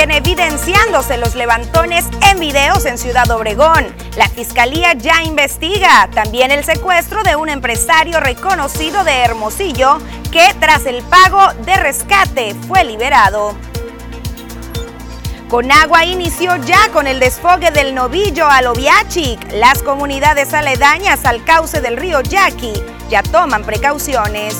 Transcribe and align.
Evidenciándose 0.00 1.18
los 1.18 1.34
levantones 1.34 2.06
en 2.30 2.38
videos 2.38 2.86
en 2.86 2.98
Ciudad 2.98 3.28
Obregón. 3.32 3.84
La 4.16 4.28
fiscalía 4.28 4.92
ya 4.92 5.24
investiga 5.24 6.08
también 6.14 6.52
el 6.52 6.64
secuestro 6.64 7.24
de 7.24 7.34
un 7.34 7.48
empresario 7.48 8.20
reconocido 8.20 9.02
de 9.02 9.12
Hermosillo 9.12 9.98
que 10.30 10.54
tras 10.60 10.86
el 10.86 11.02
pago 11.02 11.52
de 11.64 11.74
rescate 11.76 12.54
fue 12.68 12.84
liberado. 12.84 13.56
Conagua 15.48 16.04
inició 16.04 16.56
ya 16.58 16.88
con 16.92 17.08
el 17.08 17.18
desfogue 17.18 17.72
del 17.72 17.92
novillo 17.92 18.46
al 18.46 18.68
Oviachic. 18.68 19.52
Las 19.54 19.82
comunidades 19.82 20.54
aledañas 20.54 21.24
al 21.24 21.42
cauce 21.44 21.80
del 21.80 21.96
río 21.96 22.20
Yaqui 22.20 22.72
ya 23.10 23.24
toman 23.24 23.64
precauciones. 23.64 24.56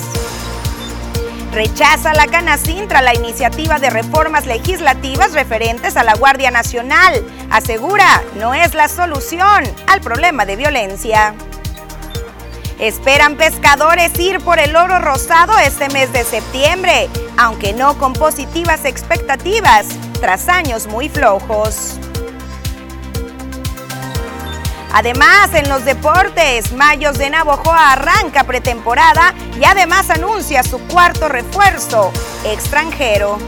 Rechaza 1.59 2.15
la 2.15 2.29
Canacintra 2.29 3.03
la 3.03 3.17
iniciativa 3.17 3.80
de 3.80 3.91
reformas 3.91 4.47
legislativas 4.47 5.33
referentes 5.33 5.97
a 5.97 6.05
la 6.05 6.15
Guardia 6.15 6.53
Nacional. 6.53 7.21
Asegura, 7.51 8.23
no 8.37 8.55
es 8.55 8.75
la 8.75 8.87
solución 8.87 9.65
al 9.89 10.01
problema 10.01 10.47
de 10.47 10.55
violencia. 10.55 11.35
Esperan 12.79 13.35
pescadores 13.35 14.16
ir 14.21 14.39
por 14.39 14.61
el 14.61 14.77
oro 14.77 15.01
rosado 15.01 15.59
este 15.59 15.89
mes 15.89 16.13
de 16.13 16.23
septiembre, 16.23 17.09
aunque 17.37 17.73
no 17.73 17.99
con 17.99 18.13
positivas 18.13 18.85
expectativas, 18.85 19.87
tras 20.21 20.49
años 20.49 20.87
muy 20.87 21.09
flojos. 21.09 21.99
Además, 24.92 25.52
en 25.52 25.69
los 25.69 25.84
deportes, 25.84 26.73
Mayos 26.73 27.19
de 27.19 27.29
Navojoa 27.30 27.92
arranca 27.92 28.45
pretemporada 28.45 29.34
y 29.60 29.65
además 29.65 30.09
anuncia 30.10 30.62
su 30.62 30.79
cuarto 30.87 31.29
refuerzo 31.29 32.10
extranjero. 32.45 33.38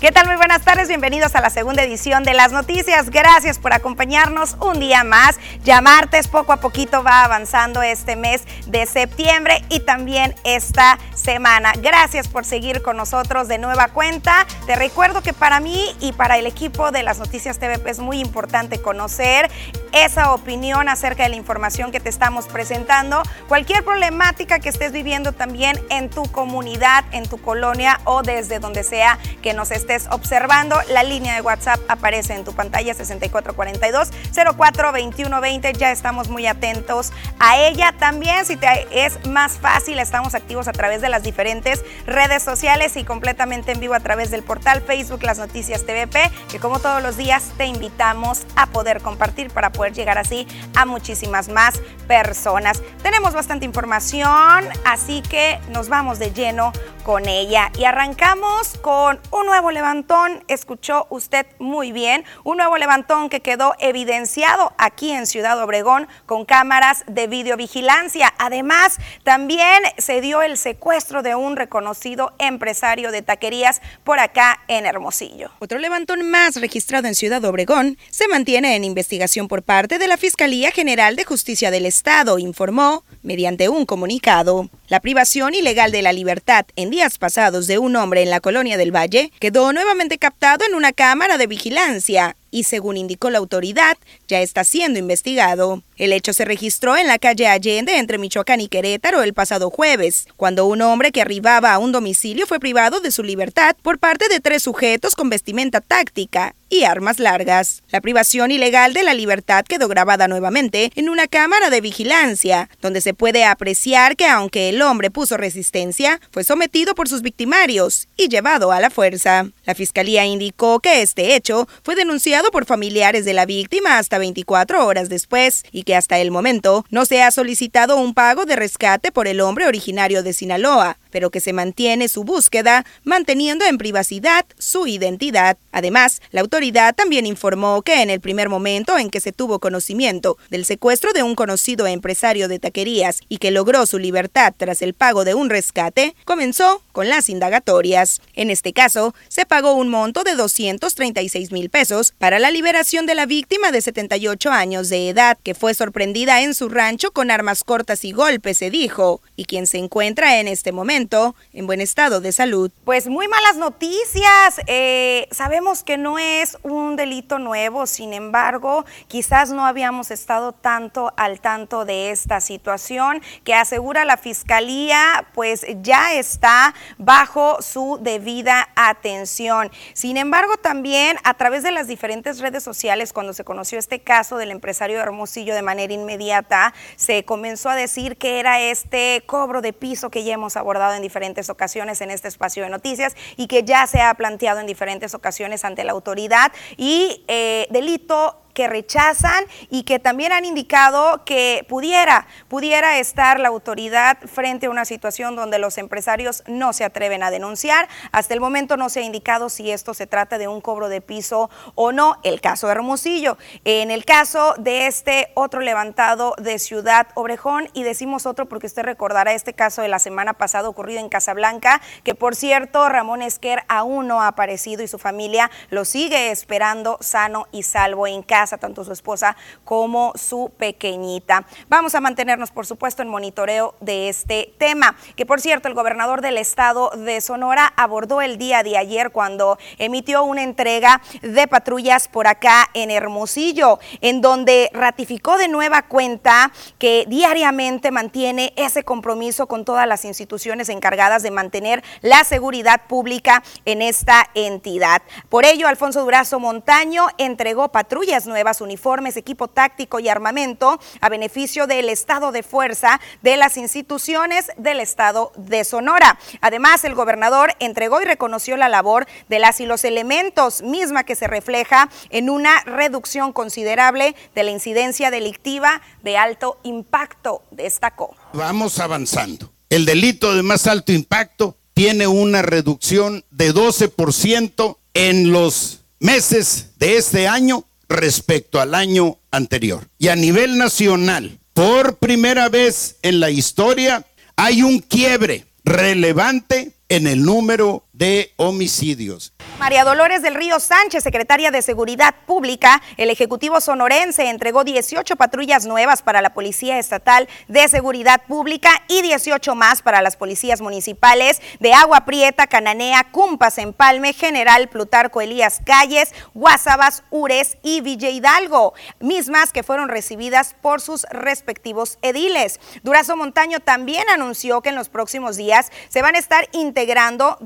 ¿Qué 0.00 0.12
tal? 0.12 0.26
Muy 0.26 0.36
buenas 0.36 0.62
tardes, 0.62 0.88
bienvenidos 0.88 1.34
a 1.34 1.42
la 1.42 1.50
segunda 1.50 1.82
edición 1.82 2.24
de 2.24 2.32
las 2.32 2.52
noticias. 2.52 3.10
Gracias 3.10 3.58
por 3.58 3.74
acompañarnos 3.74 4.56
un 4.58 4.80
día 4.80 5.04
más. 5.04 5.38
Ya 5.62 5.82
martes 5.82 6.26
poco 6.26 6.54
a 6.54 6.56
poquito 6.56 7.02
va 7.02 7.22
avanzando 7.22 7.82
este 7.82 8.16
mes 8.16 8.44
de 8.66 8.86
septiembre 8.86 9.62
y 9.68 9.80
también 9.80 10.34
esta 10.42 10.98
semana. 11.20 11.72
Gracias 11.80 12.26
por 12.26 12.44
seguir 12.44 12.82
con 12.82 12.96
nosotros 12.96 13.46
de 13.46 13.58
nueva 13.58 13.88
cuenta. 13.88 14.46
Te 14.66 14.74
recuerdo 14.74 15.22
que 15.22 15.32
para 15.32 15.60
mí 15.60 15.94
y 16.00 16.12
para 16.12 16.38
el 16.38 16.46
equipo 16.46 16.90
de 16.90 17.02
las 17.02 17.18
noticias 17.18 17.58
TVP 17.58 17.88
es 17.90 18.00
muy 18.00 18.18
importante 18.20 18.80
conocer 18.80 19.50
esa 19.92 20.32
opinión 20.32 20.88
acerca 20.88 21.24
de 21.24 21.28
la 21.28 21.36
información 21.36 21.92
que 21.92 22.00
te 22.00 22.08
estamos 22.08 22.46
presentando. 22.46 23.22
Cualquier 23.48 23.84
problemática 23.84 24.58
que 24.58 24.68
estés 24.68 24.92
viviendo 24.92 25.32
también 25.32 25.78
en 25.90 26.08
tu 26.10 26.22
comunidad, 26.32 27.04
en 27.12 27.28
tu 27.28 27.38
colonia 27.38 28.00
o 28.04 28.22
desde 28.22 28.58
donde 28.58 28.82
sea 28.82 29.18
que 29.42 29.52
nos 29.52 29.70
estés 29.70 30.06
observando. 30.10 30.76
La 30.90 31.02
línea 31.02 31.34
de 31.34 31.42
WhatsApp 31.42 31.80
aparece 31.88 32.34
en 32.34 32.44
tu 32.44 32.54
pantalla 32.54 32.94
6442 32.94 34.10
042120. 34.32 35.72
Ya 35.74 35.90
estamos 35.90 36.28
muy 36.28 36.46
atentos 36.46 37.12
a 37.38 37.58
ella. 37.58 37.92
También, 37.98 38.46
si 38.46 38.56
te 38.56 39.04
es 39.04 39.26
más 39.26 39.58
fácil, 39.58 39.98
estamos 39.98 40.34
activos 40.34 40.68
a 40.68 40.72
través 40.72 41.00
de 41.00 41.09
las 41.10 41.22
diferentes 41.22 41.84
redes 42.06 42.42
sociales 42.42 42.96
y 42.96 43.04
completamente 43.04 43.72
en 43.72 43.80
vivo 43.80 43.94
a 43.94 44.00
través 44.00 44.30
del 44.30 44.42
portal 44.42 44.82
Facebook 44.82 45.22
Las 45.22 45.38
Noticias 45.38 45.84
TVP, 45.84 46.30
que 46.50 46.58
como 46.58 46.78
todos 46.78 47.02
los 47.02 47.16
días 47.16 47.50
te 47.56 47.66
invitamos 47.66 48.42
a 48.56 48.66
poder 48.66 49.00
compartir 49.02 49.50
para 49.50 49.70
poder 49.70 49.92
llegar 49.92 50.18
así 50.18 50.46
a 50.74 50.86
muchísimas 50.86 51.48
más 51.48 51.80
personas. 52.06 52.82
Tenemos 53.02 53.34
bastante 53.34 53.64
información, 53.64 54.68
así 54.84 55.22
que 55.22 55.58
nos 55.70 55.88
vamos 55.88 56.18
de 56.18 56.32
lleno 56.32 56.72
con 57.10 57.26
ella 57.26 57.72
y 57.76 57.86
arrancamos 57.86 58.78
con 58.82 59.18
un 59.32 59.46
nuevo 59.46 59.72
levantón, 59.72 60.44
escuchó 60.46 61.08
usted 61.10 61.44
muy 61.58 61.90
bien, 61.90 62.22
un 62.44 62.58
nuevo 62.58 62.78
levantón 62.78 63.30
que 63.30 63.40
quedó 63.40 63.74
evidenciado 63.80 64.72
aquí 64.78 65.10
en 65.10 65.26
Ciudad 65.26 65.60
Obregón 65.60 66.06
con 66.26 66.44
cámaras 66.44 67.02
de 67.08 67.26
videovigilancia. 67.26 68.32
Además, 68.38 68.98
también 69.24 69.82
se 69.98 70.20
dio 70.20 70.40
el 70.42 70.56
secuestro 70.56 71.24
de 71.24 71.34
un 71.34 71.56
reconocido 71.56 72.32
empresario 72.38 73.10
de 73.10 73.22
taquerías 73.22 73.82
por 74.04 74.20
acá 74.20 74.60
en 74.68 74.86
Hermosillo. 74.86 75.50
Otro 75.58 75.80
levantón 75.80 76.30
más 76.30 76.60
registrado 76.60 77.08
en 77.08 77.16
Ciudad 77.16 77.44
Obregón 77.44 77.98
se 78.10 78.28
mantiene 78.28 78.76
en 78.76 78.84
investigación 78.84 79.48
por 79.48 79.64
parte 79.64 79.98
de 79.98 80.06
la 80.06 80.16
Fiscalía 80.16 80.70
General 80.70 81.16
de 81.16 81.24
Justicia 81.24 81.72
del 81.72 81.86
Estado, 81.86 82.38
informó 82.38 83.02
mediante 83.24 83.68
un 83.68 83.84
comunicado. 83.84 84.70
La 84.86 85.00
privación 85.00 85.54
ilegal 85.54 85.90
de 85.90 86.02
la 86.02 86.12
libertad 86.12 86.66
en 86.76 86.90
días 87.00 87.16
pasados 87.16 87.66
de 87.66 87.78
un 87.78 87.96
hombre 87.96 88.22
en 88.22 88.28
la 88.28 88.40
colonia 88.40 88.76
del 88.76 88.94
Valle 88.94 89.32
quedó 89.40 89.72
nuevamente 89.72 90.18
captado 90.18 90.66
en 90.66 90.74
una 90.74 90.92
cámara 90.92 91.38
de 91.38 91.46
vigilancia 91.46 92.36
y 92.50 92.64
según 92.64 92.96
indicó 92.96 93.30
la 93.30 93.38
autoridad, 93.38 93.96
ya 94.28 94.40
está 94.40 94.64
siendo 94.64 94.98
investigado. 94.98 95.82
El 95.96 96.12
hecho 96.12 96.32
se 96.32 96.44
registró 96.44 96.96
en 96.96 97.06
la 97.06 97.18
calle 97.18 97.46
Allende 97.46 97.98
entre 97.98 98.18
Michoacán 98.18 98.60
y 98.60 98.68
Querétaro 98.68 99.22
el 99.22 99.34
pasado 99.34 99.70
jueves, 99.70 100.26
cuando 100.36 100.66
un 100.66 100.82
hombre 100.82 101.12
que 101.12 101.20
arribaba 101.20 101.72
a 101.72 101.78
un 101.78 101.92
domicilio 101.92 102.46
fue 102.46 102.60
privado 102.60 103.00
de 103.00 103.12
su 103.12 103.22
libertad 103.22 103.76
por 103.82 103.98
parte 103.98 104.28
de 104.28 104.40
tres 104.40 104.62
sujetos 104.62 105.14
con 105.14 105.28
vestimenta 105.28 105.80
táctica 105.80 106.54
y 106.70 106.84
armas 106.84 107.18
largas. 107.18 107.82
La 107.90 108.00
privación 108.00 108.52
ilegal 108.52 108.94
de 108.94 109.02
la 109.02 109.12
libertad 109.12 109.64
quedó 109.64 109.88
grabada 109.88 110.28
nuevamente 110.28 110.92
en 110.94 111.08
una 111.08 111.26
cámara 111.26 111.68
de 111.68 111.80
vigilancia, 111.80 112.70
donde 112.80 113.00
se 113.00 113.12
puede 113.12 113.44
apreciar 113.44 114.16
que 114.16 114.26
aunque 114.26 114.68
el 114.68 114.80
hombre 114.80 115.10
puso 115.10 115.36
resistencia, 115.36 116.20
fue 116.30 116.44
sometido 116.44 116.94
por 116.94 117.08
sus 117.08 117.22
victimarios 117.22 118.08
y 118.16 118.28
llevado 118.28 118.70
a 118.72 118.80
la 118.80 118.90
fuerza. 118.90 119.48
La 119.64 119.74
fiscalía 119.74 120.24
indicó 120.24 120.80
que 120.80 121.02
este 121.02 121.34
hecho 121.34 121.68
fue 121.82 121.96
denunciado 121.96 122.39
por 122.50 122.64
familiares 122.64 123.26
de 123.26 123.34
la 123.34 123.44
víctima 123.44 123.98
hasta 123.98 124.18
24 124.18 124.86
horas 124.86 125.10
después 125.10 125.62
y 125.70 125.82
que 125.82 125.94
hasta 125.94 126.18
el 126.18 126.30
momento 126.30 126.86
no 126.90 127.04
se 127.04 127.22
ha 127.22 127.30
solicitado 127.30 127.96
un 127.98 128.14
pago 128.14 128.46
de 128.46 128.56
rescate 128.56 129.12
por 129.12 129.28
el 129.28 129.40
hombre 129.40 129.66
originario 129.66 130.22
de 130.22 130.32
Sinaloa, 130.32 130.98
pero 131.10 131.30
que 131.30 131.40
se 131.40 131.52
mantiene 131.52 132.08
su 132.08 132.24
búsqueda 132.24 132.86
manteniendo 133.04 133.64
en 133.66 133.78
privacidad 133.78 134.46
su 134.58 134.86
identidad. 134.86 135.58
Además, 135.72 136.22
la 136.30 136.40
autoridad 136.40 136.94
también 136.94 137.26
informó 137.26 137.82
que 137.82 138.00
en 138.00 138.10
el 138.10 138.20
primer 138.20 138.48
momento 138.48 138.96
en 138.96 139.10
que 139.10 139.20
se 139.20 139.32
tuvo 139.32 139.58
conocimiento 139.58 140.38
del 140.48 140.64
secuestro 140.64 141.12
de 141.12 141.22
un 141.22 141.34
conocido 141.34 141.86
empresario 141.86 142.48
de 142.48 142.58
taquerías 142.58 143.20
y 143.28 143.38
que 143.38 143.50
logró 143.50 143.84
su 143.86 143.98
libertad 143.98 144.54
tras 144.56 144.82
el 144.82 144.94
pago 144.94 145.24
de 145.24 145.34
un 145.34 145.50
rescate, 145.50 146.14
comenzó 146.24 146.82
con 146.92 147.08
las 147.08 147.28
indagatorias. 147.28 148.20
En 148.34 148.50
este 148.50 148.72
caso, 148.72 149.14
se 149.28 149.46
pagó 149.46 149.74
un 149.74 149.88
monto 149.88 150.22
de 150.22 150.36
236 150.36 151.52
mil 151.52 151.70
pesos 151.70 152.14
para 152.18 152.29
la 152.38 152.50
liberación 152.50 153.06
de 153.06 153.14
la 153.14 153.26
víctima 153.26 153.72
de 153.72 153.80
78 153.80 154.50
años 154.50 154.88
de 154.88 155.08
edad, 155.08 155.38
que 155.42 155.54
fue 155.54 155.74
sorprendida 155.74 156.42
en 156.42 156.54
su 156.54 156.68
rancho 156.68 157.10
con 157.12 157.30
armas 157.30 157.64
cortas 157.64 158.04
y 158.04 158.12
golpes, 158.12 158.58
se 158.58 158.70
dijo, 158.70 159.20
y 159.36 159.46
quien 159.46 159.66
se 159.66 159.78
encuentra 159.78 160.38
en 160.38 160.48
este 160.48 160.70
momento 160.70 161.34
en 161.52 161.66
buen 161.66 161.80
estado 161.80 162.20
de 162.20 162.32
salud. 162.32 162.70
Pues 162.84 163.08
muy 163.08 163.26
malas 163.26 163.56
noticias. 163.56 164.60
Eh, 164.66 165.28
sabemos 165.30 165.82
que 165.82 165.96
no 165.96 166.18
es 166.18 166.58
un 166.62 166.96
delito 166.96 167.38
nuevo, 167.38 167.86
sin 167.86 168.12
embargo, 168.12 168.84
quizás 169.08 169.50
no 169.50 169.66
habíamos 169.66 170.10
estado 170.10 170.52
tanto 170.52 171.12
al 171.16 171.40
tanto 171.40 171.84
de 171.84 172.10
esta 172.10 172.40
situación 172.40 173.22
que 173.44 173.54
asegura 173.54 174.04
la 174.04 174.16
fiscalía, 174.16 175.26
pues 175.34 175.64
ya 175.80 176.14
está 176.14 176.74
bajo 176.98 177.62
su 177.62 177.98
debida 178.02 178.68
atención. 178.76 179.70
Sin 179.94 180.16
embargo, 180.16 180.56
también 180.56 181.16
a 181.24 181.34
través 181.34 181.62
de 181.62 181.72
las 181.72 181.86
diferentes 181.86 182.19
redes 182.24 182.62
sociales, 182.62 183.12
cuando 183.12 183.32
se 183.32 183.44
conoció 183.44 183.78
este 183.78 184.00
caso 184.00 184.36
del 184.36 184.50
empresario 184.50 185.00
Hermosillo 185.00 185.54
de 185.54 185.62
manera 185.62 185.92
inmediata, 185.92 186.74
se 186.96 187.24
comenzó 187.24 187.68
a 187.70 187.74
decir 187.74 188.16
que 188.16 188.40
era 188.40 188.60
este 188.60 189.22
cobro 189.26 189.60
de 189.60 189.72
piso 189.72 190.10
que 190.10 190.24
ya 190.24 190.34
hemos 190.34 190.56
abordado 190.56 190.94
en 190.94 191.02
diferentes 191.02 191.50
ocasiones 191.50 192.00
en 192.00 192.10
este 192.10 192.28
espacio 192.28 192.62
de 192.62 192.70
noticias 192.70 193.14
y 193.36 193.46
que 193.46 193.64
ya 193.64 193.86
se 193.86 194.00
ha 194.00 194.14
planteado 194.14 194.60
en 194.60 194.66
diferentes 194.66 195.14
ocasiones 195.14 195.64
ante 195.64 195.84
la 195.84 195.92
autoridad 195.92 196.52
y 196.76 197.24
eh, 197.28 197.66
delito 197.70 198.36
que 198.60 198.68
rechazan 198.68 199.46
y 199.70 199.84
que 199.84 199.98
también 199.98 200.32
han 200.32 200.44
indicado 200.44 201.24
que 201.24 201.64
pudiera, 201.66 202.26
pudiera 202.46 202.98
estar 202.98 203.40
la 203.40 203.48
autoridad 203.48 204.18
frente 204.26 204.66
a 204.66 204.70
una 204.70 204.84
situación 204.84 205.34
donde 205.34 205.58
los 205.58 205.78
empresarios 205.78 206.42
no 206.46 206.74
se 206.74 206.84
atreven 206.84 207.22
a 207.22 207.30
denunciar. 207.30 207.88
Hasta 208.12 208.34
el 208.34 208.40
momento 208.40 208.76
no 208.76 208.90
se 208.90 209.00
ha 209.00 209.02
indicado 209.02 209.48
si 209.48 209.70
esto 209.70 209.94
se 209.94 210.06
trata 210.06 210.36
de 210.36 210.46
un 210.46 210.60
cobro 210.60 210.90
de 210.90 211.00
piso 211.00 211.48
o 211.74 211.90
no. 211.90 212.18
El 212.22 212.42
caso 212.42 212.66
de 212.66 212.72
Hermosillo. 212.72 213.38
En 213.64 213.90
el 213.90 214.04
caso 214.04 214.54
de 214.58 214.86
este 214.86 215.30
otro 215.32 215.60
levantado 215.60 216.34
de 216.36 216.58
Ciudad 216.58 217.06
Obrejón, 217.14 217.70
y 217.72 217.82
decimos 217.82 218.26
otro 218.26 218.46
porque 218.46 218.66
usted 218.66 218.82
recordará 218.82 219.32
este 219.32 219.54
caso 219.54 219.80
de 219.80 219.88
la 219.88 220.00
semana 220.00 220.34
pasada 220.34 220.68
ocurrido 220.68 221.00
en 221.00 221.08
Casablanca, 221.08 221.80
que 222.04 222.14
por 222.14 222.36
cierto 222.36 222.86
Ramón 222.90 223.22
Esquer 223.22 223.62
aún 223.68 224.06
no 224.06 224.20
ha 224.20 224.26
aparecido 224.26 224.82
y 224.82 224.88
su 224.88 224.98
familia 224.98 225.50
lo 225.70 225.86
sigue 225.86 226.30
esperando 226.30 226.98
sano 227.00 227.46
y 227.52 227.62
salvo 227.62 228.06
en 228.06 228.22
casa 228.22 228.49
tanto 228.58 228.84
su 228.84 228.92
esposa 228.92 229.36
como 229.64 230.12
su 230.16 230.52
pequeñita. 230.56 231.46
Vamos 231.68 231.94
a 231.94 232.00
mantenernos, 232.00 232.50
por 232.50 232.66
supuesto, 232.66 233.02
en 233.02 233.08
monitoreo 233.08 233.74
de 233.80 234.08
este 234.08 234.54
tema, 234.58 234.96
que 235.16 235.26
por 235.26 235.40
cierto, 235.40 235.68
el 235.68 235.74
gobernador 235.74 236.20
del 236.20 236.38
estado 236.38 236.90
de 236.90 237.20
Sonora 237.20 237.72
abordó 237.76 238.22
el 238.22 238.38
día 238.38 238.62
de 238.62 238.76
ayer 238.76 239.10
cuando 239.10 239.58
emitió 239.78 240.24
una 240.24 240.42
entrega 240.42 241.00
de 241.22 241.46
patrullas 241.48 242.08
por 242.08 242.26
acá 242.26 242.68
en 242.74 242.90
Hermosillo, 242.90 243.78
en 244.00 244.20
donde 244.20 244.70
ratificó 244.72 245.36
de 245.36 245.48
nueva 245.48 245.82
cuenta 245.82 246.52
que 246.78 247.04
diariamente 247.08 247.90
mantiene 247.90 248.52
ese 248.56 248.84
compromiso 248.84 249.46
con 249.46 249.64
todas 249.64 249.86
las 249.86 250.04
instituciones 250.04 250.68
encargadas 250.68 251.22
de 251.22 251.30
mantener 251.30 251.82
la 252.00 252.24
seguridad 252.24 252.82
pública 252.86 253.42
en 253.64 253.82
esta 253.82 254.28
entidad. 254.34 255.02
Por 255.28 255.44
ello, 255.44 255.68
Alfonso 255.68 256.02
Durazo 256.02 256.40
Montaño 256.40 257.06
entregó 257.18 257.68
patrullas 257.68 258.26
nuevas, 258.30 258.62
uniformes, 258.62 259.18
equipo 259.18 259.48
táctico 259.48 260.00
y 260.00 260.08
armamento 260.08 260.80
a 261.02 261.08
beneficio 261.10 261.66
del 261.66 261.90
estado 261.90 262.32
de 262.32 262.42
fuerza 262.42 262.98
de 263.20 263.36
las 263.36 263.58
instituciones 263.58 264.46
del 264.56 264.80
estado 264.80 265.32
de 265.36 265.64
Sonora. 265.64 266.18
Además, 266.40 266.84
el 266.84 266.94
gobernador 266.94 267.54
entregó 267.58 268.00
y 268.00 268.06
reconoció 268.06 268.56
la 268.56 268.70
labor 268.70 269.06
de 269.28 269.38
las 269.38 269.60
y 269.60 269.66
los 269.66 269.84
elementos, 269.84 270.62
misma 270.62 271.04
que 271.04 271.16
se 271.16 271.26
refleja 271.26 271.90
en 272.08 272.30
una 272.30 272.62
reducción 272.62 273.34
considerable 273.34 274.14
de 274.34 274.44
la 274.44 274.50
incidencia 274.50 275.10
delictiva 275.10 275.82
de 276.02 276.16
alto 276.16 276.58
impacto, 276.62 277.42
destacó. 277.50 278.16
Vamos 278.32 278.78
avanzando. 278.78 279.52
El 279.68 279.84
delito 279.84 280.34
de 280.34 280.42
más 280.42 280.66
alto 280.66 280.92
impacto 280.92 281.56
tiene 281.74 282.06
una 282.06 282.42
reducción 282.42 283.24
de 283.30 283.54
12% 283.54 284.76
en 284.94 285.32
los 285.32 285.80
meses 285.98 286.70
de 286.78 286.96
este 286.96 287.28
año 287.28 287.64
respecto 287.90 288.60
al 288.60 288.74
año 288.74 289.18
anterior. 289.30 289.86
Y 289.98 290.08
a 290.08 290.16
nivel 290.16 290.56
nacional, 290.56 291.38
por 291.52 291.98
primera 291.98 292.48
vez 292.48 292.96
en 293.02 293.20
la 293.20 293.30
historia, 293.30 294.06
hay 294.36 294.62
un 294.62 294.78
quiebre 294.78 295.46
relevante 295.64 296.72
en 296.88 297.06
el 297.06 297.22
número 297.22 297.84
de 298.00 298.32
homicidios. 298.36 299.34
María 299.58 299.84
Dolores 299.84 300.22
del 300.22 300.34
Río 300.34 300.58
Sánchez, 300.58 301.04
secretaria 301.04 301.50
de 301.50 301.60
Seguridad 301.60 302.14
Pública, 302.24 302.80
el 302.96 303.10
Ejecutivo 303.10 303.60
Sonorense 303.60 304.30
entregó 304.30 304.64
18 304.64 305.16
patrullas 305.16 305.66
nuevas 305.66 306.00
para 306.00 306.22
la 306.22 306.32
Policía 306.32 306.78
Estatal 306.78 307.28
de 307.46 307.68
Seguridad 307.68 308.22
Pública 308.26 308.70
y 308.88 309.02
18 309.02 309.54
más 309.54 309.82
para 309.82 310.00
las 310.00 310.16
policías 310.16 310.62
municipales 310.62 311.42
de 311.58 311.74
Agua 311.74 312.06
Prieta, 312.06 312.46
Cananea, 312.46 313.04
Cumpas, 313.12 313.58
Empalme, 313.58 314.14
General 314.14 314.70
Plutarco 314.70 315.20
Elías 315.20 315.60
Calles, 315.62 316.14
Guasabas, 316.32 317.02
Ures 317.10 317.58
y 317.62 317.82
Villa 317.82 318.08
Hidalgo, 318.08 318.72
mismas 318.98 319.52
que 319.52 319.62
fueron 319.62 319.90
recibidas 319.90 320.56
por 320.62 320.80
sus 320.80 321.02
respectivos 321.10 321.98
ediles. 322.00 322.60
Durazo 322.82 323.14
Montaño 323.14 323.60
también 323.60 324.08
anunció 324.08 324.62
que 324.62 324.70
en 324.70 324.76
los 324.76 324.88
próximos 324.88 325.36
días 325.36 325.70
se 325.90 326.00
van 326.00 326.14
a 326.14 326.18
estar 326.18 326.48
integrando 326.52 327.36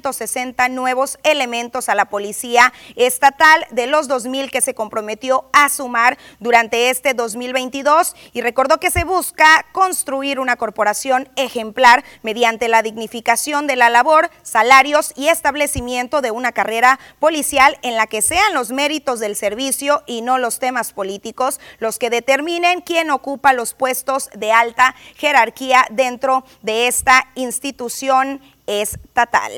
260 0.00 0.68
nuevos 0.68 1.18
elementos 1.22 1.88
a 1.88 1.94
la 1.94 2.06
Policía 2.06 2.72
Estatal 2.96 3.66
de 3.70 3.86
los 3.86 4.08
2.000 4.08 4.50
que 4.50 4.60
se 4.60 4.74
comprometió 4.74 5.48
a 5.52 5.68
sumar 5.68 6.18
durante 6.40 6.90
este 6.90 7.14
2022 7.14 8.14
y 8.32 8.40
recordó 8.40 8.78
que 8.78 8.90
se 8.90 9.04
busca 9.04 9.66
construir 9.72 10.40
una 10.40 10.56
corporación 10.56 11.28
ejemplar 11.36 12.04
mediante 12.22 12.68
la 12.68 12.82
dignificación 12.82 13.66
de 13.66 13.76
la 13.76 13.90
labor, 13.90 14.30
salarios 14.42 15.12
y 15.16 15.28
establecimiento 15.28 16.20
de 16.20 16.30
una 16.30 16.52
carrera 16.52 16.98
policial 17.20 17.78
en 17.82 17.96
la 17.96 18.06
que 18.06 18.22
sean 18.22 18.54
los 18.54 18.70
méritos 18.70 19.20
del 19.20 19.36
servicio 19.36 20.02
y 20.06 20.22
no 20.22 20.38
los 20.38 20.58
temas 20.58 20.92
políticos 20.92 21.60
los 21.78 21.98
que 21.98 22.10
determinen 22.10 22.80
quién 22.80 23.10
ocupa 23.10 23.52
los 23.52 23.74
puestos 23.74 24.30
de 24.34 24.52
alta 24.52 24.94
jerarquía 25.16 25.86
dentro 25.90 26.44
de 26.62 26.86
esta 26.86 27.28
institución 27.34 28.40
estatal. 28.66 29.52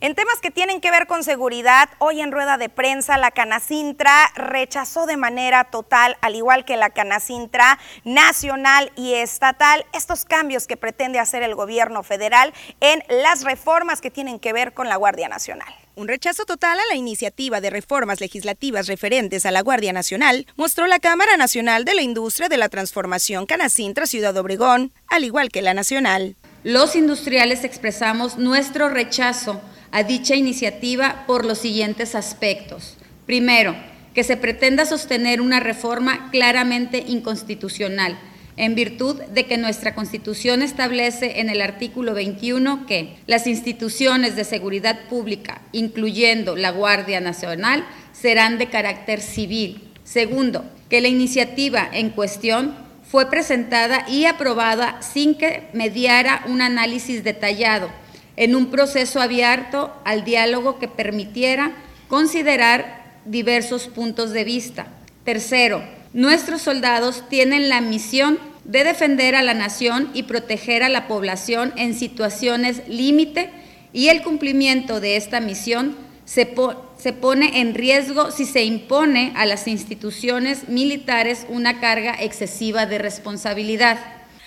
En 0.00 0.14
temas 0.14 0.40
que 0.40 0.50
tienen 0.50 0.80
que 0.80 0.90
ver 0.90 1.06
con 1.06 1.24
seguridad, 1.24 1.88
hoy 1.98 2.20
en 2.20 2.32
rueda 2.32 2.58
de 2.58 2.68
prensa 2.68 3.18
la 3.18 3.30
Canacintra 3.30 4.30
rechazó 4.34 5.06
de 5.06 5.16
manera 5.16 5.64
total, 5.64 6.16
al 6.20 6.36
igual 6.36 6.64
que 6.64 6.76
la 6.76 6.90
Canacintra 6.90 7.78
nacional 8.04 8.92
y 8.96 9.14
estatal, 9.14 9.84
estos 9.92 10.24
cambios 10.24 10.66
que 10.66 10.76
pretende 10.76 11.18
hacer 11.18 11.42
el 11.42 11.54
gobierno 11.54 12.02
federal 12.02 12.52
en 12.80 13.02
las 13.08 13.44
reformas 13.44 14.00
que 14.00 14.10
tienen 14.10 14.38
que 14.38 14.52
ver 14.52 14.72
con 14.72 14.88
la 14.88 14.96
Guardia 14.96 15.28
Nacional. 15.28 15.72
Un 15.94 16.08
rechazo 16.08 16.46
total 16.46 16.78
a 16.78 16.86
la 16.88 16.94
iniciativa 16.94 17.60
de 17.60 17.68
reformas 17.68 18.20
legislativas 18.20 18.86
referentes 18.86 19.44
a 19.44 19.50
la 19.50 19.60
Guardia 19.60 19.92
Nacional 19.92 20.46
mostró 20.56 20.86
la 20.86 20.98
Cámara 20.98 21.36
Nacional 21.36 21.84
de 21.84 21.94
la 21.94 22.00
Industria 22.00 22.48
de 22.48 22.56
la 22.56 22.70
Transformación 22.70 23.44
Canacintra 23.44 24.06
Ciudad 24.06 24.34
Obregón, 24.38 24.92
al 25.08 25.24
igual 25.24 25.50
que 25.50 25.60
la 25.60 25.74
nacional. 25.74 26.36
Los 26.64 26.94
industriales 26.94 27.64
expresamos 27.64 28.38
nuestro 28.38 28.88
rechazo 28.88 29.60
a 29.90 30.04
dicha 30.04 30.36
iniciativa 30.36 31.24
por 31.26 31.44
los 31.44 31.58
siguientes 31.58 32.14
aspectos. 32.14 32.96
Primero, 33.26 33.74
que 34.14 34.22
se 34.22 34.36
pretenda 34.36 34.86
sostener 34.86 35.40
una 35.40 35.58
reforma 35.58 36.30
claramente 36.30 37.02
inconstitucional, 37.08 38.16
en 38.56 38.76
virtud 38.76 39.20
de 39.34 39.46
que 39.46 39.58
nuestra 39.58 39.96
Constitución 39.96 40.62
establece 40.62 41.40
en 41.40 41.50
el 41.50 41.62
artículo 41.62 42.14
21 42.14 42.86
que 42.86 43.16
las 43.26 43.48
instituciones 43.48 44.36
de 44.36 44.44
seguridad 44.44 45.08
pública, 45.08 45.62
incluyendo 45.72 46.54
la 46.54 46.70
Guardia 46.70 47.20
Nacional, 47.20 47.84
serán 48.12 48.58
de 48.58 48.68
carácter 48.68 49.20
civil. 49.20 49.88
Segundo, 50.04 50.64
que 50.88 51.00
la 51.00 51.08
iniciativa 51.08 51.88
en 51.92 52.10
cuestión 52.10 52.74
fue 53.12 53.28
presentada 53.28 54.06
y 54.08 54.24
aprobada 54.24 55.02
sin 55.02 55.34
que 55.34 55.68
mediara 55.74 56.42
un 56.48 56.62
análisis 56.62 57.22
detallado, 57.22 57.90
en 58.38 58.56
un 58.56 58.70
proceso 58.70 59.20
abierto 59.20 59.92
al 60.06 60.24
diálogo 60.24 60.78
que 60.78 60.88
permitiera 60.88 61.72
considerar 62.08 63.18
diversos 63.26 63.88
puntos 63.88 64.30
de 64.30 64.44
vista. 64.44 64.86
Tercero, 65.24 65.84
nuestros 66.14 66.62
soldados 66.62 67.28
tienen 67.28 67.68
la 67.68 67.82
misión 67.82 68.38
de 68.64 68.82
defender 68.82 69.34
a 69.34 69.42
la 69.42 69.52
nación 69.52 70.08
y 70.14 70.22
proteger 70.22 70.82
a 70.82 70.88
la 70.88 71.06
población 71.06 71.74
en 71.76 71.92
situaciones 71.92 72.80
límite 72.88 73.50
y 73.92 74.08
el 74.08 74.22
cumplimiento 74.22 75.00
de 75.00 75.16
esta 75.16 75.38
misión 75.40 75.96
se, 76.24 76.54
se 77.02 77.12
pone 77.12 77.60
en 77.60 77.74
riesgo 77.74 78.30
si 78.30 78.44
se 78.44 78.62
impone 78.62 79.32
a 79.34 79.44
las 79.44 79.66
instituciones 79.66 80.68
militares 80.68 81.46
una 81.48 81.80
carga 81.80 82.14
excesiva 82.20 82.86
de 82.86 82.98
responsabilidad. 82.98 83.98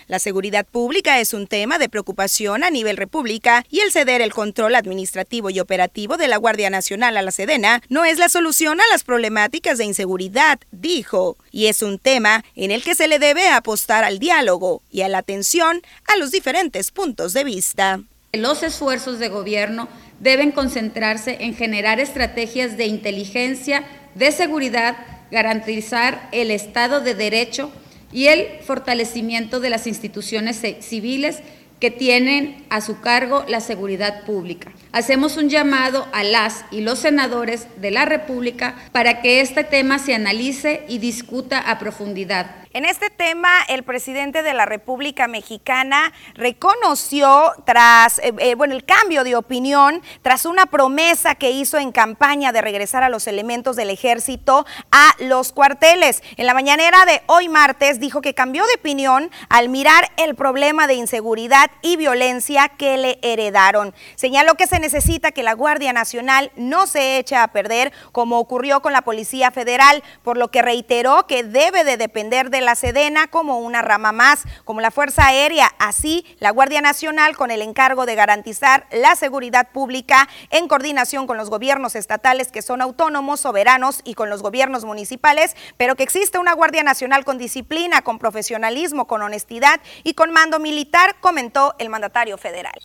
La 0.08 0.20
seguridad 0.20 0.66
pública 0.66 1.20
es 1.20 1.34
un 1.34 1.48
tema 1.48 1.80
de 1.80 1.90
preocupación 1.90 2.64
a 2.64 2.70
nivel 2.70 2.96
república 2.96 3.66
y 3.70 3.80
el 3.80 3.92
ceder 3.92 4.22
el 4.22 4.34
control 4.34 4.76
administrativo 4.76 5.50
y 5.50 5.60
operativo 5.60 6.16
de 6.16 6.30
la 6.30 6.38
Guardia 6.38 6.70
Nacional 6.70 7.18
a 7.18 7.24
la 7.24 7.32
Sedena 7.32 7.82
no 7.90 8.06
es 8.06 8.20
la 8.20 8.30
solución 8.30 8.80
a 8.80 8.88
las 8.90 9.04
problemáticas 9.04 9.78
de 9.78 9.86
inseguridad, 9.86 10.60
dijo, 10.72 11.36
y 11.52 11.66
es 11.66 11.82
un 11.82 12.00
tema 12.00 12.46
en 12.56 12.72
el 12.72 12.84
que 12.84 12.96
se 12.96 13.10
le 13.10 13.20
debe 13.20 13.50
apostar 13.50 14.06
al 14.06 14.20
diálogo 14.20 14.82
y 14.92 15.02
a 15.02 15.10
la 15.10 15.18
atención 15.18 15.82
a 16.08 16.18
los 16.18 16.32
diferentes 16.32 16.92
puntos 16.92 17.34
de 17.34 17.44
vista. 17.44 18.00
Los 18.32 18.64
esfuerzos 18.64 19.18
de 19.18 19.30
gobierno 19.30 19.88
deben 20.26 20.52
concentrarse 20.52 21.38
en 21.42 21.56
generar 21.56 22.00
estrategias 22.00 22.78
de 22.78 22.88
inteligencia, 22.88 23.84
de 24.16 24.32
seguridad, 24.32 24.98
garantizar 25.30 26.28
el 26.32 26.50
Estado 26.50 27.00
de 27.00 27.14
Derecho 27.14 27.72
y 28.12 28.26
el 28.28 28.48
fortalecimiento 28.64 29.60
de 29.60 29.70
las 29.70 29.86
instituciones 29.86 30.62
civiles 30.80 31.42
que 31.80 31.92
tienen 31.92 32.66
a 32.72 32.82
su 32.82 33.02
cargo 33.02 33.46
la 33.48 33.60
seguridad 33.60 34.24
pública. 34.24 34.72
Hacemos 34.92 35.38
un 35.38 35.50
llamado 35.50 36.08
a 36.12 36.24
las 36.24 36.66
y 36.72 36.82
los 36.82 37.00
senadores 37.00 37.68
de 37.80 37.92
la 37.92 38.06
República 38.06 38.76
para 38.92 39.22
que 39.22 39.42
este 39.42 39.64
tema 39.64 40.00
se 40.00 40.16
analice 40.16 40.86
y 40.88 40.98
discuta 40.98 41.60
a 41.60 41.78
profundidad 41.78 42.65
en 42.76 42.84
este 42.84 43.10
tema, 43.10 43.50
el 43.70 43.84
presidente 43.84 44.44
de 44.44 44.54
la 44.54 44.66
República 44.66 45.30
Mexicana 45.30 46.12
reconoció 46.34 47.54
tras, 47.64 48.20
eh, 48.20 48.34
eh, 48.38 48.56
bueno, 48.56 48.74
el 48.74 48.84
cambio 48.84 49.24
de 49.24 49.38
opinión 49.38 50.02
tras 50.22 50.46
una 50.46 50.66
promesa 50.66 51.36
que 51.36 51.52
hizo 51.52 51.78
en 51.78 51.94
campaña 51.94 52.52
de 52.52 52.60
regresar 52.60 53.02
a 53.02 53.08
los 53.08 53.28
elementos 53.28 53.78
del 53.78 53.92
ejército 53.92 54.66
a 54.92 55.14
los 55.20 55.54
cuarteles. 55.54 56.22
En 56.36 56.48
la 56.48 56.54
mañanera 56.54 57.06
de 57.06 57.22
hoy 57.28 57.48
martes 57.48 58.02
dijo 58.02 58.20
que 58.20 58.34
cambió 58.34 58.66
de 58.66 58.74
opinión 58.74 59.32
al 59.48 59.70
mirar 59.70 60.12
el 60.18 60.36
problema 60.36 60.86
de 60.86 60.96
inseguridad 60.96 61.72
y 61.82 61.96
violencia 61.96 62.68
que 62.68 62.98
le 62.98 63.20
heredaron. 63.22 63.96
Señaló 64.16 64.56
que 64.56 64.68
se 64.68 64.82
necesita 64.82 65.32
que 65.32 65.44
la 65.44 65.54
Guardia 65.54 65.94
Nacional 65.94 66.52
no 66.58 66.88
se 66.88 67.20
eche 67.20 67.38
a 67.38 67.48
perder 67.48 67.94
como 68.12 68.38
ocurrió 68.38 68.82
con 68.82 68.92
la 68.92 69.04
Policía 69.04 69.50
Federal, 69.52 70.04
por 70.24 70.36
lo 70.36 70.52
que 70.52 70.62
reiteró 70.62 71.26
que 71.26 71.46
debe 71.46 71.86
de 71.86 71.96
depender 71.96 72.50
de 72.50 72.65
la 72.66 72.76
Sedena 72.76 73.28
como 73.28 73.60
una 73.60 73.82
rama 73.82 74.12
más, 74.12 74.44
como 74.64 74.82
la 74.82 74.92
Fuerza 74.92 75.28
Aérea, 75.28 75.72
así 75.80 76.26
la 76.40 76.52
Guardia 76.52 76.82
Nacional 76.82 77.38
con 77.38 77.52
el 77.52 77.62
encargo 77.62 78.06
de 78.06 78.16
garantizar 78.16 78.88
la 78.92 79.16
seguridad 79.16 79.70
pública 79.72 80.28
en 80.50 80.68
coordinación 80.68 81.28
con 81.28 81.38
los 81.38 81.50
gobiernos 81.50 81.96
estatales 81.96 82.52
que 82.52 82.62
son 82.62 82.82
autónomos, 82.82 83.40
soberanos 83.40 84.02
y 84.04 84.16
con 84.16 84.30
los 84.30 84.42
gobiernos 84.42 84.86
municipales, 84.86 85.56
pero 85.78 85.96
que 85.96 86.04
existe 86.04 86.40
una 86.40 86.54
Guardia 86.54 86.84
Nacional 86.84 87.26
con 87.26 87.38
disciplina, 87.38 88.02
con 88.02 88.20
profesionalismo, 88.20 89.08
con 89.08 89.22
honestidad 89.22 89.80
y 90.04 90.14
con 90.14 90.32
mando 90.32 90.60
militar, 90.60 91.16
comentó 91.20 91.76
el 91.80 91.90
mandatario 91.90 92.38
federal. 92.38 92.76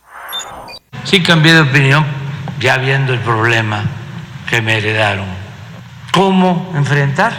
Sí 1.03 1.23
cambié 1.23 1.53
de 1.53 1.61
opinión 1.61 2.05
ya 2.59 2.77
viendo 2.77 3.13
el 3.13 3.19
problema 3.19 3.83
que 4.49 4.61
me 4.61 4.77
heredaron. 4.77 5.25
¿Cómo 6.13 6.71
enfrentar 6.75 7.33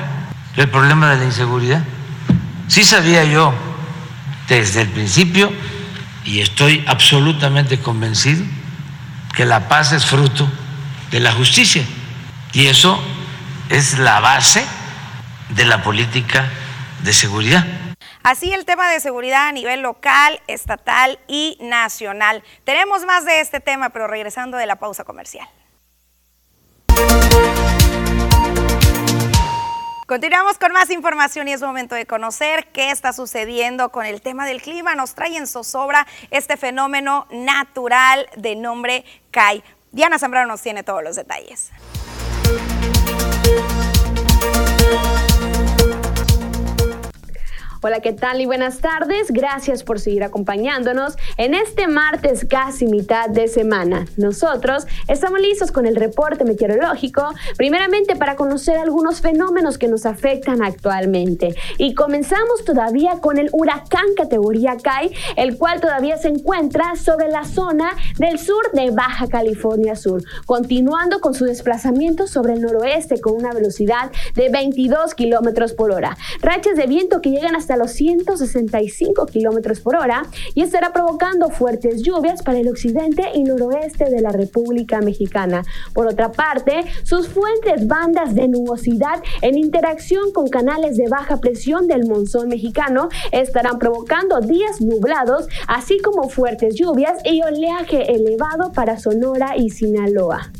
el 0.56 0.68
problema 0.68 1.11
de 1.11 1.18
la 1.18 1.25
inseguridad? 1.25 1.82
Sí 2.69 2.85
sabía 2.85 3.25
yo 3.25 3.52
desde 4.49 4.83
el 4.83 4.88
principio 4.88 5.52
y 6.25 6.40
estoy 6.40 6.85
absolutamente 6.87 7.81
convencido 7.81 8.45
que 9.35 9.45
la 9.45 9.69
paz 9.69 9.92
es 9.92 10.07
fruto 10.07 10.49
de 11.11 11.21
la 11.21 11.33
justicia 11.33 11.85
y 12.52 12.66
eso 12.66 13.02
es 13.69 13.99
la 13.99 14.21
base 14.21 14.64
de 15.50 15.64
la 15.64 15.83
política 15.83 16.50
de 17.02 17.12
seguridad. 17.12 17.66
Así 18.23 18.52
el 18.52 18.64
tema 18.64 18.88
de 18.88 19.00
seguridad 19.00 19.49
a 19.49 19.52
nivel 19.52 19.81
local, 19.81 20.40
estatal 20.47 21.19
y 21.26 21.59
nacional. 21.61 22.45
Tenemos 22.64 23.04
más 23.04 23.25
de 23.25 23.40
este 23.40 23.59
tema, 23.59 23.90
pero 23.90 24.07
regresando 24.07 24.57
de 24.57 24.66
la 24.66 24.76
pausa 24.76 25.04
comercial. 25.04 25.49
Continuamos 30.12 30.59
con 30.59 30.73
más 30.73 30.90
información 30.90 31.49
y 31.49 31.54
es 31.54 31.62
momento 31.62 31.95
de 31.95 32.04
conocer 32.04 32.66
qué 32.66 32.90
está 32.90 33.14
sucediendo 33.14 33.88
con 33.88 34.04
el 34.04 34.21
tema 34.21 34.45
del 34.45 34.61
clima. 34.61 34.95
Nos 34.95 35.14
trae 35.14 35.38
en 35.38 35.47
zozobra 35.47 36.07
este 36.31 36.59
fenómeno 36.59 37.26
natural 37.31 38.28
de 38.37 38.54
nombre 38.54 39.07
CAI. 39.31 39.64
Diana 39.90 40.19
Zambrano 40.19 40.49
nos 40.49 40.61
tiene 40.61 40.83
todos 40.83 41.02
los 41.02 41.16
detalles. 41.16 41.71
Hola, 47.84 47.98
¿qué 47.98 48.12
tal 48.12 48.40
y 48.40 48.46
buenas 48.46 48.78
tardes? 48.78 49.32
Gracias 49.32 49.82
por 49.82 49.98
seguir 49.98 50.22
acompañándonos 50.22 51.16
en 51.36 51.52
este 51.52 51.88
martes 51.88 52.46
casi 52.48 52.86
mitad 52.86 53.28
de 53.28 53.48
semana. 53.48 54.06
Nosotros 54.16 54.86
estamos 55.08 55.40
listos 55.40 55.72
con 55.72 55.86
el 55.86 55.96
reporte 55.96 56.44
meteorológico, 56.44 57.34
primeramente 57.56 58.14
para 58.14 58.36
conocer 58.36 58.78
algunos 58.78 59.20
fenómenos 59.20 59.78
que 59.78 59.88
nos 59.88 60.06
afectan 60.06 60.62
actualmente. 60.62 61.56
Y 61.76 61.94
comenzamos 61.94 62.64
todavía 62.64 63.18
con 63.20 63.36
el 63.36 63.48
huracán 63.50 64.14
categoría 64.16 64.76
CAI, 64.76 65.12
el 65.34 65.58
cual 65.58 65.80
todavía 65.80 66.18
se 66.18 66.28
encuentra 66.28 66.94
sobre 66.94 67.30
la 67.30 67.44
zona 67.44 67.96
del 68.16 68.38
sur 68.38 68.70
de 68.74 68.92
Baja 68.92 69.26
California 69.26 69.96
Sur, 69.96 70.22
continuando 70.46 71.20
con 71.20 71.34
su 71.34 71.46
desplazamiento 71.46 72.28
sobre 72.28 72.52
el 72.52 72.60
noroeste 72.60 73.20
con 73.20 73.34
una 73.34 73.52
velocidad 73.52 74.12
de 74.36 74.50
22 74.50 75.16
kilómetros 75.16 75.72
por 75.72 75.90
hora. 75.90 76.16
Rachas 76.42 76.76
de 76.76 76.86
viento 76.86 77.20
que 77.20 77.30
llegan 77.30 77.56
hasta 77.56 77.71
a 77.72 77.76
los 77.76 77.92
165 77.92 79.26
kilómetros 79.26 79.80
por 79.80 79.96
hora 79.96 80.22
y 80.54 80.62
estará 80.62 80.92
provocando 80.92 81.50
fuertes 81.50 82.02
lluvias 82.02 82.42
para 82.42 82.58
el 82.58 82.68
occidente 82.68 83.24
y 83.34 83.42
noroeste 83.42 84.10
de 84.10 84.20
la 84.20 84.30
República 84.30 85.00
Mexicana. 85.00 85.62
Por 85.94 86.06
otra 86.06 86.32
parte, 86.32 86.84
sus 87.02 87.28
fuentes 87.28 87.86
bandas 87.86 88.34
de 88.34 88.48
nubosidad 88.48 89.22
en 89.40 89.58
interacción 89.58 90.32
con 90.32 90.48
canales 90.48 90.96
de 90.96 91.08
baja 91.08 91.38
presión 91.38 91.86
del 91.86 92.06
monzón 92.06 92.48
mexicano 92.48 93.08
estarán 93.30 93.78
provocando 93.78 94.40
días 94.40 94.80
nublados, 94.80 95.48
así 95.66 95.98
como 96.00 96.28
fuertes 96.28 96.74
lluvias 96.74 97.18
y 97.24 97.42
oleaje 97.42 98.12
elevado 98.14 98.72
para 98.72 98.98
Sonora 98.98 99.56
y 99.56 99.70
Sinaloa. 99.70 100.52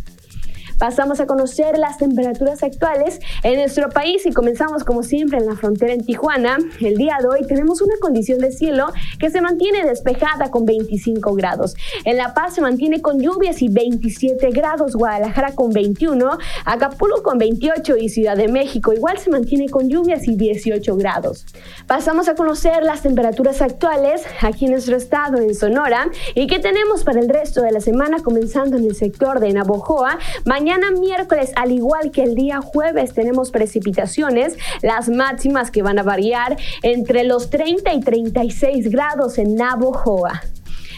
Pasamos 0.83 1.21
a 1.21 1.27
conocer 1.27 1.79
las 1.79 1.99
temperaturas 1.99 2.65
actuales 2.65 3.21
en 3.45 3.55
nuestro 3.55 3.89
país 3.89 4.27
y 4.27 4.33
comenzamos 4.33 4.83
como 4.83 5.05
siempre 5.05 5.39
en 5.39 5.47
la 5.47 5.55
frontera 5.55 5.93
en 5.93 6.05
Tijuana. 6.05 6.59
El 6.81 6.97
día 6.97 7.19
de 7.21 7.29
hoy 7.29 7.47
tenemos 7.47 7.81
una 7.83 7.95
condición 8.01 8.41
de 8.41 8.51
cielo 8.51 8.87
que 9.21 9.31
se 9.31 9.41
mantiene 9.41 9.87
despejada 9.87 10.51
con 10.51 10.65
25 10.65 11.35
grados. 11.35 11.77
En 12.05 12.17
La 12.17 12.35
Paz 12.35 12.57
se 12.57 12.62
mantiene 12.62 13.01
con 13.01 13.21
lluvias 13.21 13.62
y 13.62 13.69
27 13.69 14.51
grados, 14.51 14.97
Guadalajara 14.97 15.55
con 15.55 15.71
21, 15.71 16.39
Acapulco 16.65 17.23
con 17.23 17.39
28 17.39 17.99
y 17.99 18.09
Ciudad 18.09 18.37
de 18.37 18.49
México 18.49 18.93
igual 18.93 19.19
se 19.19 19.31
mantiene 19.31 19.69
con 19.69 19.89
lluvias 19.89 20.27
y 20.27 20.35
18 20.35 20.97
grados. 20.97 21.47
Pasamos 21.87 22.29
a 22.29 22.35
conocer 22.35 22.83
las 22.83 23.03
temperaturas 23.03 23.62
actuales 23.62 24.25
aquí 24.41 24.65
en 24.65 24.73
nuestro 24.73 24.97
estado, 24.97 25.39
en 25.39 25.55
Sonora, 25.55 26.11
y 26.35 26.49
qué 26.49 26.59
tenemos 26.59 27.05
para 27.05 27.21
el 27.21 27.29
resto 27.29 27.62
de 27.62 27.71
la 27.71 27.81
semana 27.81 28.19
comenzando 28.19 28.77
en 28.79 28.85
el 28.87 28.97
sector 28.97 29.39
de 29.39 29.53
Navojoa. 29.53 30.19
Mañana 30.45 30.72
Mañana 30.73 30.99
miércoles, 30.99 31.52
al 31.57 31.71
igual 31.71 32.11
que 32.12 32.23
el 32.23 32.35
día 32.35 32.62
jueves, 32.62 33.12
tenemos 33.12 33.50
precipitaciones, 33.50 34.57
las 34.81 35.11
máximas 35.11 35.71
que 35.71 35.83
van 35.83 35.99
a 35.99 36.02
variar 36.02 36.57
entre 36.83 37.25
los 37.25 37.50
30 37.50 37.93
y 37.93 38.00
36 38.00 38.88
grados 38.88 39.37
en 39.37 39.55
Navojoa. 39.55 40.41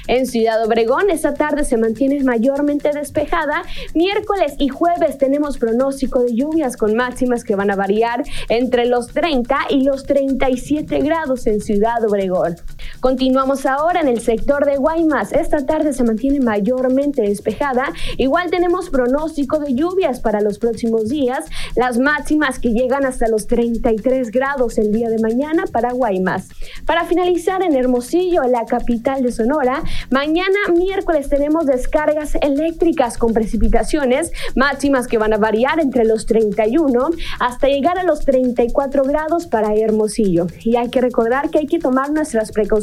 En 0.07 0.26
Ciudad 0.26 0.64
Obregón, 0.64 1.11
esta 1.11 1.35
tarde 1.35 1.64
se 1.64 1.76
mantiene 1.76 2.23
mayormente 2.23 2.90
despejada. 2.93 3.64
Miércoles 3.95 4.54
y 4.59 4.69
jueves 4.69 5.19
tenemos 5.19 5.59
pronóstico 5.59 6.21
de 6.21 6.37
lluvias 6.37 6.76
con 6.76 6.95
máximas 6.95 7.43
que 7.43 7.57
van 7.57 7.73
a 7.73 7.76
variar 7.76 8.23
entre 8.50 8.87
los 8.87 9.09
30 9.09 9.57
y 9.71 9.83
los 9.83 10.04
37 10.04 11.00
grados 11.00 11.49
en 11.49 11.61
Ciudad 11.61 12.04
Obregón. 12.07 12.54
Continuamos 13.00 13.67
ahora 13.67 14.00
en 14.00 14.09
el 14.09 14.21
sector 14.21 14.64
de 14.64 14.76
Guaymas. 14.76 15.33
Esta 15.33 15.67
tarde 15.67 15.93
se 15.93 16.05
mantiene 16.05 16.41
mayormente 16.41 17.23
despejada. 17.23 17.93
Igual 18.17 18.50
tenemos 18.50 18.91
pronóstico 18.91 19.59
de 19.59 19.75
lluvias 19.75 20.21
para 20.21 20.41
los 20.41 20.59
próximos 20.59 21.09
días. 21.09 21.45
Las 21.76 21.99
máximas 21.99 22.59
que 22.59 22.73
llegan 22.73 23.07
hasta 23.07 23.29
los 23.29 23.47
33 23.47 24.31
grados 24.31 24.79
el 24.79 24.93
día 24.93 25.09
de 25.09 25.19
mañana 25.19 25.64
para 25.71 25.93
Guaymas. 25.93 26.49
Para 26.87 27.05
finalizar 27.05 27.62
en 27.62 27.75
Hermosillo, 27.75 28.43
la 28.45 28.64
capital 28.64 29.23
de 29.23 29.33
Sonora, 29.33 29.83
Mañana 30.11 30.59
miércoles 30.73 31.29
tenemos 31.29 31.67
descargas 31.67 32.37
eléctricas 32.41 33.19
con 33.19 33.33
precipitaciones 33.33 34.33
máximas 34.55 35.07
que 35.07 35.19
van 35.19 35.33
a 35.33 35.38
variar 35.38 35.81
entre 35.81 36.05
los 36.05 36.26
31 36.26 37.11
hasta 37.41 37.69
llegar 37.69 37.99
a 37.99 38.05
los 38.05 38.21
34 38.21 39.03
grados 39.05 39.47
para 39.47 39.75
Hermosillo. 39.75 40.47
Y 40.62 40.76
hay 40.76 40.91
que 40.91 41.00
recordar 41.00 41.50
que 41.50 41.59
hay 41.59 41.67
que 41.67 41.79
tomar 41.79 42.11
nuestras 42.11 42.53
precauciones 42.53 42.74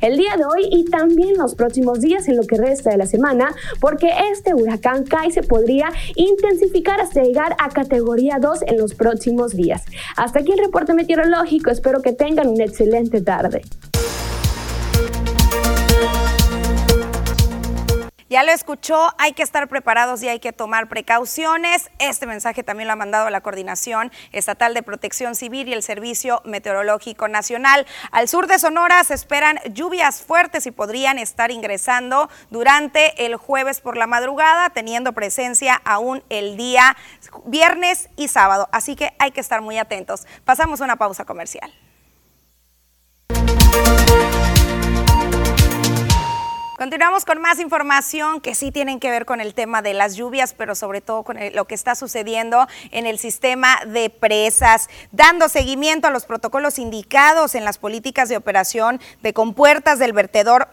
el 0.00 0.16
día 0.16 0.36
de 0.36 0.44
hoy 0.44 0.68
y 0.70 0.84
también 0.84 1.36
los 1.36 1.54
próximos 1.54 2.00
días 2.00 2.28
en 2.28 2.36
lo 2.36 2.42
que 2.44 2.56
resta 2.56 2.90
de 2.90 2.96
la 2.96 3.06
semana, 3.06 3.54
porque 3.80 4.10
este 4.32 4.54
huracán 4.54 5.04
Kai 5.04 5.30
se 5.30 5.42
podría 5.42 5.90
intensificar 6.14 7.00
hasta 7.00 7.22
llegar 7.22 7.54
a 7.58 7.68
categoría 7.68 8.38
2 8.40 8.62
en 8.66 8.78
los 8.78 8.94
próximos 8.94 9.54
días. 9.54 9.82
Hasta 10.16 10.40
aquí 10.40 10.52
el 10.52 10.58
reporte 10.58 10.94
meteorológico. 10.94 11.70
Espero 11.70 12.00
que 12.00 12.12
tengan 12.12 12.48
una 12.48 12.64
excelente 12.64 13.20
tarde. 13.20 13.62
Ya 18.30 18.42
lo 18.42 18.52
escuchó, 18.52 19.14
hay 19.16 19.32
que 19.32 19.42
estar 19.42 19.68
preparados 19.68 20.22
y 20.22 20.28
hay 20.28 20.38
que 20.38 20.52
tomar 20.52 20.86
precauciones. 20.88 21.90
Este 21.98 22.26
mensaje 22.26 22.62
también 22.62 22.86
lo 22.86 22.92
ha 22.92 22.96
mandado 22.96 23.30
la 23.30 23.40
Coordinación 23.40 24.12
Estatal 24.32 24.74
de 24.74 24.82
Protección 24.82 25.34
Civil 25.34 25.68
y 25.68 25.72
el 25.72 25.82
Servicio 25.82 26.42
Meteorológico 26.44 27.26
Nacional. 27.28 27.86
Al 28.10 28.28
sur 28.28 28.46
de 28.46 28.58
Sonora 28.58 29.02
se 29.04 29.14
esperan 29.14 29.58
lluvias 29.72 30.20
fuertes 30.20 30.66
y 30.66 30.72
podrían 30.72 31.18
estar 31.18 31.50
ingresando 31.50 32.28
durante 32.50 33.24
el 33.24 33.36
jueves 33.36 33.80
por 33.80 33.96
la 33.96 34.06
madrugada, 34.06 34.68
teniendo 34.70 35.14
presencia 35.14 35.80
aún 35.86 36.22
el 36.28 36.58
día 36.58 36.98
viernes 37.46 38.10
y 38.16 38.28
sábado. 38.28 38.68
Así 38.72 38.94
que 38.94 39.14
hay 39.18 39.30
que 39.30 39.40
estar 39.40 39.62
muy 39.62 39.78
atentos. 39.78 40.26
Pasamos 40.44 40.80
una 40.80 40.96
pausa 40.96 41.24
comercial. 41.24 41.72
Continuamos 46.78 47.24
con 47.24 47.40
más 47.40 47.58
información 47.58 48.40
que 48.40 48.54
sí 48.54 48.70
tienen 48.70 49.00
que 49.00 49.10
ver 49.10 49.26
con 49.26 49.40
el 49.40 49.52
tema 49.52 49.82
de 49.82 49.94
las 49.94 50.14
lluvias, 50.14 50.54
pero 50.54 50.76
sobre 50.76 51.00
todo 51.00 51.24
con 51.24 51.36
lo 51.52 51.64
que 51.64 51.74
está 51.74 51.96
sucediendo 51.96 52.68
en 52.92 53.04
el 53.04 53.18
sistema 53.18 53.80
de 53.84 54.10
presas, 54.10 54.88
dando 55.10 55.48
seguimiento 55.48 56.06
a 56.06 56.12
los 56.12 56.24
protocolos 56.24 56.78
indicados 56.78 57.56
en 57.56 57.64
las 57.64 57.78
políticas 57.78 58.28
de 58.28 58.36
operación 58.36 59.00
de 59.22 59.32
compuertas 59.32 59.98
del 59.98 60.12
vertedor 60.12 60.68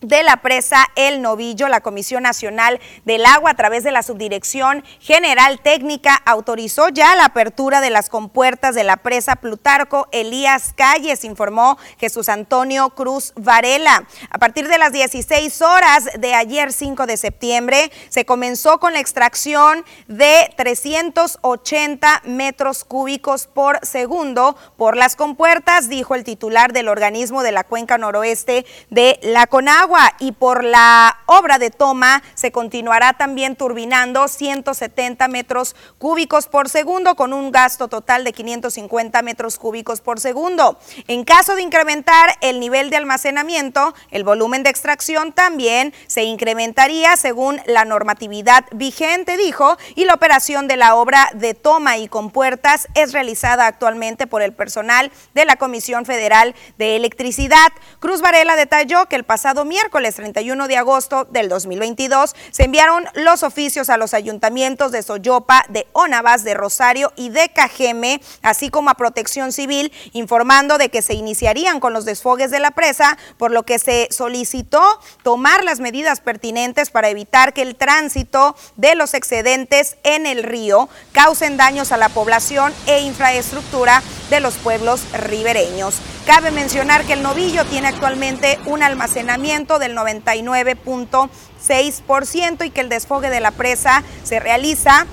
de 0.00 0.22
la 0.22 0.36
presa 0.38 0.86
El 0.94 1.22
Novillo, 1.22 1.68
la 1.68 1.80
Comisión 1.80 2.22
Nacional 2.22 2.80
del 3.04 3.26
Agua, 3.26 3.50
a 3.50 3.54
través 3.54 3.82
de 3.82 3.90
la 3.90 4.02
Subdirección 4.02 4.84
General 5.00 5.60
Técnica, 5.60 6.14
autorizó 6.24 6.88
ya 6.88 7.16
la 7.16 7.26
apertura 7.26 7.80
de 7.80 7.90
las 7.90 8.08
compuertas 8.08 8.74
de 8.74 8.84
la 8.84 8.98
presa 8.98 9.36
Plutarco 9.36 10.08
Elías 10.12 10.72
Calles, 10.76 11.24
informó 11.24 11.78
Jesús 11.98 12.28
Antonio 12.28 12.90
Cruz 12.90 13.32
Varela. 13.34 14.06
A 14.30 14.38
partir 14.38 14.68
de 14.68 14.78
las 14.78 14.92
16 14.92 15.62
horas 15.62 16.08
de 16.18 16.34
ayer, 16.34 16.72
5 16.72 17.06
de 17.06 17.16
septiembre, 17.16 17.90
se 18.08 18.24
comenzó 18.24 18.78
con 18.78 18.92
la 18.92 19.00
extracción 19.00 19.84
de 20.06 20.52
380 20.56 22.22
metros 22.24 22.84
cúbicos 22.84 23.46
por 23.46 23.84
segundo 23.84 24.56
por 24.76 24.96
las 24.96 25.16
compuertas, 25.16 25.88
dijo 25.88 26.14
el 26.14 26.24
titular 26.24 26.72
del 26.72 26.88
organismo 26.88 27.42
de 27.42 27.52
la 27.52 27.64
cuenca 27.64 27.98
noroeste 27.98 28.64
de 28.90 29.18
la 29.22 29.46
CONAGUA 29.46 29.87
y 30.18 30.32
por 30.32 30.64
la 30.64 31.18
obra 31.26 31.58
de 31.58 31.70
toma 31.70 32.22
se 32.34 32.52
continuará 32.52 33.14
también 33.14 33.56
turbinando 33.56 34.28
170 34.28 35.28
metros 35.28 35.74
cúbicos 35.98 36.46
por 36.46 36.68
segundo 36.68 37.14
con 37.14 37.32
un 37.32 37.50
gasto 37.50 37.88
total 37.88 38.24
de 38.24 38.32
550 38.32 39.22
metros 39.22 39.58
cúbicos 39.58 40.00
por 40.00 40.20
segundo. 40.20 40.78
En 41.06 41.24
caso 41.24 41.54
de 41.54 41.62
incrementar 41.62 42.36
el 42.42 42.60
nivel 42.60 42.90
de 42.90 42.98
almacenamiento, 42.98 43.94
el 44.10 44.24
volumen 44.24 44.62
de 44.62 44.70
extracción 44.70 45.32
también 45.32 45.94
se 46.06 46.24
incrementaría 46.24 47.16
según 47.16 47.60
la 47.66 47.86
normatividad 47.86 48.66
vigente, 48.72 49.36
dijo, 49.38 49.78
y 49.94 50.04
la 50.04 50.14
operación 50.14 50.68
de 50.68 50.76
la 50.76 50.96
obra 50.96 51.30
de 51.34 51.54
toma 51.54 51.96
y 51.96 52.08
compuertas 52.08 52.88
es 52.94 53.12
realizada 53.12 53.66
actualmente 53.66 54.26
por 54.26 54.42
el 54.42 54.52
personal 54.52 55.10
de 55.34 55.46
la 55.46 55.56
Comisión 55.56 56.04
Federal 56.04 56.54
de 56.76 56.96
Electricidad. 56.96 57.68
Cruz 58.00 58.20
Varela 58.20 58.54
detalló 58.56 59.06
que 59.06 59.16
el 59.16 59.24
pasado 59.24 59.64
miércoles 59.64 59.77
miércoles 59.78 60.16
31 60.16 60.66
de 60.66 60.76
agosto 60.76 61.28
del 61.30 61.48
2022 61.48 62.34
se 62.50 62.64
enviaron 62.64 63.04
los 63.14 63.44
oficios 63.44 63.90
a 63.90 63.96
los 63.96 64.12
ayuntamientos 64.12 64.90
de 64.90 65.04
Soyopa, 65.04 65.64
de 65.68 65.86
Onavas, 65.92 66.42
de 66.42 66.54
Rosario 66.54 67.12
y 67.14 67.28
de 67.28 67.50
Cajeme, 67.50 68.20
así 68.42 68.70
como 68.70 68.90
a 68.90 68.94
Protección 68.94 69.52
Civil, 69.52 69.92
informando 70.14 70.78
de 70.78 70.88
que 70.88 71.00
se 71.00 71.14
iniciarían 71.14 71.78
con 71.78 71.92
los 71.92 72.04
desfogues 72.04 72.50
de 72.50 72.58
la 72.58 72.72
presa, 72.72 73.18
por 73.36 73.52
lo 73.52 73.62
que 73.62 73.78
se 73.78 74.08
solicitó 74.10 74.82
tomar 75.22 75.62
las 75.62 75.78
medidas 75.78 76.18
pertinentes 76.18 76.90
para 76.90 77.08
evitar 77.08 77.52
que 77.52 77.62
el 77.62 77.76
tránsito 77.76 78.56
de 78.74 78.96
los 78.96 79.14
excedentes 79.14 79.96
en 80.02 80.26
el 80.26 80.42
río 80.42 80.88
causen 81.12 81.56
daños 81.56 81.92
a 81.92 81.98
la 81.98 82.08
población 82.08 82.74
e 82.86 83.02
infraestructura 83.02 84.02
de 84.28 84.40
los 84.40 84.56
pueblos 84.56 85.02
ribereños. 85.12 86.00
Cabe 86.28 86.50
mencionar 86.50 87.04
que 87.06 87.14
el 87.14 87.22
novillo 87.22 87.64
tiene 87.64 87.88
actualmente 87.88 88.58
un 88.66 88.82
almacenamiento 88.82 89.78
del 89.78 89.96
99.6% 89.96 92.66
y 92.66 92.70
que 92.70 92.82
el 92.82 92.90
desfogue 92.90 93.30
de 93.30 93.40
la 93.40 93.50
presa 93.50 94.02
se 94.24 94.38
realiza 94.38 95.06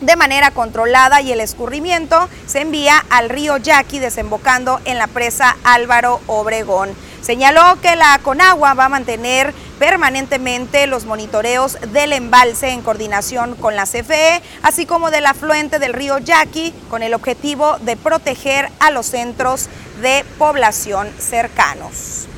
de 0.00 0.16
manera 0.16 0.50
controlada 0.50 1.20
y 1.20 1.30
el 1.30 1.38
escurrimiento 1.38 2.28
se 2.48 2.62
envía 2.62 2.98
al 3.10 3.28
río 3.28 3.58
Yaqui 3.58 4.00
desembocando 4.00 4.80
en 4.86 4.98
la 4.98 5.06
presa 5.06 5.56
Álvaro 5.62 6.20
Obregón. 6.26 6.96
Señaló 7.26 7.80
que 7.82 7.96
la 7.96 8.20
Conagua 8.22 8.74
va 8.74 8.84
a 8.84 8.88
mantener 8.88 9.52
permanentemente 9.80 10.86
los 10.86 11.06
monitoreos 11.06 11.76
del 11.92 12.12
embalse 12.12 12.68
en 12.68 12.82
coordinación 12.82 13.56
con 13.56 13.74
la 13.74 13.82
CFE, 13.82 14.40
así 14.62 14.86
como 14.86 15.10
del 15.10 15.26
afluente 15.26 15.80
del 15.80 15.92
río 15.92 16.18
Yaqui, 16.18 16.72
con 16.88 17.02
el 17.02 17.14
objetivo 17.14 17.78
de 17.80 17.96
proteger 17.96 18.70
a 18.78 18.92
los 18.92 19.06
centros 19.06 19.68
de 20.00 20.24
población 20.38 21.12
cercanos. 21.18 22.28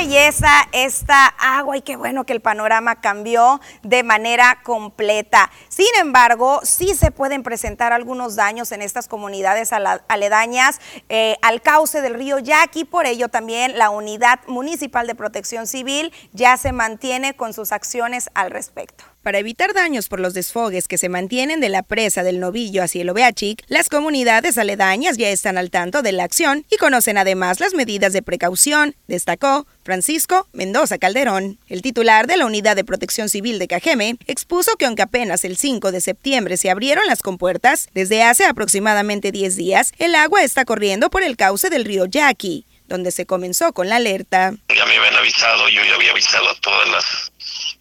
Belleza 0.00 0.66
esta 0.72 1.26
agua 1.26 1.76
y 1.76 1.82
qué 1.82 1.94
bueno 1.96 2.24
que 2.24 2.32
el 2.32 2.40
panorama 2.40 3.02
cambió 3.02 3.60
de 3.82 4.02
manera 4.02 4.60
completa. 4.62 5.50
Sin 5.68 5.94
embargo, 6.00 6.60
sí 6.62 6.94
se 6.94 7.10
pueden 7.10 7.42
presentar 7.42 7.92
algunos 7.92 8.34
daños 8.34 8.72
en 8.72 8.80
estas 8.80 9.08
comunidades 9.08 9.72
aledañas 10.08 10.80
eh, 11.10 11.36
al 11.42 11.60
cauce 11.60 12.00
del 12.00 12.14
río 12.14 12.38
Yaqui. 12.38 12.86
Por 12.86 13.04
ello, 13.04 13.28
también 13.28 13.76
la 13.76 13.90
Unidad 13.90 14.40
Municipal 14.46 15.06
de 15.06 15.14
Protección 15.14 15.66
Civil 15.66 16.14
ya 16.32 16.56
se 16.56 16.72
mantiene 16.72 17.34
con 17.36 17.52
sus 17.52 17.70
acciones 17.70 18.30
al 18.32 18.50
respecto. 18.50 19.09
Para 19.22 19.38
evitar 19.38 19.74
daños 19.74 20.08
por 20.08 20.18
los 20.18 20.32
desfogues 20.32 20.88
que 20.88 20.96
se 20.96 21.10
mantienen 21.10 21.60
de 21.60 21.68
la 21.68 21.82
presa 21.82 22.22
del 22.22 22.40
Novillo 22.40 22.82
hacia 22.82 23.02
el 23.02 23.10
Oveachic, 23.10 23.62
las 23.68 23.90
comunidades 23.90 24.56
aledañas 24.56 25.18
ya 25.18 25.28
están 25.28 25.58
al 25.58 25.70
tanto 25.70 26.00
de 26.00 26.12
la 26.12 26.24
acción 26.24 26.64
y 26.70 26.78
conocen 26.78 27.18
además 27.18 27.60
las 27.60 27.74
medidas 27.74 28.14
de 28.14 28.22
precaución, 28.22 28.96
destacó 29.08 29.66
Francisco 29.84 30.48
Mendoza 30.54 30.96
Calderón. 30.96 31.58
El 31.68 31.82
titular 31.82 32.28
de 32.28 32.38
la 32.38 32.46
Unidad 32.46 32.76
de 32.76 32.84
Protección 32.84 33.28
Civil 33.28 33.58
de 33.58 33.68
Cajeme 33.68 34.16
expuso 34.26 34.76
que 34.76 34.86
aunque 34.86 35.02
apenas 35.02 35.44
el 35.44 35.58
5 35.58 35.92
de 35.92 36.00
septiembre 36.00 36.56
se 36.56 36.70
abrieron 36.70 37.06
las 37.06 37.20
compuertas, 37.20 37.90
desde 37.92 38.22
hace 38.22 38.46
aproximadamente 38.46 39.32
10 39.32 39.54
días 39.54 39.92
el 39.98 40.14
agua 40.14 40.42
está 40.44 40.64
corriendo 40.64 41.10
por 41.10 41.22
el 41.22 41.36
cauce 41.36 41.68
del 41.68 41.84
río 41.84 42.06
Yaqui, 42.06 42.64
donde 42.86 43.10
se 43.10 43.26
comenzó 43.26 43.74
con 43.74 43.90
la 43.90 43.96
alerta. 43.96 44.54
Ya 44.74 44.86
me 44.86 44.96
habían 44.96 45.16
avisado, 45.16 45.68
yo 45.68 45.84
ya 45.84 45.94
había 45.94 46.10
avisado 46.12 46.48
a 46.48 46.54
todas 46.54 46.88
las 46.88 47.29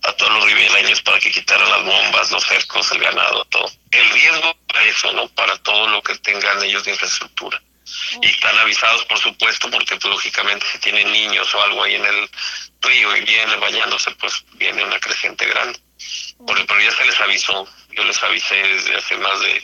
a 0.04 0.14
todos 0.14 0.32
los 0.34 0.46
ribereños 0.46 1.02
para 1.02 1.20
que 1.20 1.32
quitaran 1.32 1.70
las 1.70 1.84
bombas, 1.84 2.32
los 2.32 2.44
cercos, 2.44 2.92
el 2.92 3.00
ganado, 3.00 3.46
todo. 3.46 3.72
El 3.92 4.10
riesgo 4.10 4.56
para 4.68 4.86
eso, 4.86 5.12
¿no? 5.14 5.28
Para 5.30 5.58
todo 5.58 5.88
lo 5.88 6.02
que 6.02 6.16
tengan 6.18 6.62
ellos 6.64 6.84
de 6.84 6.92
infraestructura. 6.92 7.62
Y 8.22 8.28
están 8.28 8.58
avisados, 8.58 9.04
por 9.06 9.18
supuesto, 9.18 9.70
porque 9.72 9.96
pues, 9.96 10.06
lógicamente 10.06 10.66
si 10.72 10.78
tienen 10.80 11.12
niños 11.12 11.54
o 11.56 11.62
algo 11.62 11.84
ahí 11.84 11.96
en 11.96 12.06
el 12.06 12.30
río 12.82 13.16
y 13.18 13.22
vienen 13.22 13.60
bañándose, 13.60 14.12
pues 14.12 14.44
viene 14.54 14.84
una 14.84 15.00
creciente 15.00 15.46
grande. 15.48 15.80
pero 16.46 16.82
ya 16.82 16.92
se 16.92 17.06
les 17.06 17.20
avisó, 17.20 17.68
yo 17.92 18.04
les 18.04 18.22
avisé 18.24 18.56
desde 18.56 18.96
hace 18.96 19.18
más 19.18 19.40
de 19.42 19.64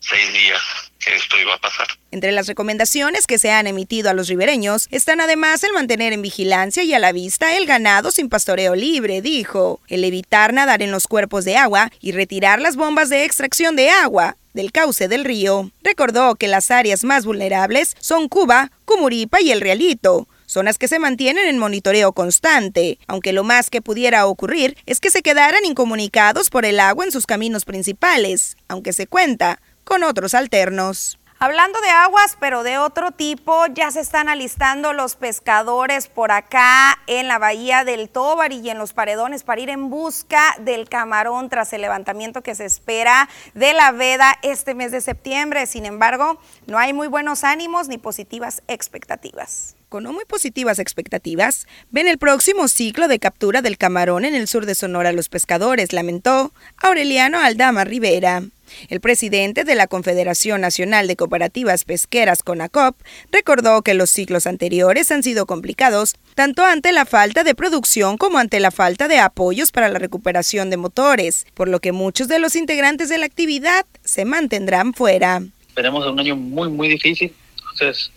seis 0.00 0.32
días 0.32 0.60
que 0.98 1.14
esto 1.14 1.38
iba 1.38 1.54
a 1.54 1.58
pasar. 1.58 1.86
Entre 2.10 2.32
las 2.32 2.46
recomendaciones 2.46 3.26
que 3.26 3.38
se 3.38 3.50
han 3.50 3.66
emitido 3.66 4.10
a 4.10 4.14
los 4.14 4.28
ribereños 4.28 4.88
están 4.90 5.20
además 5.20 5.64
el 5.64 5.72
mantener 5.72 6.12
en 6.12 6.22
vigilancia 6.22 6.82
y 6.82 6.92
a 6.92 6.98
la 6.98 7.12
vista 7.12 7.56
el 7.56 7.66
ganado 7.66 8.10
sin 8.10 8.28
pastoreo 8.28 8.74
libre, 8.74 9.22
dijo, 9.22 9.80
el 9.88 10.04
evitar 10.04 10.52
nadar 10.52 10.82
en 10.82 10.90
los 10.90 11.06
cuerpos 11.06 11.44
de 11.44 11.56
agua 11.56 11.90
y 12.00 12.12
retirar 12.12 12.60
las 12.60 12.76
bombas 12.76 13.08
de 13.08 13.24
extracción 13.24 13.76
de 13.76 13.90
agua 13.90 14.36
del 14.52 14.72
cauce 14.72 15.08
del 15.08 15.24
río. 15.24 15.70
Recordó 15.82 16.34
que 16.34 16.48
las 16.48 16.70
áreas 16.70 17.04
más 17.04 17.24
vulnerables 17.24 17.96
son 18.00 18.28
Cuba, 18.28 18.70
Cumuripa 18.84 19.40
y 19.40 19.52
el 19.52 19.60
Realito, 19.60 20.26
zonas 20.46 20.78
que 20.78 20.88
se 20.88 20.98
mantienen 20.98 21.46
en 21.46 21.58
monitoreo 21.58 22.12
constante, 22.12 22.98
aunque 23.06 23.32
lo 23.32 23.44
más 23.44 23.70
que 23.70 23.80
pudiera 23.80 24.26
ocurrir 24.26 24.76
es 24.84 24.98
que 24.98 25.10
se 25.10 25.22
quedaran 25.22 25.64
incomunicados 25.64 26.50
por 26.50 26.64
el 26.64 26.80
agua 26.80 27.04
en 27.04 27.12
sus 27.12 27.26
caminos 27.26 27.64
principales, 27.64 28.56
aunque 28.66 28.92
se 28.92 29.06
cuenta 29.06 29.60
con 29.90 30.04
otros 30.04 30.34
alternos. 30.34 31.18
Hablando 31.40 31.80
de 31.80 31.88
aguas, 31.88 32.36
pero 32.38 32.62
de 32.62 32.78
otro 32.78 33.10
tipo, 33.10 33.66
ya 33.74 33.90
se 33.90 33.98
están 33.98 34.28
alistando 34.28 34.92
los 34.92 35.16
pescadores 35.16 36.06
por 36.06 36.30
acá 36.30 37.00
en 37.08 37.26
la 37.26 37.40
bahía 37.40 37.82
del 37.82 38.08
Tobar 38.08 38.52
y 38.52 38.70
en 38.70 38.78
los 38.78 38.92
paredones 38.92 39.42
para 39.42 39.60
ir 39.60 39.68
en 39.68 39.90
busca 39.90 40.54
del 40.60 40.88
camarón 40.88 41.48
tras 41.48 41.72
el 41.72 41.80
levantamiento 41.80 42.42
que 42.42 42.54
se 42.54 42.66
espera 42.66 43.28
de 43.54 43.72
la 43.72 43.90
veda 43.90 44.38
este 44.42 44.74
mes 44.74 44.92
de 44.92 45.00
septiembre. 45.00 45.66
Sin 45.66 45.86
embargo, 45.86 46.38
no 46.68 46.78
hay 46.78 46.92
muy 46.92 47.08
buenos 47.08 47.42
ánimos 47.42 47.88
ni 47.88 47.98
positivas 47.98 48.62
expectativas. 48.68 49.74
Con 49.88 50.04
no 50.04 50.12
muy 50.12 50.24
positivas 50.24 50.78
expectativas, 50.78 51.66
ven 51.90 52.06
el 52.06 52.18
próximo 52.18 52.68
ciclo 52.68 53.08
de 53.08 53.18
captura 53.18 53.60
del 53.60 53.76
camarón 53.76 54.24
en 54.24 54.36
el 54.36 54.46
sur 54.46 54.66
de 54.66 54.76
Sonora 54.76 55.10
los 55.10 55.28
pescadores, 55.28 55.92
lamentó 55.92 56.52
Aureliano 56.76 57.40
Aldama 57.40 57.82
Rivera. 57.82 58.44
El 58.88 59.00
presidente 59.00 59.64
de 59.64 59.74
la 59.74 59.86
Confederación 59.86 60.60
Nacional 60.60 61.06
de 61.06 61.16
Cooperativas 61.16 61.84
Pesqueras, 61.84 62.42
CONACOP, 62.42 62.96
recordó 63.30 63.82
que 63.82 63.94
los 63.94 64.10
ciclos 64.10 64.46
anteriores 64.46 65.10
han 65.10 65.22
sido 65.22 65.46
complicados, 65.46 66.14
tanto 66.34 66.64
ante 66.64 66.92
la 66.92 67.04
falta 67.04 67.44
de 67.44 67.54
producción 67.54 68.16
como 68.16 68.38
ante 68.38 68.60
la 68.60 68.70
falta 68.70 69.08
de 69.08 69.18
apoyos 69.18 69.72
para 69.72 69.88
la 69.88 69.98
recuperación 69.98 70.70
de 70.70 70.76
motores, 70.76 71.46
por 71.54 71.68
lo 71.68 71.80
que 71.80 71.92
muchos 71.92 72.28
de 72.28 72.38
los 72.38 72.56
integrantes 72.56 73.08
de 73.08 73.18
la 73.18 73.26
actividad 73.26 73.86
se 74.04 74.24
mantendrán 74.24 74.94
fuera. 74.94 75.42
Tenemos 75.74 76.06
un 76.06 76.18
año 76.20 76.36
muy, 76.36 76.68
muy 76.68 76.88
difícil. 76.88 77.34
Entonces, 77.72 78.10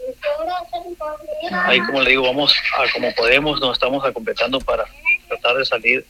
ahí 1.51 1.79
como 1.81 2.01
le 2.01 2.11
digo, 2.11 2.23
vamos 2.23 2.53
a 2.77 2.91
como 2.91 3.13
podemos, 3.13 3.59
nos 3.59 3.73
estamos 3.73 4.03
completando 4.11 4.59
para 4.59 4.85
tratar 5.27 5.57
de 5.57 5.65
salir 5.65 6.05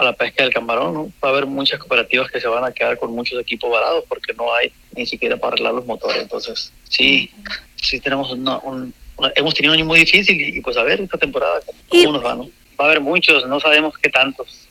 a 0.00 0.04
la 0.04 0.12
pesca 0.12 0.42
del 0.42 0.52
camarón. 0.52 0.94
¿no? 0.94 1.12
Va 1.22 1.28
a 1.28 1.32
haber 1.32 1.46
muchas 1.46 1.78
cooperativas 1.78 2.30
que 2.30 2.40
se 2.40 2.48
van 2.48 2.64
a 2.64 2.72
quedar 2.72 2.98
con 2.98 3.12
muchos 3.12 3.40
equipos 3.40 3.70
varados 3.70 4.04
porque 4.08 4.34
no 4.34 4.52
hay 4.54 4.72
ni 4.96 5.06
siquiera 5.06 5.36
para 5.36 5.54
arreglar 5.54 5.74
los 5.74 5.86
motores. 5.86 6.22
Entonces, 6.22 6.72
sí, 6.88 7.30
sí 7.76 8.00
tenemos 8.00 8.30
un, 8.32 8.94
hemos 9.34 9.54
tenido 9.54 9.72
un 9.72 9.78
año 9.78 9.86
muy 9.86 10.00
difícil 10.00 10.40
y, 10.40 10.60
pues 10.60 10.76
a 10.76 10.82
ver 10.82 11.00
esta 11.00 11.18
temporada 11.18 11.60
cómo 11.88 12.12
nos 12.12 12.24
va. 12.24 12.34
¿no? 12.34 12.50
Va 12.80 12.84
a 12.84 12.88
haber 12.88 13.00
muchos, 13.00 13.46
no 13.46 13.60
sabemos 13.60 13.94
qué 13.98 14.08
tantos, 14.08 14.68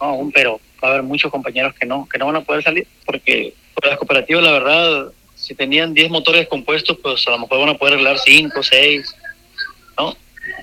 no, 0.00 0.06
aún, 0.06 0.32
pero 0.32 0.60
va 0.82 0.88
a 0.88 0.90
haber 0.92 1.02
muchos 1.02 1.30
compañeros 1.30 1.74
que 1.74 1.86
no, 1.86 2.08
que 2.10 2.18
no 2.18 2.26
van 2.26 2.36
a 2.36 2.40
poder 2.40 2.62
salir 2.62 2.86
porque 3.04 3.52
Pues 3.74 3.90
las 3.90 3.98
cooperativas, 3.98 4.42
la 4.42 4.52
verdad, 4.52 5.12
si 5.34 5.54
tenían 5.54 5.94
10 5.94 6.10
motores 6.10 6.48
compuestos, 6.48 6.98
pues 7.02 7.26
a 7.26 7.30
lo 7.32 7.38
mejor 7.38 7.60
van 7.60 7.70
a 7.70 7.78
poder 7.78 7.94
arreglar 7.94 8.18
5, 8.18 8.62
6, 8.62 9.16
¿no? 9.98 10.16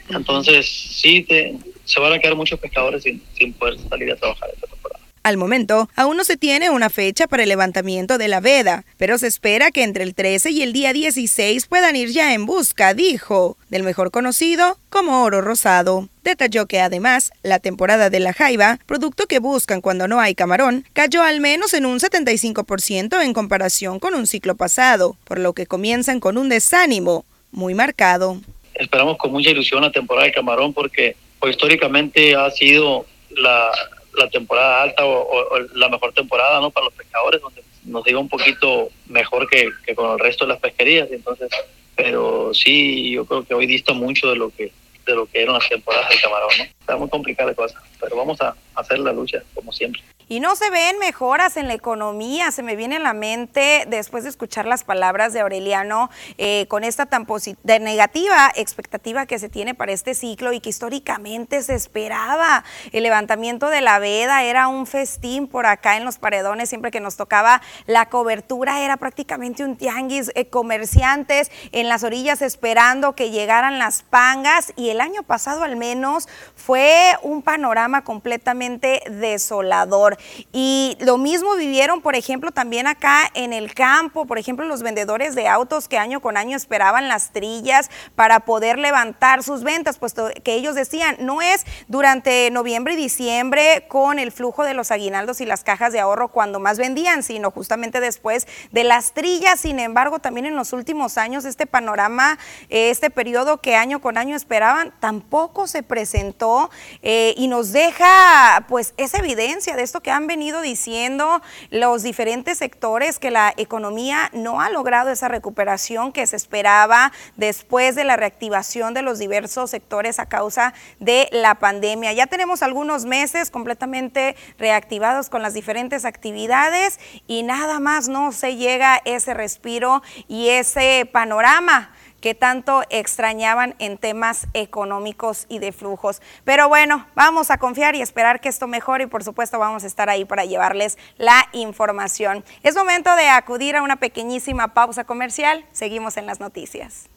Entonces, 0.10 0.68
sí, 0.68 1.24
te, 1.24 1.58
se 1.86 2.00
van 2.00 2.14
a 2.14 2.20
quedar 2.20 2.36
muchos 2.36 2.60
pescadores 2.60 3.04
sin, 3.04 3.22
sin 3.38 3.54
poder 3.54 3.78
salir 3.90 4.12
a 4.12 4.16
trabajar 4.16 4.50
esta 4.54 4.68
temporada. 4.68 5.08
Al 5.28 5.36
momento, 5.36 5.90
aún 5.98 6.16
no 6.16 6.24
se 6.24 6.38
tiene 6.38 6.70
una 6.70 6.90
fecha 6.90 7.28
para 7.28 7.44
el 7.44 7.50
levantamiento 7.50 8.18
de 8.18 8.30
la 8.30 8.40
veda, 8.40 8.86
pero 8.96 9.18
se 9.18 9.28
espera 9.28 9.72
que 9.72 9.84
entre 9.84 10.06
el 10.06 10.16
13 10.16 10.52
y 10.52 10.62
el 10.62 10.72
día 10.72 10.94
16 10.94 11.66
puedan 11.66 11.98
ir 11.98 12.12
ya 12.12 12.34
en 12.34 12.46
busca, 12.46 12.94
dijo, 12.94 13.58
del 13.68 13.84
mejor 13.84 14.10
conocido 14.10 14.78
como 14.90 15.24
oro 15.24 15.42
rosado. 15.42 16.08
Detalló 16.24 16.66
que 16.66 16.80
además, 16.80 17.34
la 17.44 17.60
temporada 17.60 18.10
de 18.10 18.22
la 18.22 18.32
jaiba, 18.32 18.80
producto 18.86 19.26
que 19.26 19.40
buscan 19.40 19.82
cuando 19.82 20.08
no 20.08 20.22
hay 20.22 20.34
camarón, 20.34 20.86
cayó 20.94 21.24
al 21.24 21.42
menos 21.42 21.74
en 21.74 21.86
un 21.86 22.00
75% 22.00 23.22
en 23.22 23.34
comparación 23.34 24.00
con 24.00 24.16
un 24.16 24.28
ciclo 24.28 24.56
pasado, 24.56 25.18
por 25.26 25.40
lo 25.40 25.52
que 25.52 25.66
comienzan 25.66 26.22
con 26.22 26.38
un 26.38 26.48
desánimo 26.48 27.26
muy 27.52 27.74
marcado. 27.74 28.40
Esperamos 28.78 29.18
con 29.18 29.32
mucha 29.32 29.50
ilusión 29.50 29.82
la 29.82 29.92
temporada 29.92 30.28
de 30.28 30.34
camarón 30.34 30.74
porque 30.74 31.16
pues, 31.40 31.52
históricamente 31.52 32.36
ha 32.36 32.50
sido 32.52 33.06
la, 33.32 33.72
la 34.18 34.30
temporada 34.30 34.84
alta 34.84 35.06
o, 35.06 35.60
la 35.76 35.90
mejor 35.90 36.14
temporada 36.14 36.60
no 36.60 36.72
para 36.72 36.86
los 36.86 36.94
pescadores 36.94 37.42
donde 37.42 37.64
nos 37.86 38.06
iba 38.08 38.20
un 38.20 38.30
poquito 38.30 38.90
mejor 39.08 39.48
que, 39.48 39.70
que, 39.86 39.96
con 39.96 40.12
el 40.12 40.20
resto 40.20 40.46
de 40.46 40.54
las 40.54 40.60
pesquerías 40.60 41.10
entonces 41.12 41.50
pero 41.96 42.54
sí 42.54 43.12
yo 43.12 43.26
creo 43.26 43.46
que 43.46 43.54
hoy 43.54 43.66
dista 43.66 43.94
mucho 43.94 44.30
de 44.30 44.36
lo 44.36 44.50
que 44.50 44.72
de 45.06 45.16
lo 45.16 45.26
que 45.26 45.42
eran 45.42 45.54
las 45.54 45.70
temporadas 45.70 46.10
del 46.10 46.20
camarón 46.20 46.50
no 46.58 46.64
está 46.64 46.98
muy 46.98 47.10
complicada 47.10 47.50
la 47.52 47.56
cosa 47.56 47.82
pero 48.00 48.18
vamos 48.18 48.42
a 48.42 48.56
hacer 48.76 49.00
la 49.00 49.14
lucha 49.14 49.44
como 49.54 49.72
siempre 49.72 50.02
y 50.30 50.40
no 50.40 50.56
se 50.56 50.70
ven 50.70 51.00
mejoras 51.00 51.58
en 51.58 51.68
la 51.68 51.74
economía. 51.74 52.52
Se 52.52 52.64
me 52.64 52.76
viene 52.76 52.98
a 52.98 53.00
la 53.00 53.14
mente, 53.14 53.86
después 53.88 54.24
de 54.24 54.30
escuchar 54.30 54.66
las 54.66 54.84
palabras 54.84 55.34
de 55.34 55.42
Aureliano, 55.42 56.10
eh, 56.38 56.66
con 56.68 56.84
esta 56.84 57.06
tan 57.06 57.28
de 57.64 57.80
negativa 57.80 58.52
expectativa 58.56 59.26
que 59.26 59.38
se 59.38 59.50
tiene 59.50 59.76
para 59.76 59.92
este 59.92 60.16
ciclo 60.16 60.54
y 60.54 60.60
que 60.60 60.70
históricamente 60.70 61.62
se 61.62 61.76
esperaba. 61.76 62.64
El 62.94 63.04
levantamiento 63.04 63.70
de 63.70 63.82
la 63.82 64.00
veda 64.00 64.44
era 64.44 64.68
un 64.68 64.88
festín 64.88 65.48
por 65.48 65.66
acá 65.66 65.98
en 65.98 66.06
los 66.06 66.18
paredones, 66.18 66.70
siempre 66.70 66.92
que 66.92 67.00
nos 67.00 67.18
tocaba 67.18 67.62
la 67.86 68.08
cobertura 68.08 68.82
era 68.82 68.98
prácticamente 68.98 69.64
un 69.64 69.76
tianguis, 69.76 70.32
eh, 70.36 70.48
comerciantes 70.48 71.52
en 71.72 71.90
las 71.90 72.04
orillas 72.04 72.42
esperando 72.42 73.14
que 73.14 73.30
llegaran 73.30 73.78
las 73.78 74.04
pangas 74.04 74.74
y 74.76 74.90
el 74.90 75.02
año 75.02 75.24
pasado 75.24 75.64
al 75.64 75.76
menos 75.76 76.28
fue 76.56 77.14
un 77.24 77.42
panorama 77.42 78.04
completamente 78.04 79.02
desolador. 79.10 80.17
Y 80.52 80.98
lo 81.00 81.18
mismo 81.18 81.56
vivieron, 81.56 82.02
por 82.02 82.16
ejemplo, 82.16 82.52
también 82.52 82.88
acá 82.88 83.30
en 83.34 83.54
el 83.54 83.74
campo, 83.74 84.26
por 84.26 84.38
ejemplo, 84.38 84.66
los 84.66 84.84
vendedores 84.84 85.36
de 85.36 85.48
autos 85.48 85.88
que 85.88 85.98
año 85.98 86.22
con 86.22 86.38
año 86.38 86.56
esperaban 86.58 87.08
las 87.08 87.32
trillas 87.32 87.90
para 88.16 88.42
poder 88.42 88.78
levantar 88.78 89.44
sus 89.44 89.64
ventas, 89.64 89.98
puesto 89.98 90.30
que 90.44 90.54
ellos 90.54 90.76
decían, 90.76 91.18
no 91.20 91.42
es 91.42 91.66
durante 91.88 92.50
noviembre 92.52 92.94
y 92.94 92.98
diciembre 92.98 93.86
con 93.88 94.20
el 94.20 94.32
flujo 94.32 94.64
de 94.64 94.74
los 94.74 94.92
aguinaldos 94.92 95.42
y 95.42 95.46
las 95.46 95.64
cajas 95.64 95.94
de 95.94 96.00
ahorro 96.00 96.30
cuando 96.30 96.60
más 96.60 96.78
vendían, 96.78 97.24
sino 97.24 97.52
justamente 97.52 98.00
después 98.00 98.48
de 98.72 98.84
las 98.84 99.14
trillas. 99.14 99.60
Sin 99.60 99.80
embargo, 99.80 100.20
también 100.20 100.46
en 100.46 100.56
los 100.56 100.74
últimos 100.74 101.18
años 101.18 101.46
este 101.46 101.66
panorama, 101.66 102.38
este 102.70 103.10
periodo 103.10 103.62
que 103.62 103.76
año 103.76 104.02
con 104.02 104.18
año 104.18 104.36
esperaban, 104.36 104.94
tampoco 105.00 105.68
se 105.68 105.84
presentó 105.84 106.70
eh, 107.02 107.34
y 107.38 107.48
nos 107.48 107.72
deja 107.72 108.66
pues 108.68 108.94
esa 108.98 109.20
evidencia 109.20 109.76
de 109.76 109.84
esto 109.84 110.02
que 110.02 110.07
han 110.12 110.28
venido 110.28 110.62
diciendo 110.62 111.42
los 111.70 112.04
diferentes 112.04 112.58
sectores 112.58 113.20
que 113.20 113.32
la 113.32 113.54
economía 113.58 114.30
no 114.34 114.62
ha 114.62 114.70
logrado 114.70 115.10
esa 115.10 115.28
recuperación 115.28 116.12
que 116.12 116.28
se 116.28 116.36
esperaba 116.36 117.12
después 117.36 117.96
de 117.96 118.04
la 118.04 118.16
reactivación 118.16 118.94
de 118.94 119.02
los 119.02 119.20
diversos 119.20 119.72
sectores 119.72 120.20
a 120.20 120.28
causa 120.28 120.74
de 121.00 121.30
la 121.32 121.56
pandemia. 121.56 122.14
Ya 122.14 122.28
tenemos 122.28 122.64
algunos 122.64 123.06
meses 123.06 123.52
completamente 123.52 124.36
reactivados 124.58 125.30
con 125.30 125.42
las 125.42 125.54
diferentes 125.54 126.06
actividades 126.06 127.00
y 127.28 127.44
nada 127.44 127.80
más 127.80 128.08
no 128.08 128.32
se 128.32 128.56
llega 128.56 129.02
ese 129.06 129.34
respiro 129.34 130.02
y 130.28 130.50
ese 130.50 131.10
panorama 131.12 131.92
que 132.22 132.36
tanto 132.36 132.84
extrañaban 132.90 133.76
en 133.80 133.98
temas 133.98 134.48
económicos 134.54 135.46
y 135.50 135.60
de 135.60 135.72
flujos. 135.72 136.22
Pero 136.44 136.68
bueno, 136.70 137.06
vamos 137.16 137.52
a 137.52 137.58
confiar 137.58 137.96
y 137.96 138.02
esperar 138.02 138.42
que 138.42 138.50
esto 138.50 138.68
mejore 138.68 139.06
y 139.06 139.08
por 139.08 139.24
supuesto 139.24 139.60
vamos 139.60 139.84
a 139.84 139.88
estar 139.88 140.10
ahí 140.10 140.26
para 140.26 140.46
llevarles 140.46 140.98
la 141.18 141.48
información. 141.54 142.44
Es 142.64 142.76
momento 142.76 143.16
de 143.16 143.30
acudir 143.30 143.76
a 143.76 143.82
una 143.82 143.98
pequeñísima 143.98 144.74
pausa 144.74 145.04
comercial. 145.04 145.66
Seguimos 145.72 146.18
en 146.18 146.26
las 146.26 146.40
noticias. 146.40 147.10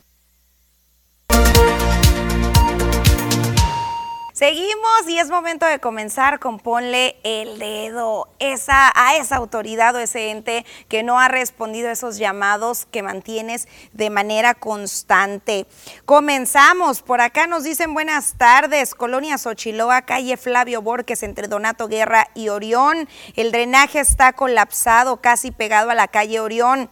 Seguimos 4.40 5.06
y 5.06 5.18
es 5.18 5.28
momento 5.28 5.66
de 5.66 5.80
comenzar 5.80 6.38
con 6.38 6.58
ponle 6.58 7.16
el 7.24 7.58
dedo 7.58 8.26
esa, 8.38 8.90
a 8.94 9.16
esa 9.16 9.36
autoridad 9.36 9.94
o 9.94 9.98
ese 9.98 10.30
ente 10.30 10.64
que 10.88 11.02
no 11.02 11.20
ha 11.20 11.28
respondido 11.28 11.90
a 11.90 11.92
esos 11.92 12.16
llamados 12.16 12.86
que 12.90 13.02
mantienes 13.02 13.68
de 13.92 14.08
manera 14.08 14.54
constante. 14.54 15.66
Comenzamos, 16.06 17.02
por 17.02 17.20
acá 17.20 17.46
nos 17.46 17.64
dicen 17.64 17.92
buenas 17.92 18.32
tardes, 18.38 18.94
Colonia 18.94 19.36
Xochiloa, 19.36 20.00
calle 20.06 20.38
Flavio 20.38 20.80
Borges 20.80 21.22
entre 21.22 21.46
Donato 21.46 21.86
Guerra 21.86 22.28
y 22.32 22.48
Orión. 22.48 23.10
El 23.36 23.52
drenaje 23.52 24.00
está 24.00 24.32
colapsado, 24.32 25.18
casi 25.18 25.50
pegado 25.50 25.90
a 25.90 25.94
la 25.94 26.08
calle 26.08 26.40
Orión. 26.40 26.88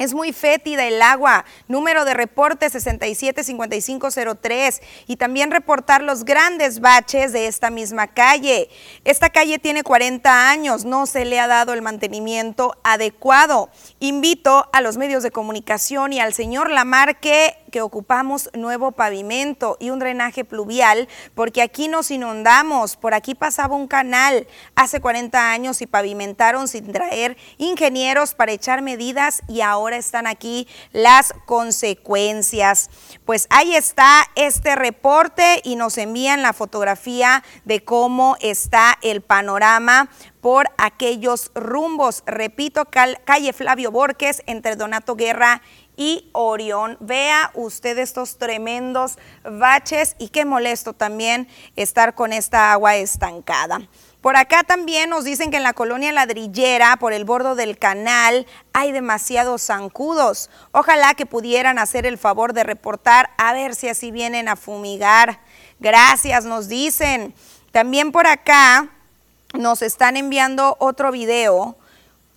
Es 0.00 0.14
muy 0.14 0.32
fétida 0.32 0.86
el 0.86 1.02
agua. 1.02 1.44
Número 1.68 2.06
de 2.06 2.14
reporte 2.14 2.70
675503 2.70 4.80
y 5.06 5.16
también 5.16 5.50
reportar 5.50 6.00
los 6.00 6.24
grandes 6.24 6.80
baches 6.80 7.34
de 7.34 7.46
esta 7.46 7.68
misma 7.68 8.06
calle. 8.06 8.70
Esta 9.04 9.28
calle 9.28 9.58
tiene 9.58 9.82
40 9.82 10.48
años, 10.48 10.86
no 10.86 11.04
se 11.04 11.26
le 11.26 11.38
ha 11.38 11.46
dado 11.46 11.74
el 11.74 11.82
mantenimiento 11.82 12.78
adecuado. 12.82 13.68
Invito 13.98 14.70
a 14.72 14.80
los 14.80 14.96
medios 14.96 15.22
de 15.22 15.32
comunicación 15.32 16.14
y 16.14 16.20
al 16.20 16.32
señor 16.32 16.70
Lamarque 16.70 17.58
que 17.70 17.82
ocupamos 17.82 18.50
nuevo 18.52 18.92
pavimento 18.92 19.76
y 19.80 19.90
un 19.90 20.00
drenaje 20.00 20.44
pluvial, 20.44 21.08
porque 21.34 21.62
aquí 21.62 21.88
nos 21.88 22.10
inundamos, 22.10 22.96
por 22.96 23.14
aquí 23.14 23.34
pasaba 23.34 23.76
un 23.76 23.86
canal 23.86 24.46
hace 24.74 25.00
40 25.00 25.52
años 25.52 25.80
y 25.80 25.86
pavimentaron 25.86 26.68
sin 26.68 26.92
traer 26.92 27.36
ingenieros 27.58 28.34
para 28.34 28.52
echar 28.52 28.82
medidas 28.82 29.42
y 29.46 29.60
ahora 29.60 29.89
están 29.98 30.26
aquí 30.26 30.68
las 30.92 31.32
consecuencias. 31.46 32.90
Pues 33.24 33.46
ahí 33.50 33.74
está 33.74 34.26
este 34.34 34.76
reporte 34.76 35.60
y 35.64 35.76
nos 35.76 35.98
envían 35.98 36.42
la 36.42 36.52
fotografía 36.52 37.42
de 37.64 37.84
cómo 37.84 38.36
está 38.40 38.98
el 39.02 39.20
panorama 39.20 40.10
por 40.40 40.66
aquellos 40.78 41.50
rumbos. 41.54 42.22
Repito, 42.26 42.84
calle 42.86 43.52
Flavio 43.52 43.90
Borges 43.90 44.42
entre 44.46 44.76
Donato 44.76 45.16
Guerra 45.16 45.62
y 45.96 46.30
Orión. 46.32 46.96
Vea 47.00 47.50
usted 47.54 47.98
estos 47.98 48.38
tremendos 48.38 49.18
baches 49.44 50.16
y 50.18 50.28
qué 50.28 50.44
molesto 50.44 50.94
también 50.94 51.46
estar 51.76 52.14
con 52.14 52.32
esta 52.32 52.72
agua 52.72 52.96
estancada. 52.96 53.82
Por 54.20 54.36
acá 54.36 54.64
también 54.64 55.08
nos 55.08 55.24
dicen 55.24 55.50
que 55.50 55.56
en 55.56 55.62
la 55.62 55.72
colonia 55.72 56.12
ladrillera, 56.12 56.98
por 56.98 57.14
el 57.14 57.24
bordo 57.24 57.54
del 57.54 57.78
canal, 57.78 58.46
hay 58.74 58.92
demasiados 58.92 59.62
zancudos. 59.62 60.50
Ojalá 60.72 61.14
que 61.14 61.24
pudieran 61.24 61.78
hacer 61.78 62.04
el 62.04 62.18
favor 62.18 62.52
de 62.52 62.64
reportar 62.64 63.30
a 63.38 63.54
ver 63.54 63.74
si 63.74 63.88
así 63.88 64.10
vienen 64.10 64.48
a 64.48 64.56
fumigar. 64.56 65.40
Gracias, 65.78 66.44
nos 66.44 66.68
dicen. 66.68 67.34
También 67.72 68.12
por 68.12 68.26
acá 68.26 68.90
nos 69.54 69.80
están 69.80 70.18
enviando 70.18 70.76
otro 70.80 71.12
video 71.12 71.76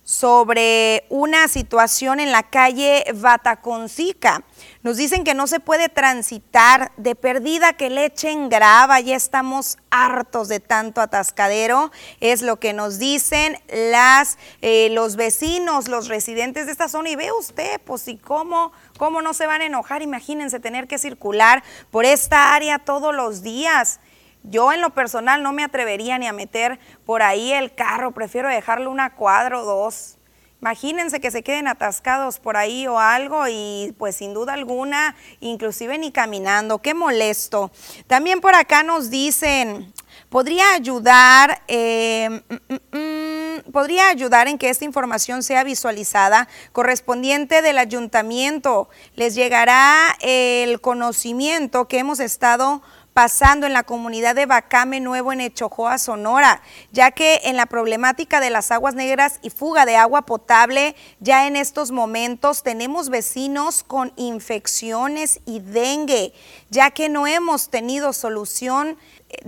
sobre 0.04 1.06
una 1.08 1.48
situación 1.48 2.20
en 2.20 2.30
la 2.30 2.42
calle 2.42 3.04
Bataconcica. 3.14 4.44
Nos 4.82 4.98
dicen 4.98 5.24
que 5.24 5.32
no 5.32 5.46
se 5.46 5.60
puede 5.60 5.88
transitar, 5.88 6.92
de 6.98 7.14
perdida 7.14 7.72
que 7.72 7.88
le 7.88 8.04
echen 8.04 8.50
grava, 8.50 9.00
ya 9.00 9.16
estamos 9.16 9.78
hartos 9.90 10.48
de 10.48 10.60
tanto 10.60 11.00
atascadero, 11.00 11.90
es 12.20 12.42
lo 12.42 12.60
que 12.60 12.74
nos 12.74 12.98
dicen 12.98 13.58
las, 13.72 14.36
eh, 14.60 14.90
los 14.90 15.16
vecinos, 15.16 15.88
los 15.88 16.08
residentes 16.08 16.66
de 16.66 16.72
esta 16.72 16.88
zona. 16.88 17.08
Y 17.08 17.16
ve 17.16 17.32
usted, 17.32 17.80
pues, 17.80 18.06
y 18.08 18.18
cómo, 18.18 18.72
cómo 18.98 19.22
no 19.22 19.32
se 19.32 19.46
van 19.46 19.62
a 19.62 19.66
enojar, 19.66 20.02
imagínense 20.02 20.60
tener 20.60 20.86
que 20.86 20.98
circular 20.98 21.64
por 21.90 22.04
esta 22.04 22.54
área 22.54 22.78
todos 22.78 23.14
los 23.14 23.42
días. 23.42 24.00
Yo 24.44 24.72
en 24.72 24.82
lo 24.82 24.90
personal 24.90 25.42
no 25.42 25.52
me 25.52 25.64
atrevería 25.64 26.18
ni 26.18 26.26
a 26.26 26.32
meter 26.32 26.78
por 27.06 27.22
ahí 27.22 27.52
el 27.52 27.74
carro, 27.74 28.12
prefiero 28.12 28.48
dejarlo 28.48 28.90
una 28.90 29.14
cuadra 29.14 29.58
o 29.60 29.64
dos. 29.64 30.18
Imagínense 30.60 31.20
que 31.20 31.30
se 31.30 31.42
queden 31.42 31.68
atascados 31.68 32.38
por 32.38 32.56
ahí 32.56 32.86
o 32.86 32.98
algo 32.98 33.48
y 33.48 33.94
pues 33.98 34.16
sin 34.16 34.32
duda 34.32 34.54
alguna, 34.54 35.14
inclusive 35.40 35.98
ni 35.98 36.10
caminando, 36.10 36.78
qué 36.78 36.94
molesto. 36.94 37.70
También 38.06 38.40
por 38.40 38.54
acá 38.54 38.82
nos 38.82 39.10
dicen, 39.10 39.92
podría 40.30 40.72
ayudar, 40.72 41.62
eh, 41.68 42.40
mm, 42.48 42.74
mm, 42.74 42.98
mm, 42.98 43.72
podría 43.72 44.08
ayudar 44.08 44.48
en 44.48 44.56
que 44.56 44.70
esta 44.70 44.86
información 44.86 45.42
sea 45.42 45.64
visualizada 45.64 46.48
correspondiente 46.72 47.60
del 47.60 47.76
ayuntamiento. 47.76 48.88
Les 49.16 49.34
llegará 49.34 50.16
el 50.20 50.80
conocimiento 50.80 51.88
que 51.88 51.98
hemos 51.98 52.20
estado 52.20 52.82
pasando 53.14 53.66
en 53.66 53.72
la 53.72 53.84
comunidad 53.84 54.34
de 54.34 54.44
Bacame 54.44 54.98
Nuevo 54.98 55.32
en 55.32 55.40
Echojoa, 55.40 55.98
Sonora, 55.98 56.60
ya 56.90 57.12
que 57.12 57.40
en 57.44 57.56
la 57.56 57.66
problemática 57.66 58.40
de 58.40 58.50
las 58.50 58.72
aguas 58.72 58.96
negras 58.96 59.38
y 59.40 59.50
fuga 59.50 59.86
de 59.86 59.96
agua 59.96 60.22
potable, 60.22 60.96
ya 61.20 61.46
en 61.46 61.54
estos 61.54 61.92
momentos 61.92 62.64
tenemos 62.64 63.08
vecinos 63.08 63.84
con 63.84 64.12
infecciones 64.16 65.40
y 65.46 65.60
dengue, 65.60 66.32
ya 66.70 66.90
que 66.90 67.08
no 67.08 67.28
hemos 67.28 67.70
tenido 67.70 68.12
solución 68.12 68.98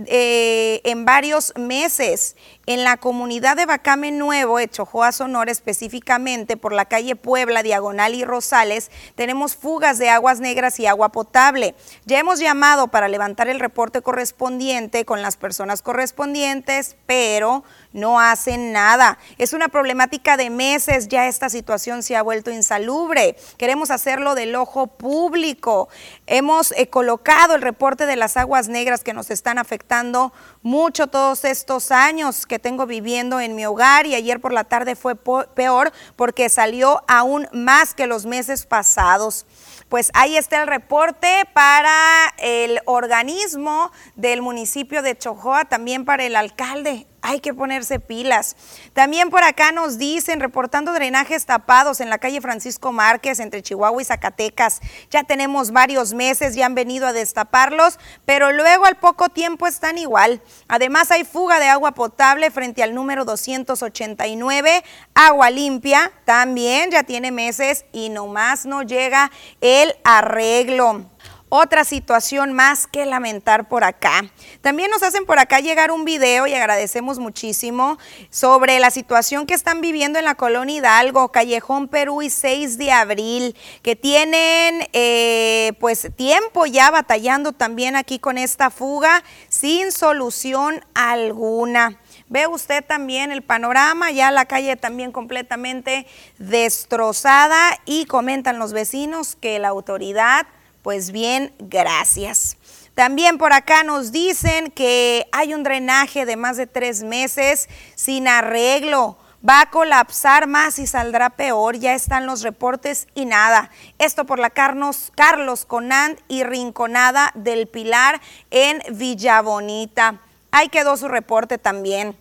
eh, 0.05 0.81
en 0.85 1.05
varios 1.05 1.53
meses 1.57 2.35
en 2.67 2.83
la 2.83 2.97
comunidad 2.97 3.55
de 3.55 3.65
Bacame 3.65 4.11
Nuevo, 4.11 4.59
Echojoa, 4.59 5.13
Sonora, 5.13 5.49
específicamente 5.51 6.57
por 6.57 6.73
la 6.73 6.83
calle 6.83 7.15
Puebla, 7.15 7.63
Diagonal 7.63 8.13
y 8.13 8.25
Rosales, 8.25 8.91
tenemos 9.15 9.55
fugas 9.55 9.97
de 9.99 10.09
aguas 10.09 10.41
negras 10.41 10.77
y 10.81 10.85
agua 10.85 11.13
potable. 11.13 11.75
Ya 12.05 12.19
hemos 12.19 12.39
llamado 12.39 12.89
para 12.89 13.07
levantar 13.07 13.47
el 13.47 13.61
reporte 13.61 14.01
correspondiente 14.01 15.05
con 15.05 15.21
las 15.21 15.37
personas 15.37 15.81
correspondientes, 15.81 16.97
pero 17.05 17.63
no 17.93 18.19
hacen 18.19 18.73
nada. 18.73 19.17
Es 19.37 19.53
una 19.53 19.69
problemática 19.69 20.35
de 20.35 20.49
meses, 20.49 21.07
ya 21.07 21.27
esta 21.27 21.49
situación 21.49 22.03
se 22.03 22.17
ha 22.17 22.21
vuelto 22.21 22.51
insalubre. 22.51 23.37
Queremos 23.57 23.91
hacerlo 23.91 24.35
del 24.35 24.53
ojo 24.55 24.87
público. 24.87 25.87
Hemos 26.25 26.73
eh, 26.73 26.89
colocado 26.89 27.55
el 27.55 27.61
reporte 27.61 28.05
de 28.05 28.17
las 28.17 28.35
aguas 28.35 28.67
negras 28.67 29.05
que 29.05 29.13
nos 29.13 29.31
están 29.31 29.57
afectando 29.57 30.33
mucho 30.67 31.07
todos 31.07 31.45
estos 31.45 31.91
años 31.91 32.45
que 32.45 32.59
tengo 32.59 32.85
viviendo 32.85 33.39
en 33.39 33.55
mi 33.55 33.65
hogar 33.65 34.05
y 34.05 34.15
ayer 34.15 34.41
por 34.41 34.51
la 34.51 34.65
tarde 34.65 34.97
fue 34.97 35.15
peor 35.15 35.93
porque 36.17 36.49
salió 36.49 37.03
aún 37.07 37.47
más 37.53 37.93
que 37.93 38.05
los 38.05 38.25
meses 38.25 38.65
pasados. 38.65 39.45
Pues 39.87 40.11
ahí 40.13 40.35
está 40.35 40.61
el 40.61 40.67
reporte 40.67 41.47
para 41.53 41.95
el 42.37 42.81
organismo 42.83 43.93
del 44.17 44.41
municipio 44.41 45.01
de 45.01 45.17
Chojoa, 45.17 45.63
también 45.63 46.03
para 46.03 46.25
el 46.25 46.35
alcalde 46.35 47.07
hay 47.27 47.41
que 47.41 47.53
ponerse 47.53 47.99
pilas. 47.99 48.55
También 48.93 49.29
por 49.29 49.43
acá 49.43 49.73
nos 49.73 49.97
dicen, 49.97 50.39
reportando 50.39 50.93
drenajes 50.93 51.45
tapados 51.45 51.99
en 51.99 52.09
la 52.09 52.19
calle 52.19 52.39
Francisco 52.39 52.93
Márquez 52.93 53.41
entre 53.41 53.61
Chihuahua 53.61 54.01
y 54.01 54.05
Zacatecas. 54.05 54.79
Ya 55.11 55.25
tenemos 55.25 55.71
varios 55.71 56.13
meses, 56.13 56.55
ya 56.55 56.65
han 56.65 56.73
venido 56.73 57.05
a 57.05 57.11
destaparlos, 57.11 57.99
pero 58.25 58.53
luego 58.53 58.85
al 58.85 58.95
poco 58.95 59.27
tiempo 59.27 59.67
están 59.67 59.97
igual. 59.97 60.41
Además 60.69 61.11
hay 61.11 61.25
fuga 61.25 61.59
de 61.59 61.67
agua 61.67 61.91
potable 61.91 62.49
frente 62.49 62.81
al 62.81 62.95
número 62.95 63.25
289, 63.25 64.85
agua 65.13 65.49
limpia, 65.49 66.13
también 66.23 66.91
ya 66.91 67.03
tiene 67.03 67.31
meses 67.31 67.83
y 67.91 68.07
nomás 68.07 68.65
no 68.65 68.83
llega 68.83 69.31
el 69.59 69.93
arreglo. 70.05 71.11
Otra 71.49 71.85
situación 71.85 72.51
más 72.51 72.87
que 72.87 73.05
lamentar 73.05 73.69
por 73.69 73.85
acá. 73.85 74.25
También 74.59 74.91
nos 74.91 75.01
hacen 75.01 75.25
por 75.25 75.39
acá 75.39 75.61
llegar 75.61 75.91
un 75.91 76.03
video 76.03 76.45
y 76.45 76.53
agradecemos 76.53 77.19
muchísimo 77.19 77.97
sobre 78.29 78.79
la 78.79 78.91
situación 78.91 79.45
que 79.45 79.53
están 79.53 79.79
viviendo 79.79 80.19
en 80.19 80.25
la 80.25 80.35
colonia 80.35 80.75
Hidalgo, 80.75 81.31
Callejón 81.31 81.87
Perú 81.87 82.21
y 82.21 82.29
6 82.29 82.77
de 82.77 82.91
abril, 82.91 83.55
que 83.81 83.95
tienen 83.95 84.89
eh, 84.91 85.71
pues 85.79 86.09
tiempo 86.17 86.65
ya 86.65 86.91
batallando 86.91 87.53
también 87.53 87.95
aquí 87.95 88.19
con 88.19 88.37
esta 88.37 88.69
fuga 88.69 89.23
sin 89.47 89.93
solución 89.93 90.83
alguna. 90.95 91.97
Ve 92.27 92.47
usted 92.47 92.83
también 92.83 93.31
el 93.31 93.41
panorama, 93.41 94.11
ya 94.11 94.31
la 94.31 94.43
calle 94.47 94.75
también 94.75 95.13
completamente 95.13 96.07
destrozada 96.39 97.79
y 97.85 98.03
comentan 98.03 98.59
los 98.59 98.73
vecinos 98.73 99.37
que 99.39 99.59
la 99.59 99.69
autoridad 99.69 100.45
pues 100.87 101.11
bien, 101.11 101.53
gracias. 101.59 102.55
También 102.95 103.37
por 103.37 103.51
acá 103.51 103.83
nos 103.83 104.13
dicen 104.13 104.71
que 104.71 105.27
hay 105.33 105.53
un 105.53 105.63
drenaje 105.63 106.25
de 106.25 106.37
más 106.37 106.55
de 106.55 106.65
tres 106.65 107.03
meses 107.03 107.67
sin 107.95 108.25
arreglo. 108.29 109.17
Va 109.45 109.59
a 109.59 109.69
colapsar 109.69 110.47
más 110.47 110.79
y 110.79 110.87
saldrá 110.87 111.31
peor. 111.31 111.75
Ya 111.77 111.93
están 111.93 112.25
los 112.25 112.41
reportes 112.41 113.09
y 113.15 113.25
nada. 113.25 113.69
Esto 113.99 114.23
por 114.23 114.39
la 114.39 114.49
Carlos, 114.49 115.11
Carlos 115.13 115.65
Conant 115.65 116.21
y 116.29 116.45
Rinconada 116.45 117.33
del 117.35 117.67
Pilar 117.67 118.21
en 118.49 118.81
Villabonita. 118.97 120.21
Ahí 120.51 120.69
quedó 120.69 120.95
su 120.95 121.09
reporte 121.09 121.57
también. 121.57 122.15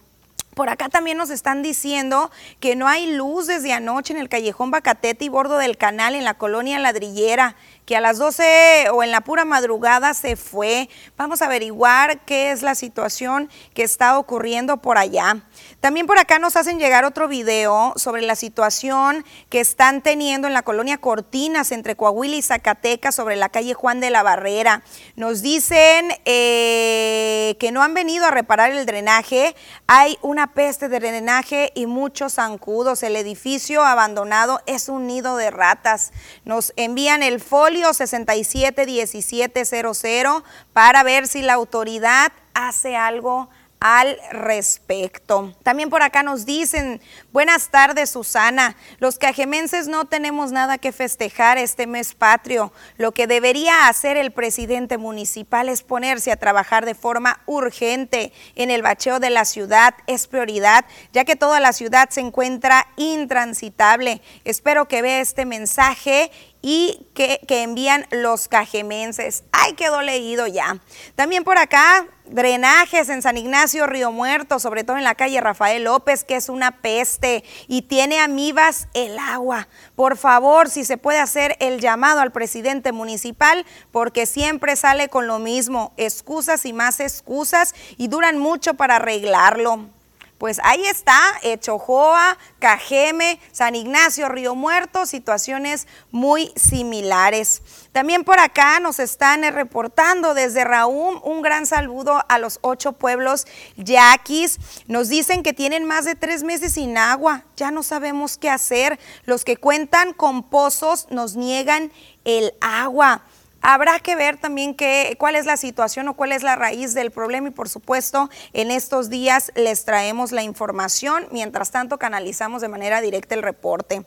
Por 0.57 0.71
acá 0.71 0.89
también 0.89 1.19
nos 1.19 1.29
están 1.29 1.63
diciendo 1.63 2.31
que 2.61 2.77
no 2.77 2.89
hay 2.89 3.13
luz 3.13 3.47
desde 3.47 3.75
anoche 3.75 4.15
en 4.15 4.19
el 4.19 4.31
callejón 4.31 4.71
Bacatete 4.71 5.27
y 5.27 5.29
bordo 5.29 5.59
del 5.59 5.77
canal 5.77 6.15
en 6.15 6.25
la 6.25 6.33
colonia 6.33 6.79
Ladrillera 6.79 7.57
que 7.87 7.97
a 7.97 8.01
las 8.01 8.19
12 8.19 8.91
o 8.93 9.05
en 9.05 9.13
la 9.13 9.21
pura 9.21 9.45
madrugada 9.45 10.13
se 10.13 10.35
fue. 10.35 10.91
Vamos 11.17 11.41
a 11.41 11.47
averiguar 11.47 12.19
qué 12.25 12.51
es 12.51 12.63
la 12.63 12.75
situación 12.75 13.49
que 13.75 13.85
está 13.85 14.19
ocurriendo 14.19 14.79
por 14.79 14.99
allá. 14.99 15.45
También 15.81 16.09
por 16.09 16.19
acá 16.19 16.41
nos 16.41 16.57
hacen 16.57 16.81
llegar 16.81 17.05
otro 17.05 17.29
video 17.29 17.95
sobre 17.95 18.23
la 18.23 18.35
situación 18.35 19.25
que 19.51 19.61
están 19.61 20.03
teniendo 20.03 20.49
en 20.49 20.55
la 20.55 20.63
colonia 20.63 20.99
Cortinas 20.99 21.71
entre 21.71 21.95
Coahuila 21.95 22.35
y 22.35 22.43
Zacatecas 22.43 23.15
sobre 23.15 23.37
la 23.37 23.51
calle 23.51 23.75
Juan 23.75 24.01
de 24.01 24.11
la 24.11 24.25
Barrera. 24.25 24.83
Nos 25.15 25.41
dicen 25.41 26.09
eh, 26.25 27.57
que 27.61 27.71
no 27.71 27.85
han 27.85 27.95
venido 27.95 28.27
a 28.27 28.33
reparar 28.33 28.73
el 28.73 28.85
drenaje. 28.85 29.55
Hay 29.87 30.19
una 30.23 30.55
peste 30.55 30.89
de 30.89 30.99
drenaje 30.99 31.71
y 31.77 31.87
muchos 31.87 32.35
zancudos. 32.35 33.05
El 33.05 33.15
edificio 33.15 33.85
abandonado 33.85 34.61
es 34.67 34.89
un 34.89 35.07
nido 35.07 35.37
de 35.37 35.53
ratas. 35.53 36.11
Nos 36.45 36.73
envían 36.75 37.23
el 37.23 37.41
folio 37.41 37.76
671700 37.83 40.43
para 40.73 41.03
ver 41.03 41.29
si 41.29 41.43
la 41.43 41.53
autoridad 41.55 42.33
hace 42.55 42.97
algo 42.97 43.51
al 43.81 44.19
respecto. 44.31 45.55
También 45.63 45.91
por 45.91 46.03
acá 46.03 46.23
nos 46.23 46.47
dicen, 46.47 47.01
buenas 47.33 47.69
tardes 47.69 48.11
Susana, 48.11 48.77
los 48.99 49.19
cajemenses 49.19 49.87
no 49.87 50.07
tenemos 50.07 50.51
nada 50.51 50.79
que 50.79 50.93
festejar 50.93 51.59
este 51.59 51.87
mes 51.87 52.15
patrio. 52.15 52.73
Lo 52.97 53.13
que 53.13 53.27
debería 53.27 53.89
hacer 53.89 54.17
el 54.17 54.33
presidente 54.33 54.99
municipal 54.99 55.69
es 55.69 55.83
ponerse 55.83 56.33
a 56.33 56.37
trabajar 56.37 56.87
de 56.87 56.95
forma 56.95 57.41
urgente 57.47 58.33
en 58.55 58.71
el 58.71 58.83
bacheo 58.83 59.21
de 59.21 59.31
la 59.31 59.45
ciudad. 59.45 59.95
Es 60.07 60.27
prioridad, 60.27 60.87
ya 61.13 61.25
que 61.25 61.37
toda 61.37 61.61
la 61.61 61.73
ciudad 61.73 62.09
se 62.09 62.23
encuentra 62.23 62.87
intransitable. 62.97 64.23
Espero 64.45 64.89
que 64.89 65.03
vea 65.03 65.21
este 65.21 65.45
mensaje 65.45 66.31
y 66.69 67.07
que, 67.15 67.39
envían 67.49 68.09
los 68.11 68.49
cajemenses. 68.49 69.45
Ay, 69.53 69.75
quedó 69.75 70.03
leído 70.03 70.49
ya. 70.49 70.81
También 71.15 71.45
por 71.45 71.59
acá, 71.59 72.09
drenajes 72.25 73.09
en 73.09 73.23
San 73.23 73.37
Ignacio, 73.37 73.87
Río 73.87 74.11
Muerto, 74.11 74.59
sobre 74.59 74.83
todo 74.83 74.97
en 74.97 75.05
la 75.05 75.15
calle 75.15 75.41
Rafael 75.41 75.85
López, 75.85 76.25
que 76.25 76.35
es 76.35 76.49
una 76.49 76.73
peste 76.73 77.45
y 77.69 77.83
tiene 77.83 78.19
amibas 78.19 78.89
el 78.95 79.17
agua. 79.17 79.69
Por 79.95 80.17
favor, 80.17 80.69
si 80.69 80.85
se 80.85 80.99
puede 80.99 81.21
hacer 81.21 81.57
el 81.61 81.79
llamado 81.79 82.19
al 82.19 82.33
presidente 82.33 82.91
municipal, 82.91 83.65
porque 83.93 84.27
siempre 84.27 84.75
sale 84.75 85.09
con 85.09 85.29
lo 85.29 85.39
mismo, 85.39 85.93
excusas 85.97 86.67
y 86.67 86.73
más 86.73 86.99
excusas 86.99 87.77
y 87.97 88.09
duran 88.09 88.39
mucho 88.39 88.75
para 88.75 88.97
arreglarlo. 88.97 89.96
Pues 90.39 90.61
ahí 90.65 90.85
está, 90.87 91.19
Echojoa, 91.43 92.37
Cajeme, 92.59 93.41
San 93.53 93.75
Ignacio, 93.75 94.29
Río 94.29 94.55
Muerto, 94.55 95.07
situaciones 95.07 95.87
muy 96.11 96.53
similares. 96.57 97.63
También 97.93 98.23
por 98.23 98.39
acá 98.39 98.79
nos 98.79 98.99
están 98.99 99.45
eh, 99.45 99.51
reportando 99.51 100.35
desde 100.35 100.65
Raúm 100.65 101.21
un 101.25 101.41
gran 101.41 101.65
saludo 101.67 102.23
a 102.29 102.39
los 102.39 102.59
ocho 102.61 102.93
pueblos 102.93 103.47
yaquis. 103.77 104.59
Nos 104.89 105.09
dicen 105.09 105.43
que 105.43 105.55
tienen 105.55 105.87
más 105.87 106.05
de 106.05 106.15
tres 106.15 106.43
meses 106.43 106.75
sin 106.75 106.99
agua, 106.99 107.45
ya 107.57 107.71
no 107.71 107.83
sabemos 107.83 108.37
qué 108.37 108.51
hacer. 108.51 108.99
Los 109.25 109.43
que 109.43 109.57
cuentan 109.57 110.13
con 110.13 110.43
pozos 110.43 111.07
nos 111.11 111.37
niegan 111.37 111.91
el 112.25 112.53
agua. 112.61 113.23
Habrá 113.69 113.99
que 113.99 114.15
ver 114.15 114.37
también 114.37 114.77
qué, 114.77 115.17
cuál 115.19 115.35
es 115.35 115.45
la 115.45 115.57
situación 115.57 116.07
o 116.07 116.15
cuál 116.15 116.31
es 116.31 116.45
la 116.45 116.55
raíz 116.55 116.95
del 116.95 117.11
problema 117.11 117.49
y 117.49 117.51
por 117.51 117.69
supuesto 117.69 118.31
en 118.53 118.71
estos 118.71 119.11
días 119.11 119.51
les 119.57 119.85
traemos 119.85 120.31
la 120.31 120.45
información. 120.45 121.27
Mientras 121.33 121.73
tanto 121.73 121.99
canalizamos 121.99 122.63
de 122.63 122.69
manera 122.69 123.01
directa 123.01 123.35
el 123.35 123.43
reporte. 123.43 124.05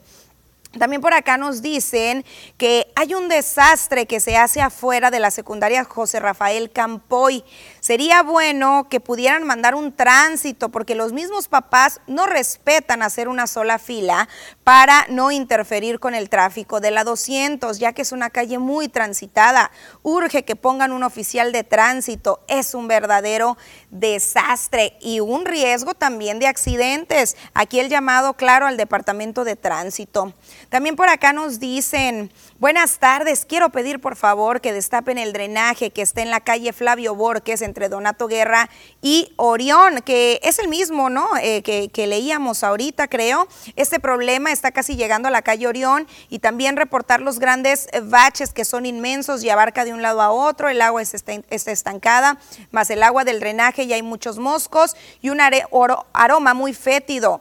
También 0.78 1.02
por 1.02 1.12
acá 1.12 1.36
nos 1.36 1.60
dicen 1.62 2.24
que 2.56 2.90
hay 2.94 3.12
un 3.12 3.28
desastre 3.28 4.06
que 4.06 4.18
se 4.18 4.38
hace 4.38 4.62
afuera 4.62 5.10
de 5.10 5.20
la 5.20 5.30
secundaria 5.30 5.84
José 5.84 6.20
Rafael 6.20 6.70
Campoy. 6.70 7.44
Sería 7.80 8.22
bueno 8.22 8.88
que 8.90 9.00
pudieran 9.00 9.44
mandar 9.44 9.74
un 9.74 9.92
tránsito 9.92 10.68
porque 10.68 10.94
los 10.94 11.12
mismos 11.12 11.48
papás 11.48 12.00
no 12.06 12.26
respetan 12.26 13.02
hacer 13.02 13.26
una 13.28 13.46
sola 13.46 13.78
fila 13.78 14.28
para 14.64 15.06
no 15.08 15.30
interferir 15.30 15.98
con 15.98 16.14
el 16.14 16.28
tráfico 16.28 16.80
de 16.80 16.90
la 16.90 17.04
200, 17.04 17.78
ya 17.78 17.92
que 17.92 18.02
es 18.02 18.12
una 18.12 18.28
calle 18.28 18.58
muy 18.58 18.88
transitada. 18.88 19.70
Urge 20.02 20.44
que 20.44 20.56
pongan 20.56 20.92
un 20.92 21.02
oficial 21.02 21.52
de 21.52 21.64
tránsito. 21.64 22.40
Es 22.48 22.74
un 22.74 22.86
verdadero 22.86 23.56
desastre 23.90 24.98
y 25.00 25.20
un 25.20 25.46
riesgo 25.46 25.94
también 25.94 26.38
de 26.38 26.48
accidentes. 26.48 27.36
Aquí 27.54 27.80
el 27.80 27.88
llamado 27.88 28.34
claro 28.34 28.66
al 28.66 28.76
Departamento 28.76 29.44
de 29.44 29.56
Tránsito. 29.56 30.34
También 30.68 30.96
por 30.96 31.08
acá 31.08 31.32
nos 31.32 31.60
dicen, 31.60 32.30
buenas 32.58 32.98
tardes, 32.98 33.46
quiero 33.46 33.70
pedir 33.70 34.00
por 34.00 34.16
favor 34.16 34.60
que 34.60 34.72
destapen 34.72 35.18
el 35.18 35.32
drenaje 35.32 35.90
que 35.90 36.02
está 36.02 36.22
en 36.22 36.30
la 36.30 36.40
calle 36.40 36.72
Flavio 36.72 37.14
Borges 37.14 37.62
entre 37.70 37.88
Donato 37.88 38.26
Guerra 38.26 38.68
y 39.00 39.32
Orión, 39.36 40.02
que 40.02 40.40
es 40.42 40.58
el 40.58 40.68
mismo, 40.68 41.08
¿no? 41.08 41.28
Eh, 41.40 41.62
que, 41.62 42.06
leíamos 42.06 42.64
ahorita, 42.64 43.06
creo. 43.06 43.46
Este 43.76 44.00
problema 44.00 44.50
está 44.50 44.72
casi 44.72 44.96
llegando 44.96 45.28
a 45.28 45.30
la 45.30 45.42
calle 45.42 45.68
Orión 45.68 46.06
y 46.28 46.40
también 46.40 46.76
reportar 46.76 47.20
los 47.20 47.38
grandes 47.38 47.88
baches 48.02 48.52
que 48.52 48.64
son 48.64 48.84
inmensos 48.84 49.44
y 49.44 49.50
abarca 49.50 49.84
de 49.84 49.92
un 49.92 50.02
lado 50.02 50.20
a 50.20 50.30
otro, 50.30 50.68
el 50.68 50.82
agua 50.82 51.02
está, 51.02 51.32
estancada, 51.48 52.38
más 52.72 52.90
el 52.90 53.02
agua 53.02 53.24
del 53.24 53.38
drenaje 53.38 53.84
y 53.84 53.92
hay 53.92 54.02
muchos 54.02 54.38
moscos 54.38 54.96
y 55.22 55.30
un 55.30 55.40
aroma 55.40 56.54
muy 56.54 56.74
fétido. 56.74 57.40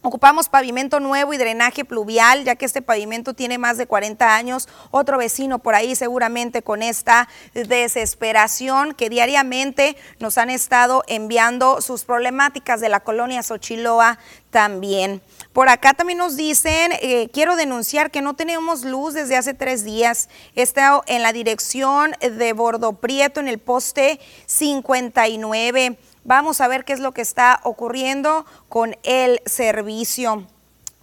Ocupamos 0.00 0.48
pavimento 0.48 1.00
nuevo 1.00 1.34
y 1.34 1.38
drenaje 1.38 1.84
pluvial, 1.84 2.44
ya 2.44 2.54
que 2.54 2.66
este 2.66 2.82
pavimento 2.82 3.34
tiene 3.34 3.58
más 3.58 3.78
de 3.78 3.88
40 3.88 4.36
años. 4.36 4.68
Otro 4.92 5.18
vecino 5.18 5.58
por 5.58 5.74
ahí 5.74 5.96
seguramente 5.96 6.62
con 6.62 6.84
esta 6.84 7.28
desesperación 7.52 8.94
que 8.94 9.10
diariamente 9.10 9.96
nos 10.20 10.38
han 10.38 10.50
estado 10.50 11.02
enviando 11.08 11.80
sus 11.80 12.04
problemáticas 12.04 12.80
de 12.80 12.88
la 12.88 13.00
colonia 13.00 13.42
Xochiloa 13.42 14.20
también. 14.50 15.20
Por 15.52 15.68
acá 15.68 15.94
también 15.94 16.18
nos 16.18 16.36
dicen, 16.36 16.92
eh, 17.02 17.28
quiero 17.32 17.56
denunciar 17.56 18.12
que 18.12 18.22
no 18.22 18.34
tenemos 18.34 18.84
luz 18.84 19.14
desde 19.14 19.36
hace 19.36 19.52
tres 19.52 19.82
días. 19.82 20.28
Está 20.54 21.00
en 21.06 21.22
la 21.22 21.32
dirección 21.32 22.12
de 22.20 22.52
Bordo 22.52 22.92
Prieto, 22.92 23.40
en 23.40 23.48
el 23.48 23.58
poste 23.58 24.20
59. 24.46 25.98
Vamos 26.28 26.60
a 26.60 26.68
ver 26.68 26.84
qué 26.84 26.92
es 26.92 27.00
lo 27.00 27.12
que 27.12 27.22
está 27.22 27.58
ocurriendo 27.62 28.44
con 28.68 28.98
el 29.02 29.40
servicio. 29.46 30.46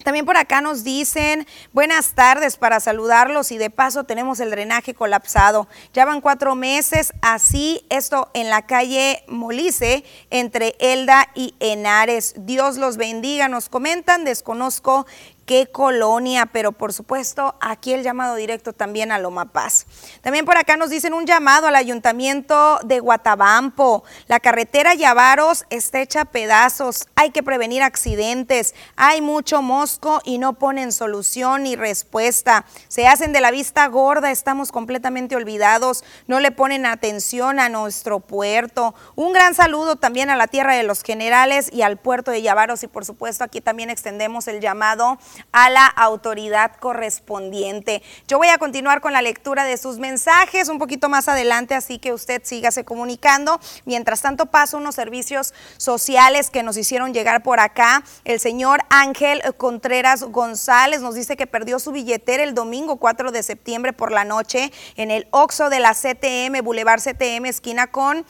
También 0.04 0.24
por 0.24 0.38
acá 0.38 0.62
nos 0.62 0.84
dicen 0.84 1.48
buenas 1.74 2.14
tardes 2.14 2.58
para 2.58 2.80
saludarlos 2.80 3.52
y 3.52 3.58
de 3.58 3.72
paso 3.72 4.04
tenemos 4.04 4.40
el 4.40 4.52
drenaje 4.52 4.94
colapsado. 4.94 5.68
Ya 5.96 6.06
van 6.06 6.22
cuatro 6.22 6.54
meses 6.54 7.12
así, 7.24 7.88
esto 7.90 8.30
en 8.36 8.52
la 8.52 8.68
calle 8.68 9.24
Molice 9.28 10.04
entre 10.30 10.76
Elda 10.78 11.28
y 11.34 11.56
Henares. 11.60 12.36
Dios 12.38 12.78
los 12.78 12.98
bendiga, 12.98 13.48
nos 13.48 13.68
comentan, 13.68 14.26
desconozco 14.26 15.08
qué 15.46 15.68
colonia, 15.68 16.48
pero 16.48 16.72
por 16.72 16.92
supuesto 16.92 17.56
aquí 17.62 17.94
el 17.94 18.04
llamado 18.04 18.36
directo 18.36 18.74
también 18.74 19.12
a 19.12 19.20
Loma 19.20 19.46
Paz. 19.46 19.86
También 20.22 20.46
por 20.46 20.58
acá 20.58 20.76
nos 20.76 20.90
dicen 20.90 21.14
un 21.14 21.26
llamado 21.26 21.68
al 21.68 21.76
ayuntamiento 21.76 22.80
de 22.84 23.00
Guatabampo. 23.00 24.04
La 24.28 24.40
carretera 24.40 24.96
Yavaros 24.96 25.66
está 25.70 26.02
hecha 26.02 26.22
a 26.22 26.26
pedazos, 26.26 27.08
hay 27.16 27.30
que 27.30 27.44
prevenir 27.44 27.84
accidentes, 27.84 28.74
hay 28.96 29.22
mucho 29.22 29.62
mosco 29.62 30.22
y 30.26 30.40
no 30.40 30.54
ponen 30.54 30.92
solución 30.92 31.64
ni 31.64 31.76
respuesta. 31.76 32.66
Se 32.88 33.08
hacen 33.08 33.32
de 33.32 33.42
la 33.42 33.52
vista 33.52 33.88
gorda, 33.88 34.32
estamos 34.32 34.72
completamente 34.72 35.36
olvidados, 35.36 36.04
no 36.28 36.40
le 36.40 36.52
ponen 36.52 36.86
atención 36.86 37.60
a 37.60 37.70
nuestro 37.70 38.20
puerto. 38.20 38.96
Un 39.16 39.34
gran 39.34 39.54
saludo 39.54 39.96
también 39.96 40.30
a 40.30 40.36
la 40.36 40.48
tierra 40.48 40.74
de 40.74 40.84
los 40.84 41.04
generales 41.04 41.70
y 41.72 41.84
al 41.84 41.98
puerto 41.98 42.32
de 42.32 42.42
Yavaros 42.42 42.84
y 42.84 42.88
por 42.88 43.06
supuesto 43.06 43.44
aquí 43.44 43.62
también 43.62 43.90
extendemos 43.90 44.48
el 44.48 44.60
llamado 44.60 45.20
a 45.52 45.70
la 45.70 45.86
autoridad 45.86 46.76
correspondiente. 46.80 48.02
Yo 48.28 48.38
voy 48.38 48.48
a 48.50 48.58
continuar 48.58 49.02
con 49.02 49.14
la 49.14 49.22
lectura 49.22 49.64
de 49.64 49.78
sus 49.78 49.98
mensajes 49.98 50.70
un 50.70 50.80
poquito 50.80 51.10
más 51.10 51.28
adelante, 51.28 51.76
así 51.76 52.00
que 52.00 52.14
usted 52.14 52.42
sígase 52.44 52.84
comunicando. 52.86 53.60
Mientras 53.86 54.22
tanto, 54.22 54.48
paso 54.48 54.78
unos 54.78 54.96
servicios 54.96 55.54
sociales 55.78 56.50
que 56.50 56.64
nos 56.64 56.78
hicieron 56.78 57.14
llegar 57.14 57.44
por 57.44 57.60
acá. 57.60 58.04
El 58.24 58.40
señor 58.40 58.82
Ángel 58.90 59.42
Contreras 59.58 60.24
González 60.24 61.02
nos 61.02 61.16
dice 61.16 61.38
que 61.38 61.48
perdió 61.48 61.80
su 61.80 61.92
billetera 61.92 62.44
el 62.44 62.54
domingo 62.54 62.98
4 62.98 63.32
de 63.32 63.44
septiembre 63.44 63.94
por 63.94 64.12
la 64.12 64.26
noche 64.26 64.72
en 64.96 65.12
el 65.12 65.28
Oxo 65.32 65.70
de 65.70 65.80
la 65.80 65.94
CTM, 65.94 66.64
Boulevard 66.64 67.02
CTM, 67.02 67.46
esquina 67.46 67.88
con 67.88 68.26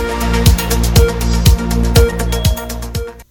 Thank 0.06 0.53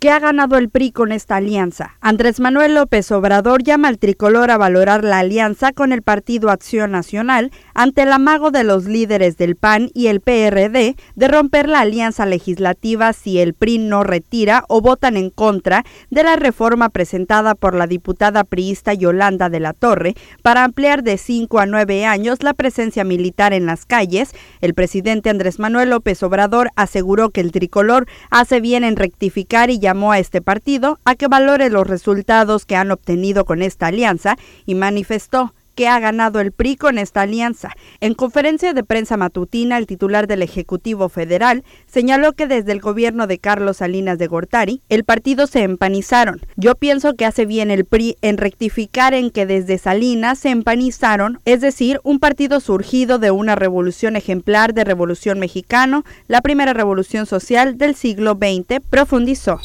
¿Qué 0.02 0.10
ha 0.10 0.18
ganado 0.18 0.58
el 0.58 0.68
PRI 0.68 0.90
con 0.90 1.12
esta 1.12 1.36
alianza? 1.36 1.96
Andrés 2.00 2.40
Manuel 2.40 2.74
López 2.74 3.12
Obrador 3.12 3.62
llama 3.62 3.86
al 3.86 4.00
tricolor 4.00 4.50
a 4.50 4.58
valorar 4.58 5.04
la 5.04 5.20
alianza 5.20 5.70
con 5.72 5.92
el 5.92 6.02
Partido 6.02 6.50
Acción 6.50 6.90
Nacional 6.90 7.52
ante 7.72 8.02
el 8.02 8.12
amago 8.12 8.50
de 8.50 8.64
los 8.64 8.86
líderes 8.86 9.36
del 9.36 9.54
PAN 9.54 9.90
y 9.94 10.08
el 10.08 10.20
PRD 10.20 10.96
de 11.14 11.28
romper 11.28 11.68
la 11.68 11.78
alianza 11.78 12.26
legislativa 12.26 13.12
si 13.12 13.38
el 13.38 13.54
PRI 13.54 13.78
no 13.78 14.02
retira 14.02 14.64
o 14.68 14.80
votan 14.80 15.16
en 15.16 15.30
contra 15.30 15.84
de 16.10 16.24
la 16.24 16.34
reforma 16.34 16.88
presentada 16.88 17.54
por 17.54 17.76
la 17.76 17.86
diputada 17.86 18.42
priista 18.42 18.94
Yolanda 18.94 19.50
de 19.50 19.60
la 19.60 19.72
Torre 19.72 20.16
para 20.42 20.64
ampliar 20.64 21.04
de 21.04 21.16
5 21.16 21.60
a 21.60 21.66
9 21.66 22.06
años 22.06 22.42
la 22.42 22.54
presencia 22.54 23.04
militar 23.04 23.52
en 23.52 23.66
las 23.66 23.86
calles. 23.86 24.32
El 24.62 24.74
presidente 24.74 25.30
Andrés 25.30 25.60
Manuel 25.60 25.90
López 25.90 26.20
Obrador 26.24 26.70
aseguró 26.74 27.30
que 27.30 27.40
el 27.40 27.52
tricolor 27.52 28.08
hace 28.30 28.60
bien 28.60 28.82
en 28.82 28.96
rectificar 28.96 29.70
y 29.70 29.78
llamó 29.92 30.12
a 30.12 30.18
este 30.18 30.40
partido 30.40 30.98
a 31.04 31.16
que 31.16 31.28
valore 31.28 31.68
los 31.68 31.86
resultados 31.86 32.64
que 32.64 32.76
han 32.76 32.90
obtenido 32.90 33.44
con 33.44 33.60
esta 33.60 33.88
alianza 33.88 34.38
y 34.64 34.74
manifestó 34.74 35.52
que 35.74 35.88
ha 35.88 35.98
ganado 36.00 36.40
el 36.40 36.52
PRI 36.52 36.76
con 36.76 36.98
esta 36.98 37.22
alianza. 37.22 37.70
En 38.00 38.14
conferencia 38.14 38.72
de 38.74 38.84
prensa 38.84 39.16
matutina, 39.16 39.78
el 39.78 39.86
titular 39.86 40.26
del 40.26 40.42
Ejecutivo 40.42 41.08
Federal 41.08 41.64
señaló 41.86 42.32
que 42.32 42.46
desde 42.46 42.72
el 42.72 42.80
gobierno 42.80 43.26
de 43.26 43.38
Carlos 43.38 43.78
Salinas 43.78 44.18
de 44.18 44.26
Gortari, 44.26 44.82
el 44.88 45.04
partido 45.04 45.46
se 45.46 45.62
empanizaron. 45.62 46.40
Yo 46.56 46.74
pienso 46.74 47.14
que 47.14 47.26
hace 47.26 47.46
bien 47.46 47.70
el 47.70 47.84
PRI 47.84 48.16
en 48.22 48.38
rectificar 48.38 49.14
en 49.14 49.30
que 49.30 49.46
desde 49.46 49.78
Salinas 49.78 50.38
se 50.38 50.50
empanizaron, 50.50 51.40
es 51.44 51.60
decir, 51.60 52.00
un 52.02 52.18
partido 52.18 52.60
surgido 52.60 53.18
de 53.18 53.30
una 53.30 53.54
revolución 53.54 54.16
ejemplar 54.16 54.74
de 54.74 54.84
Revolución 54.84 55.38
Mexicano, 55.38 56.04
la 56.28 56.40
primera 56.42 56.72
revolución 56.72 57.26
social 57.26 57.78
del 57.78 57.94
siglo 57.94 58.38
XX, 58.40 58.80
profundizó. 58.88 59.60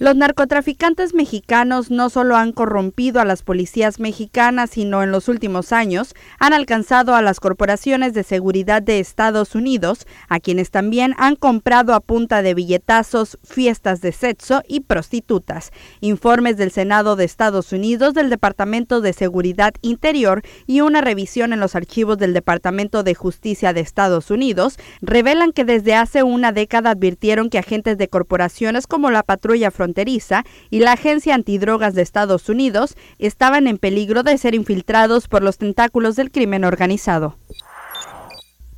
Los 0.00 0.16
narcotraficantes 0.16 1.14
mexicanos 1.14 1.88
no 1.92 2.10
solo 2.10 2.34
han 2.34 2.50
corrompido 2.50 3.20
a 3.20 3.24
las 3.24 3.44
policías 3.44 4.00
mexicanas, 4.00 4.70
sino 4.70 5.04
en 5.04 5.12
los 5.12 5.28
últimos 5.28 5.72
años 5.72 6.16
han 6.40 6.52
alcanzado 6.52 7.14
a 7.14 7.22
las 7.22 7.38
corporaciones 7.38 8.12
de 8.12 8.24
seguridad 8.24 8.82
de 8.82 8.98
Estados 8.98 9.54
Unidos, 9.54 10.08
a 10.28 10.40
quienes 10.40 10.72
también 10.72 11.14
han 11.16 11.36
comprado 11.36 11.94
a 11.94 12.00
punta 12.00 12.42
de 12.42 12.54
billetazos, 12.54 13.38
fiestas 13.44 14.00
de 14.00 14.10
sexo 14.10 14.62
y 14.66 14.80
prostitutas. 14.80 15.70
Informes 16.00 16.56
del 16.56 16.72
Senado 16.72 17.14
de 17.14 17.24
Estados 17.24 17.70
Unidos, 17.70 18.14
del 18.14 18.30
Departamento 18.30 19.00
de 19.00 19.12
Seguridad 19.12 19.74
Interior 19.80 20.42
y 20.66 20.80
una 20.80 21.02
revisión 21.02 21.52
en 21.52 21.60
los 21.60 21.76
archivos 21.76 22.18
del 22.18 22.34
Departamento 22.34 23.04
de 23.04 23.14
Justicia 23.14 23.72
de 23.72 23.82
Estados 23.82 24.32
Unidos 24.32 24.76
revelan 25.02 25.52
que 25.52 25.64
desde 25.64 25.94
hace 25.94 26.24
una 26.24 26.50
década 26.50 26.90
advirtieron 26.90 27.48
que 27.48 27.58
agentes 27.58 27.96
de 27.96 28.08
corporaciones 28.08 28.88
como 28.88 29.12
la 29.12 29.22
Patrulla 29.22 29.70
Fronteriza 29.70 29.83
fronteriza 29.84 30.44
y 30.70 30.80
la 30.80 30.92
Agencia 30.92 31.34
Antidrogas 31.34 31.94
de 31.94 32.00
Estados 32.00 32.48
Unidos 32.48 32.96
estaban 33.18 33.66
en 33.66 33.76
peligro 33.76 34.22
de 34.22 34.38
ser 34.38 34.54
infiltrados 34.54 35.28
por 35.28 35.42
los 35.42 35.58
tentáculos 35.58 36.16
del 36.16 36.30
crimen 36.30 36.64
organizado. 36.64 37.36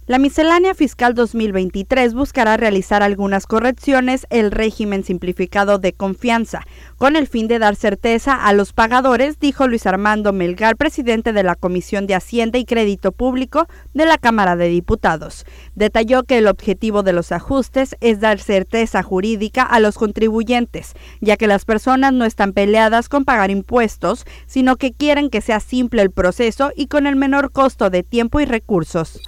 La 0.09 0.21
miscelánea 0.21 0.73
fiscal 0.73 1.15
2023 1.15 2.15
buscará 2.15 2.57
realizar 2.57 3.03
algunas 3.03 3.49
correcciones 3.49 4.25
el 4.31 4.53
régimen 4.53 5.03
simplificado 5.03 5.79
de 5.79 5.95
confianza, 5.95 6.65
con 6.97 7.17
el 7.17 7.27
fin 7.27 7.49
de 7.49 7.59
dar 7.59 7.75
certeza 7.75 8.37
a 8.37 8.53
los 8.53 8.73
pagadores, 8.73 9.41
dijo 9.41 9.67
Luis 9.67 9.85
Armando 9.85 10.33
Melgar, 10.33 10.77
presidente 10.77 11.33
de 11.33 11.43
la 11.43 11.57
Comisión 11.57 12.07
de 12.07 12.15
Hacienda 12.15 12.57
y 12.57 12.65
Crédito 12.65 13.11
Público 13.11 13.67
de 13.95 14.07
la 14.07 14.17
Cámara 14.17 14.55
de 14.55 14.69
Diputados. 14.69 15.45
Detalló 15.75 16.23
que 16.23 16.39
el 16.39 16.47
objetivo 16.47 17.03
de 17.03 17.13
los 17.13 17.33
ajustes 17.33 17.97
es 18.01 18.21
dar 18.21 18.39
certeza 18.39 19.03
jurídica 19.03 19.65
a 19.65 19.81
los 19.81 19.99
contribuyentes, 19.99 20.95
ya 21.21 21.37
que 21.37 21.49
las 21.49 21.65
personas 21.65 22.13
no 22.13 22.25
están 22.27 22.53
peleadas 22.53 23.09
con 23.09 23.25
pagar 23.25 23.51
impuestos, 23.51 24.25
sino 24.47 24.77
que 24.77 24.93
quieren 24.93 25.31
que 25.31 25.41
sea 25.41 25.59
simple 25.59 26.03
el 26.03 26.13
proceso 26.13 26.71
y 26.77 26.87
con 26.87 27.09
el 27.09 27.17
menor 27.17 27.51
costo 27.51 27.91
de 27.91 28.05
tiempo 28.05 28.39
y 28.39 28.45
recursos. 28.45 29.21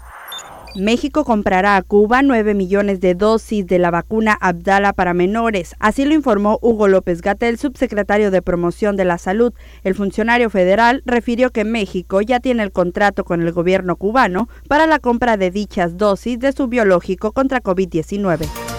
México 0.74 1.24
comprará 1.24 1.76
a 1.76 1.82
Cuba 1.82 2.22
9 2.22 2.54
millones 2.54 3.00
de 3.00 3.14
dosis 3.14 3.66
de 3.66 3.78
la 3.78 3.90
vacuna 3.90 4.36
Abdala 4.40 4.92
para 4.92 5.14
menores. 5.14 5.74
Así 5.78 6.04
lo 6.04 6.14
informó 6.14 6.58
Hugo 6.62 6.88
López 6.88 7.22
Gatel, 7.22 7.58
subsecretario 7.58 8.30
de 8.30 8.42
Promoción 8.42 8.96
de 8.96 9.04
la 9.04 9.18
Salud. 9.18 9.52
El 9.82 9.94
funcionario 9.94 10.50
federal 10.50 11.02
refirió 11.06 11.50
que 11.50 11.64
México 11.64 12.20
ya 12.20 12.40
tiene 12.40 12.62
el 12.62 12.72
contrato 12.72 13.24
con 13.24 13.42
el 13.42 13.52
gobierno 13.52 13.96
cubano 13.96 14.48
para 14.68 14.86
la 14.86 14.98
compra 14.98 15.36
de 15.36 15.50
dichas 15.50 15.96
dosis 15.96 16.38
de 16.38 16.52
su 16.52 16.68
biológico 16.68 17.32
contra 17.32 17.62
COVID-19. 17.62 18.77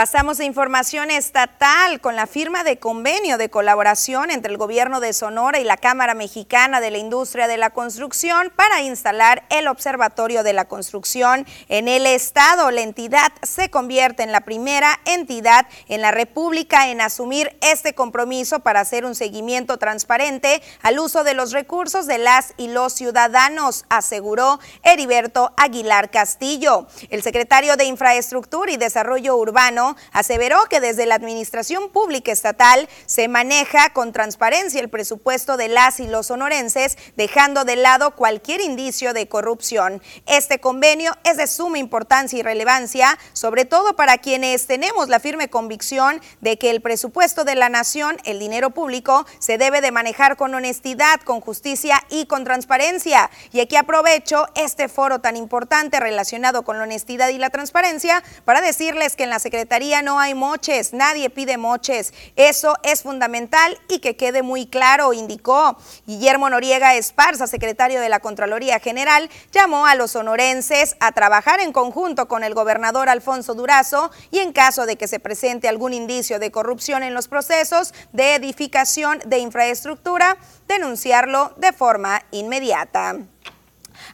Pasamos 0.00 0.40
a 0.40 0.44
información 0.44 1.10
estatal 1.10 2.00
con 2.00 2.16
la 2.16 2.26
firma 2.26 2.64
de 2.64 2.78
convenio 2.78 3.36
de 3.36 3.50
colaboración 3.50 4.30
entre 4.30 4.50
el 4.50 4.56
gobierno 4.56 4.98
de 4.98 5.12
Sonora 5.12 5.60
y 5.60 5.64
la 5.64 5.76
Cámara 5.76 6.14
Mexicana 6.14 6.80
de 6.80 6.90
la 6.90 6.96
Industria 6.96 7.48
de 7.48 7.58
la 7.58 7.68
Construcción 7.68 8.50
para 8.56 8.80
instalar 8.80 9.44
el 9.50 9.68
Observatorio 9.68 10.42
de 10.42 10.54
la 10.54 10.64
Construcción 10.64 11.44
en 11.68 11.86
el 11.86 12.06
estado. 12.06 12.70
La 12.70 12.80
entidad 12.80 13.30
se 13.42 13.68
convierte 13.68 14.22
en 14.22 14.32
la 14.32 14.40
primera 14.40 14.98
entidad 15.04 15.66
en 15.86 16.00
la 16.00 16.12
República 16.12 16.88
en 16.88 17.02
asumir 17.02 17.54
este 17.60 17.92
compromiso 17.94 18.60
para 18.60 18.80
hacer 18.80 19.04
un 19.04 19.14
seguimiento 19.14 19.76
transparente 19.76 20.62
al 20.80 20.98
uso 20.98 21.24
de 21.24 21.34
los 21.34 21.52
recursos 21.52 22.06
de 22.06 22.16
las 22.16 22.54
y 22.56 22.68
los 22.68 22.94
ciudadanos, 22.94 23.84
aseguró 23.90 24.60
Heriberto 24.82 25.52
Aguilar 25.58 26.10
Castillo. 26.10 26.86
El 27.10 27.22
secretario 27.22 27.76
de 27.76 27.84
Infraestructura 27.84 28.72
y 28.72 28.78
Desarrollo 28.78 29.36
Urbano 29.36 29.89
aseveró 30.12 30.58
que 30.68 30.80
desde 30.80 31.06
la 31.06 31.14
Administración 31.14 31.90
Pública 31.90 32.32
Estatal 32.32 32.88
se 33.06 33.28
maneja 33.28 33.92
con 33.92 34.12
transparencia 34.12 34.80
el 34.80 34.88
presupuesto 34.88 35.56
de 35.56 35.68
las 35.68 36.00
y 36.00 36.06
los 36.06 36.28
sonorenses, 36.28 36.98
dejando 37.16 37.64
de 37.64 37.76
lado 37.76 38.14
cualquier 38.16 38.60
indicio 38.60 39.12
de 39.12 39.28
corrupción. 39.28 40.02
Este 40.26 40.60
convenio 40.60 41.16
es 41.24 41.36
de 41.36 41.46
suma 41.46 41.78
importancia 41.78 42.38
y 42.38 42.42
relevancia, 42.42 43.18
sobre 43.32 43.64
todo 43.64 43.96
para 43.96 44.18
quienes 44.18 44.66
tenemos 44.66 45.08
la 45.08 45.20
firme 45.20 45.48
convicción 45.48 46.20
de 46.40 46.58
que 46.58 46.70
el 46.70 46.80
presupuesto 46.80 47.44
de 47.44 47.54
la 47.54 47.68
nación, 47.68 48.16
el 48.24 48.38
dinero 48.38 48.70
público, 48.70 49.26
se 49.38 49.58
debe 49.58 49.80
de 49.80 49.92
manejar 49.92 50.36
con 50.36 50.54
honestidad, 50.54 51.20
con 51.20 51.40
justicia 51.40 52.02
y 52.08 52.26
con 52.26 52.44
transparencia. 52.44 53.30
Y 53.52 53.60
aquí 53.60 53.76
aprovecho 53.76 54.46
este 54.54 54.88
foro 54.88 55.20
tan 55.20 55.36
importante 55.36 56.00
relacionado 56.00 56.62
con 56.62 56.78
la 56.78 56.84
honestidad 56.84 57.28
y 57.28 57.38
la 57.38 57.50
transparencia 57.50 58.22
para 58.44 58.60
decirles 58.60 59.16
que 59.16 59.24
en 59.24 59.30
la 59.30 59.38
Secretaría 59.38 59.79
no 60.02 60.20
hay 60.20 60.34
moches, 60.34 60.92
nadie 60.92 61.30
pide 61.30 61.56
moches. 61.56 62.12
Eso 62.36 62.74
es 62.82 63.02
fundamental 63.02 63.78
y 63.88 64.00
que 64.00 64.14
quede 64.14 64.42
muy 64.42 64.66
claro, 64.66 65.14
indicó 65.14 65.78
Guillermo 66.06 66.50
Noriega 66.50 66.94
Esparza, 66.94 67.46
secretario 67.46 68.00
de 68.00 68.10
la 68.10 68.20
Contraloría 68.20 68.78
General, 68.78 69.30
llamó 69.52 69.86
a 69.86 69.94
los 69.94 70.12
sonorenses 70.12 70.96
a 71.00 71.12
trabajar 71.12 71.60
en 71.60 71.72
conjunto 71.72 72.28
con 72.28 72.44
el 72.44 72.54
gobernador 72.54 73.08
Alfonso 73.08 73.54
Durazo 73.54 74.10
y 74.30 74.40
en 74.40 74.52
caso 74.52 74.84
de 74.84 74.96
que 74.96 75.08
se 75.08 75.18
presente 75.18 75.68
algún 75.68 75.94
indicio 75.94 76.38
de 76.38 76.50
corrupción 76.50 77.02
en 77.02 77.14
los 77.14 77.28
procesos 77.28 77.94
de 78.12 78.34
edificación 78.34 79.20
de 79.24 79.38
infraestructura, 79.38 80.36
denunciarlo 80.68 81.54
de 81.56 81.72
forma 81.72 82.22
inmediata. 82.32 83.16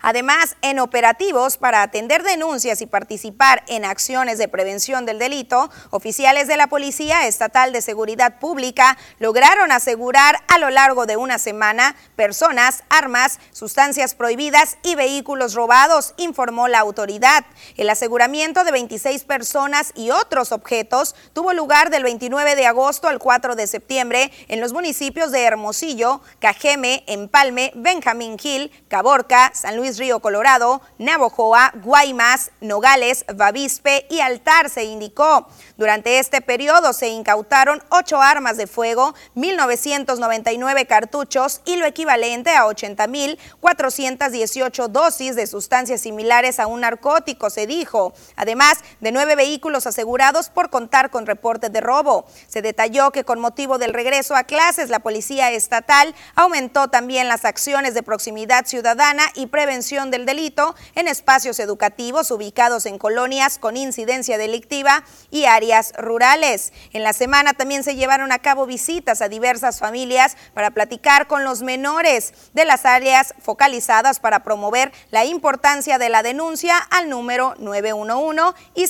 Además, 0.09 0.55
en 0.63 0.79
operativos 0.79 1.57
para 1.57 1.83
atender 1.83 2.23
denuncias 2.23 2.81
y 2.81 2.87
participar 2.87 3.65
en 3.67 3.85
acciones 3.85 4.39
de 4.39 4.47
prevención 4.47 5.05
del 5.05 5.19
delito, 5.19 5.69
oficiales 5.91 6.47
de 6.47 6.57
la 6.57 6.69
Policía 6.69 7.27
Estatal 7.27 7.73
de 7.73 7.83
Seguridad 7.83 8.39
Pública 8.39 8.97
lograron 9.19 9.73
asegurar 9.73 10.37
a 10.47 10.59
lo 10.59 10.71
largo 10.71 11.07
de 11.07 11.17
una 11.17 11.41
semana 11.41 11.97
personas, 12.15 12.85
armas, 12.89 13.41
sustancias 13.51 14.15
prohibidas 14.15 14.79
y 14.85 14.95
vehículos 14.95 15.55
robados, 15.55 16.15
informó 16.19 16.69
la 16.69 16.79
autoridad. 16.79 17.45
El 17.77 17.91
aseguramiento 17.91 18.63
de 18.63 18.71
26 18.71 19.25
personas 19.25 19.91
y 19.97 20.13
otros 20.13 20.53
objetos 20.53 21.17
tuvo 21.33 21.53
lugar 21.53 21.91
del 21.91 22.05
29 22.05 22.55
de 22.55 22.67
agosto 22.67 23.09
al 23.09 23.19
4 23.19 23.57
de 23.57 23.67
septiembre 23.67 24.31
en 24.47 24.61
los 24.61 24.73
municipios 24.73 25.33
de 25.33 25.43
Hermosillo, 25.43 26.21
Cajeme, 26.39 27.03
Empalme, 27.09 27.73
Benjamín 27.75 28.39
Gil, 28.39 28.71
Caborca, 28.87 29.51
San 29.53 29.77
Luis 29.77 29.96
Río 29.97 30.21
Colorado, 30.21 30.83
Navojoa, 30.99 31.73
Guaymas, 31.83 32.53
Nogales, 32.61 33.25
Bavispe 33.35 34.07
y 34.11 34.21
Altar, 34.21 34.69
se 34.71 34.85
indicó. 34.85 35.49
Durante 35.77 36.19
este 36.19 36.41
periodo 36.41 36.93
se 36.93 37.09
incautaron 37.09 37.83
ocho 37.91 38.21
armas 38.21 38.57
de 38.57 38.67
fuego, 38.67 39.15
1.999 39.37 40.87
cartuchos 40.87 41.61
y 41.65 41.77
lo 41.77 41.87
equivalente 41.87 42.51
a 42.51 42.67
80.418 42.67 44.89
dosis 44.89 45.37
de 45.37 45.47
sustancias 45.47 46.01
similares 46.01 46.59
a 46.61 46.67
un 46.67 46.81
narcótico, 46.81 47.51
se 47.51 47.67
dijo. 47.67 48.15
Además 48.37 48.79
de 49.01 49.13
nueve 49.13 49.37
vehículos 49.37 49.87
asegurados 49.87 50.49
por 50.49 50.71
contar 50.71 51.11
con 51.11 51.27
reporte 51.27 51.69
de 51.69 51.81
robo. 51.81 52.27
Se 52.49 52.63
detalló 52.63 53.11
que 53.11 53.25
con 53.25 53.41
motivo 53.41 53.79
del 53.79 53.95
regreso 53.95 54.35
a 54.35 54.45
clases, 54.45 54.91
la 54.91 55.01
Policía 55.01 55.53
Estatal 55.53 56.15
aumentó 56.35 56.89
también 56.89 57.29
las 57.29 57.45
acciones 57.45 57.95
de 57.95 58.03
proximidad 58.03 58.67
ciudadana 58.67 59.25
y 59.35 59.47
prevención 59.47 59.76
del 59.77 60.25
delito 60.25 60.75
en 60.95 61.07
espacios 61.07 61.61
educativos 61.61 62.31
ubicados 62.31 62.87
en 62.87 62.97
colonias 62.97 63.59
con 63.59 63.77
incidencia 63.77 64.39
delictiva 64.39 65.05
y 65.31 65.45
áreas 65.45 65.93
rurales. 65.99 66.73
En 66.95 67.03
la 67.03 67.13
semana 67.13 67.53
también 67.53 67.85
se 67.85 67.95
llevaron 67.95 68.33
a 68.33 68.39
cabo 68.39 68.65
visitas 68.65 69.21
a 69.21 69.29
diversas 69.29 69.79
familias 69.79 70.39
para 70.55 70.71
platicar 70.71 71.27
con 71.27 71.45
los 71.45 71.61
menores 71.63 72.33
de 72.55 72.65
las 72.65 72.87
áreas 72.87 73.35
focalizadas 73.39 74.19
para 74.19 74.43
promover 74.43 74.93
la 75.11 75.27
importancia 75.27 75.99
de 75.99 76.09
la 76.09 76.23
denuncia 76.23 76.79
al 76.79 77.11
número 77.11 77.55
911 77.59 78.55
y 78.75 78.87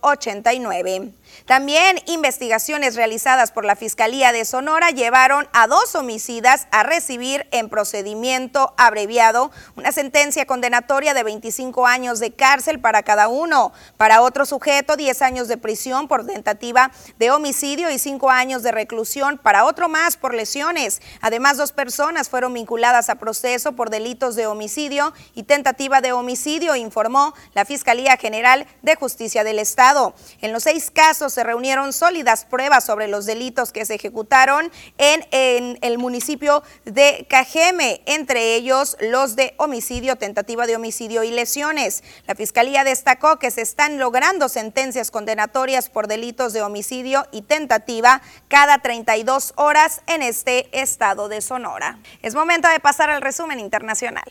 089. 0.00 1.12
También 1.46 2.00
investigaciones 2.06 2.96
realizadas 2.96 3.52
por 3.52 3.64
la 3.64 3.76
Fiscalía 3.76 4.32
de 4.32 4.44
Sonora 4.44 4.90
llevaron 4.90 5.48
a 5.52 5.66
dos 5.66 5.94
homicidas 5.94 6.66
a 6.70 6.82
recibir 6.82 7.46
en 7.50 7.68
procedimiento 7.68 8.74
abreviado 8.76 9.50
una 9.76 9.92
sentencia 9.92 10.46
condenatoria 10.46 11.14
de 11.14 11.22
25 11.22 11.86
años 11.86 12.18
de 12.18 12.32
cárcel 12.32 12.80
para 12.80 13.02
cada 13.02 13.28
uno. 13.28 13.72
Para 13.96 14.22
otro 14.22 14.46
sujeto, 14.46 14.96
10 14.96 15.22
años 15.22 15.48
de 15.48 15.56
prisión 15.56 16.08
por 16.08 16.26
tentativa 16.26 16.90
de 17.18 17.30
homicidio 17.30 17.90
y 17.90 17.98
5 17.98 18.30
años 18.30 18.62
de 18.62 18.72
reclusión 18.72 19.38
para 19.38 19.64
otro 19.64 19.88
más 19.88 20.16
por 20.16 20.34
lesiones. 20.34 21.00
Además, 21.20 21.56
dos 21.56 21.72
personas 21.72 22.28
fueron 22.28 22.52
vinculadas 22.54 23.08
a 23.08 23.14
proceso 23.16 23.72
por 23.72 23.90
delitos 23.90 24.36
de 24.36 24.46
homicidio 24.46 25.12
y 25.34 25.44
tentativa 25.44 26.00
de 26.00 26.12
homicidio, 26.12 26.76
informó 26.76 27.34
la 27.54 27.64
Fiscalía 27.64 28.16
General 28.16 28.66
de 28.82 28.96
Justicia 28.96 29.44
del 29.44 29.58
Estado. 29.58 30.14
En 30.40 30.52
los 30.52 30.64
seis 30.64 30.90
casos, 30.90 31.23
se 31.32 31.44
reunieron 31.44 31.92
sólidas 31.92 32.44
pruebas 32.44 32.84
sobre 32.84 33.08
los 33.08 33.26
delitos 33.26 33.72
que 33.72 33.84
se 33.84 33.94
ejecutaron 33.94 34.70
en, 34.98 35.78
el 35.80 35.98
municipio 35.98 36.62
de 36.84 37.26
Cajeme, 37.28 38.02
entre 38.06 38.54
ellos 38.54 38.96
los 39.00 39.36
de 39.36 39.54
homicidio, 39.56 40.16
tentativa 40.16 40.66
de 40.66 40.76
homicidio 40.76 41.24
y 41.24 41.30
lesiones. 41.30 42.02
La 42.26 42.34
Fiscalía 42.34 42.84
destacó 42.84 43.38
que 43.38 43.50
se 43.50 43.62
están 43.62 43.98
logrando 43.98 44.48
sentencias 44.48 45.10
condenatorias 45.10 45.88
por 45.88 46.06
delitos 46.06 46.52
de 46.52 46.62
homicidio 46.62 47.26
y 47.32 47.42
tentativa 47.42 48.22
cada 48.48 48.78
32 48.78 49.54
horas 49.56 50.02
en 50.06 50.22
este 50.22 50.68
estado 50.78 51.28
de 51.28 51.40
Sonora. 51.40 51.98
Es 52.22 52.34
momento 52.34 52.68
de 52.68 52.80
pasar 52.80 53.10
al 53.10 53.22
resumen 53.22 53.60
internacional. 53.60 54.24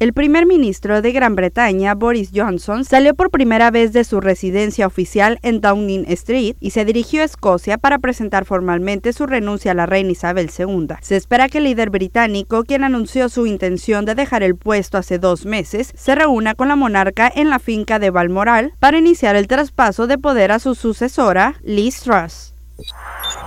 El 0.00 0.12
primer 0.12 0.44
ministro 0.44 1.02
de 1.02 1.12
Gran 1.12 1.36
Bretaña, 1.36 1.94
Boris 1.94 2.30
Johnson, 2.34 2.84
salió 2.84 3.14
por 3.14 3.30
primera 3.30 3.70
vez 3.70 3.92
de 3.92 4.02
su 4.02 4.20
residencia 4.20 4.88
oficial 4.88 5.38
en 5.42 5.60
Downing 5.60 6.04
Street 6.08 6.56
y 6.58 6.70
se 6.70 6.84
dirigió 6.84 7.22
a 7.22 7.26
Escocia 7.26 7.78
para 7.78 8.00
presentar 8.00 8.44
formalmente 8.44 9.12
su 9.12 9.24
renuncia 9.24 9.70
a 9.70 9.74
la 9.74 9.86
reina 9.86 10.10
Isabel 10.10 10.50
II. 10.58 10.96
Se 11.00 11.14
espera 11.14 11.48
que 11.48 11.58
el 11.58 11.64
líder 11.64 11.90
británico, 11.90 12.64
quien 12.64 12.82
anunció 12.82 13.28
su 13.28 13.46
intención 13.46 14.04
de 14.04 14.16
dejar 14.16 14.42
el 14.42 14.56
puesto 14.56 14.98
hace 14.98 15.20
dos 15.20 15.46
meses, 15.46 15.92
se 15.94 16.16
reúna 16.16 16.56
con 16.56 16.66
la 16.66 16.76
monarca 16.76 17.30
en 17.32 17.48
la 17.48 17.60
finca 17.60 18.00
de 18.00 18.10
Balmoral 18.10 18.72
para 18.80 18.98
iniciar 18.98 19.36
el 19.36 19.46
traspaso 19.46 20.08
de 20.08 20.18
poder 20.18 20.50
a 20.50 20.58
su 20.58 20.74
sucesora, 20.74 21.54
Liz 21.62 22.00
Truss. 22.00 22.53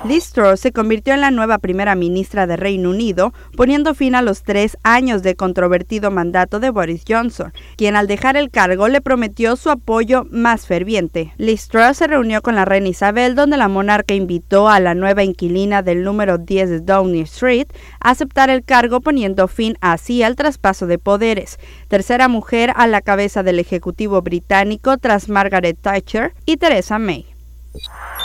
Liz 0.05 0.31
Truss 0.31 0.59
se 0.59 0.71
convirtió 0.71 1.13
en 1.13 1.21
la 1.21 1.31
nueva 1.31 1.57
primera 1.57 1.95
ministra 1.95 2.47
de 2.47 2.55
Reino 2.55 2.91
Unido, 2.91 3.33
poniendo 3.55 3.93
fin 3.93 4.15
a 4.15 4.21
los 4.21 4.43
tres 4.43 4.77
años 4.83 5.23
de 5.23 5.35
controvertido 5.35 6.11
mandato 6.11 6.59
de 6.59 6.69
Boris 6.69 7.03
Johnson, 7.07 7.51
quien 7.75 7.95
al 7.95 8.07
dejar 8.07 8.37
el 8.37 8.51
cargo 8.51 8.87
le 8.87 9.01
prometió 9.01 9.55
su 9.55 9.69
apoyo 9.69 10.25
más 10.29 10.65
ferviente. 10.65 11.33
Liz 11.37 11.67
Truss 11.67 11.97
se 11.97 12.07
reunió 12.07 12.41
con 12.41 12.55
la 12.55 12.63
reina 12.63 12.87
Isabel, 12.89 13.35
donde 13.35 13.57
la 13.57 13.67
monarca 13.67 14.13
invitó 14.13 14.69
a 14.69 14.79
la 14.79 14.93
nueva 14.93 15.23
inquilina 15.23 15.81
del 15.81 16.03
número 16.03 16.37
10 16.37 16.69
de 16.69 16.79
Downing 16.79 17.23
Street 17.23 17.67
a 17.99 18.11
aceptar 18.11 18.49
el 18.49 18.63
cargo, 18.63 19.01
poniendo 19.01 19.47
fin 19.47 19.77
así 19.81 20.23
al 20.23 20.35
traspaso 20.35 20.87
de 20.87 20.99
poderes. 20.99 21.59
Tercera 21.87 22.27
mujer 22.27 22.71
a 22.75 22.87
la 22.87 23.01
cabeza 23.01 23.43
del 23.43 23.59
Ejecutivo 23.59 24.21
británico 24.21 24.97
tras 24.97 25.27
Margaret 25.27 25.77
Thatcher 25.81 26.33
y 26.45 26.57
Theresa 26.57 26.99
May. 26.99 27.36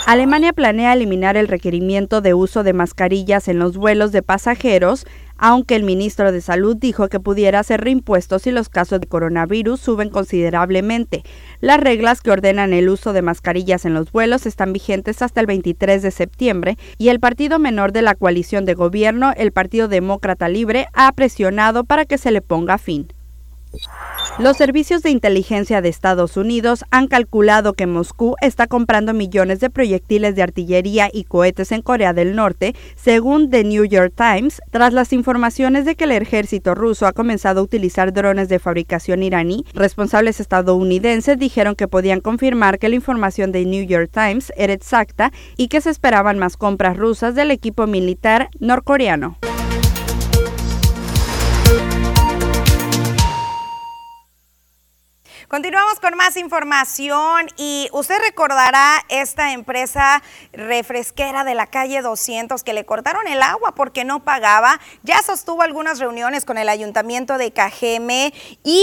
Alemania 0.06 0.52
planea 0.52 0.92
eliminar 0.92 1.36
el 1.36 1.48
requerimiento 1.48 2.20
de 2.20 2.34
uso 2.34 2.64
de 2.64 2.72
mascarillas 2.72 3.46
en 3.48 3.58
los 3.58 3.76
vuelos 3.76 4.10
de 4.10 4.22
pasajeros, 4.22 5.06
aunque 5.36 5.76
el 5.76 5.84
ministro 5.84 6.32
de 6.32 6.40
Salud 6.40 6.76
dijo 6.76 7.08
que 7.08 7.20
pudiera 7.20 7.62
ser 7.62 7.82
reimpuesto 7.82 8.38
si 8.38 8.50
los 8.50 8.68
casos 8.68 9.00
de 9.00 9.06
coronavirus 9.06 9.80
suben 9.80 10.08
considerablemente. 10.08 11.22
Las 11.60 11.80
reglas 11.80 12.20
que 12.20 12.30
ordenan 12.30 12.72
el 12.72 12.88
uso 12.88 13.12
de 13.12 13.22
mascarillas 13.22 13.84
en 13.84 13.94
los 13.94 14.10
vuelos 14.10 14.46
están 14.46 14.72
vigentes 14.72 15.22
hasta 15.22 15.40
el 15.40 15.46
23 15.46 16.02
de 16.02 16.10
septiembre 16.10 16.78
y 16.98 17.08
el 17.08 17.20
partido 17.20 17.58
menor 17.58 17.92
de 17.92 18.02
la 18.02 18.14
coalición 18.14 18.64
de 18.64 18.74
gobierno, 18.74 19.32
el 19.36 19.52
Partido 19.52 19.88
Demócrata 19.88 20.48
Libre, 20.48 20.86
ha 20.92 21.12
presionado 21.12 21.84
para 21.84 22.04
que 22.04 22.18
se 22.18 22.30
le 22.30 22.40
ponga 22.40 22.78
fin. 22.78 23.12
Los 24.38 24.56
servicios 24.56 25.02
de 25.02 25.10
inteligencia 25.10 25.82
de 25.82 25.90
Estados 25.90 26.38
Unidos 26.38 26.84
han 26.90 27.06
calculado 27.06 27.74
que 27.74 27.86
Moscú 27.86 28.34
está 28.40 28.66
comprando 28.66 29.12
millones 29.12 29.60
de 29.60 29.68
proyectiles 29.68 30.34
de 30.34 30.42
artillería 30.42 31.10
y 31.12 31.24
cohetes 31.24 31.70
en 31.70 31.82
Corea 31.82 32.14
del 32.14 32.34
Norte, 32.34 32.74
según 32.96 33.50
The 33.50 33.64
New 33.64 33.84
York 33.84 34.14
Times, 34.16 34.62
tras 34.70 34.94
las 34.94 35.12
informaciones 35.12 35.84
de 35.84 35.96
que 35.96 36.04
el 36.04 36.12
ejército 36.12 36.74
ruso 36.74 37.06
ha 37.06 37.12
comenzado 37.12 37.60
a 37.60 37.64
utilizar 37.64 38.12
drones 38.12 38.48
de 38.48 38.58
fabricación 38.58 39.22
iraní. 39.22 39.66
Responsables 39.74 40.40
estadounidenses 40.40 41.38
dijeron 41.38 41.74
que 41.74 41.88
podían 41.88 42.20
confirmar 42.20 42.78
que 42.78 42.88
la 42.88 42.96
información 42.96 43.52
de 43.52 43.66
New 43.66 43.84
York 43.84 44.10
Times 44.12 44.52
era 44.56 44.72
exacta 44.72 45.30
y 45.56 45.68
que 45.68 45.82
se 45.82 45.90
esperaban 45.90 46.38
más 46.38 46.56
compras 46.56 46.96
rusas 46.96 47.34
del 47.34 47.50
equipo 47.50 47.86
militar 47.86 48.48
norcoreano. 48.60 49.36
Continuamos 55.52 56.00
con 56.00 56.16
más 56.16 56.38
información 56.38 57.46
y 57.58 57.90
usted 57.92 58.18
recordará 58.24 59.04
esta 59.10 59.52
empresa 59.52 60.22
refresquera 60.54 61.44
de 61.44 61.54
la 61.54 61.66
calle 61.66 62.00
200 62.00 62.64
que 62.64 62.72
le 62.72 62.86
cortaron 62.86 63.28
el 63.28 63.42
agua 63.42 63.74
porque 63.74 64.02
no 64.02 64.24
pagaba. 64.24 64.80
Ya 65.02 65.20
sostuvo 65.20 65.60
algunas 65.60 65.98
reuniones 65.98 66.46
con 66.46 66.56
el 66.56 66.70
ayuntamiento 66.70 67.36
de 67.36 67.52
Cajeme 67.52 68.32
y 68.64 68.82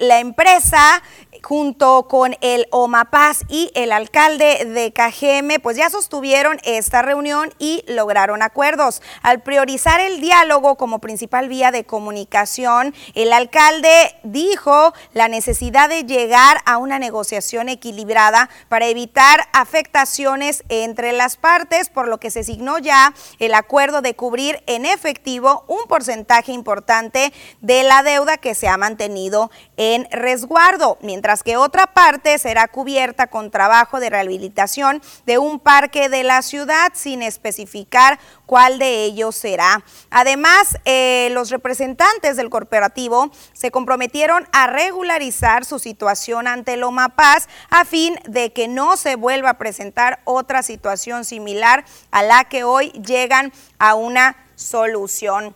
la 0.00 0.18
empresa 0.18 1.04
junto 1.44 2.08
con 2.08 2.36
el 2.40 2.66
OMAPAS 2.70 3.44
y 3.48 3.70
el 3.74 3.92
alcalde 3.92 4.64
de 4.64 4.92
Cajeme, 4.92 5.60
pues 5.60 5.76
ya 5.76 5.90
sostuvieron 5.90 6.58
esta 6.64 7.02
reunión 7.02 7.52
y 7.58 7.84
lograron 7.86 8.42
acuerdos. 8.42 9.02
Al 9.22 9.42
priorizar 9.42 10.00
el 10.00 10.20
diálogo 10.20 10.76
como 10.76 11.00
principal 11.00 11.48
vía 11.48 11.70
de 11.70 11.84
comunicación, 11.84 12.94
el 13.14 13.32
alcalde 13.32 14.16
dijo 14.22 14.94
la 15.12 15.28
necesidad 15.28 15.90
de 15.90 16.04
llegar 16.04 16.62
a 16.64 16.78
una 16.78 16.98
negociación 16.98 17.68
equilibrada 17.68 18.48
para 18.68 18.86
evitar 18.86 19.46
afectaciones 19.52 20.64
entre 20.70 21.12
las 21.12 21.36
partes, 21.36 21.90
por 21.90 22.08
lo 22.08 22.18
que 22.18 22.30
se 22.30 22.42
signó 22.42 22.78
ya 22.78 23.12
el 23.38 23.52
acuerdo 23.52 24.00
de 24.00 24.16
cubrir 24.16 24.62
en 24.66 24.86
efectivo 24.86 25.64
un 25.68 25.86
porcentaje 25.88 26.52
importante 26.52 27.32
de 27.60 27.82
la 27.82 28.02
deuda 28.02 28.38
que 28.38 28.54
se 28.54 28.66
ha 28.66 28.78
mantenido 28.78 29.50
en 29.76 30.08
resguardo, 30.10 30.96
mientras 31.02 31.33
que 31.42 31.56
otra 31.56 31.86
parte 31.86 32.38
será 32.38 32.68
cubierta 32.68 33.26
con 33.26 33.50
trabajo 33.50 34.00
de 34.00 34.10
rehabilitación 34.10 35.02
de 35.26 35.38
un 35.38 35.58
parque 35.58 36.08
de 36.08 36.22
la 36.22 36.42
ciudad 36.42 36.92
sin 36.94 37.22
especificar 37.22 38.18
cuál 38.46 38.78
de 38.78 39.04
ellos 39.04 39.34
será. 39.34 39.84
Además, 40.10 40.76
eh, 40.84 41.28
los 41.32 41.50
representantes 41.50 42.36
del 42.36 42.50
corporativo 42.50 43.30
se 43.52 43.70
comprometieron 43.70 44.48
a 44.52 44.66
regularizar 44.66 45.64
su 45.64 45.78
situación 45.78 46.46
ante 46.46 46.76
Loma 46.76 47.10
Paz 47.10 47.48
a 47.70 47.84
fin 47.84 48.18
de 48.28 48.52
que 48.52 48.68
no 48.68 48.96
se 48.96 49.16
vuelva 49.16 49.50
a 49.50 49.58
presentar 49.58 50.20
otra 50.24 50.62
situación 50.62 51.24
similar 51.24 51.84
a 52.10 52.22
la 52.22 52.44
que 52.44 52.64
hoy 52.64 52.90
llegan 52.90 53.52
a 53.78 53.94
una 53.94 54.36
solución. 54.54 55.54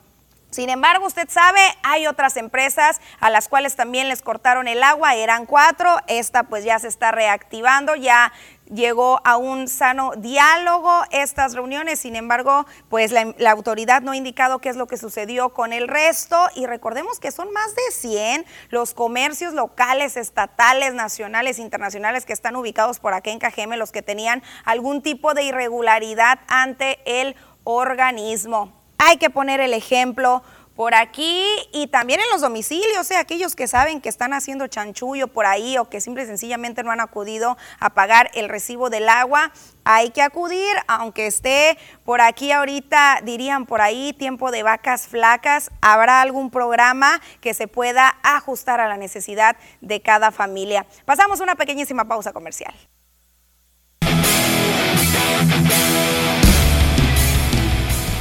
Sin 0.51 0.71
embargo, 0.71 1.07
usted 1.07 1.29
sabe, 1.29 1.61
hay 1.83 2.07
otras 2.07 2.39
empresas 2.39 3.03
a 3.21 3.29
las 3.29 3.49
cuales 3.49 3.77
también 3.77 4.09
les 4.09 4.23
cortaron 4.23 4.67
el 4.67 4.83
agua, 4.83 5.15
eran 5.15 5.45
cuatro, 5.45 5.95
esta 6.07 6.45
pues 6.45 6.65
ya 6.65 6.79
se 6.79 6.89
está 6.89 7.13
reactivando, 7.13 7.95
ya 7.95 8.33
llegó 8.71 9.21
a 9.25 9.37
un 9.37 9.69
sano 9.69 10.13
diálogo 10.17 11.03
estas 11.11 11.55
reuniones, 11.55 12.01
sin 12.01 12.17
embargo, 12.17 12.65
pues 12.89 13.13
la, 13.13 13.51
autoridad 13.51 14.01
no 14.01 14.13
ha 14.13 14.17
indicado 14.17 14.59
qué 14.59 14.71
es 14.71 14.77
lo 14.77 14.87
que 14.87 14.97
sucedió 14.97 15.51
con 15.51 15.75
el 15.75 15.87
resto 15.87 16.39
y 16.55 16.65
recordemos 16.65 17.21
que 17.21 17.31
son 17.31 17.53
más 17.53 17.75
de 17.75 17.93
100 17.93 18.47
los 18.71 18.95
comercios 18.95 19.53
locales, 19.53 20.17
estatales, 20.17 20.95
nacionales, 20.95 21.59
internacionales 21.59 22.25
que 22.25 22.33
están 22.33 22.57
ubicados 22.57 23.01
por 23.01 23.13
acá 23.13 23.31
en 23.31 23.39
Cajeme, 23.39 23.77
los 23.77 23.93
que 23.93 24.01
tenían 24.01 24.43
algún 24.65 25.03
tipo 25.03 25.35
de 25.35 25.43
irregularidad 25.43 26.41
ante 26.49 27.01
el 27.05 27.37
organismo. 27.65 28.78
Hay 28.99 29.17
que 29.17 29.31
poner 29.31 29.61
el 29.61 29.75
ejemplo 29.75 30.43
por 30.79 30.95
aquí 30.95 31.45
y 31.73 31.89
también 31.89 32.21
en 32.21 32.31
los 32.31 32.41
domicilios, 32.41 33.05
sea, 33.05 33.19
aquellos 33.19 33.57
que 33.57 33.67
saben 33.67 34.01
que 34.01 34.09
están 34.09 34.33
haciendo 34.33 34.69
chanchullo 34.69 35.27
por 35.27 35.45
ahí 35.45 35.77
o 35.77 35.89
que 35.89 36.01
simple 36.01 36.23
y 36.23 36.27
sencillamente 36.27 36.85
no 36.85 36.93
han 36.93 37.01
acudido 37.01 37.57
a 37.81 37.91
pagar 37.91 38.31
el 38.35 38.49
recibo 38.49 38.89
del 38.89 39.09
agua, 39.09 39.51
hay 39.83 40.11
que 40.11 40.23
acudir, 40.23 40.77
aunque 40.87 41.27
esté 41.27 41.77
por 42.05 42.21
aquí 42.21 42.53
ahorita, 42.53 43.23
dirían 43.25 43.67
por 43.67 43.81
ahí, 43.81 44.13
tiempo 44.13 44.53
de 44.53 44.63
vacas 44.63 45.09
flacas, 45.09 45.73
habrá 45.81 46.21
algún 46.21 46.49
programa 46.49 47.21
que 47.41 47.55
se 47.55 47.67
pueda 47.67 48.17
ajustar 48.23 48.81
a 48.81 48.87
la 48.87 48.97
necesidad 48.97 49.57
de 49.81 50.01
cada 50.01 50.31
familia. 50.31 50.87
Pasamos 51.05 51.41
una 51.41 51.57
pequeñísima 51.57 52.05
pausa 52.07 52.33
comercial. 52.33 52.73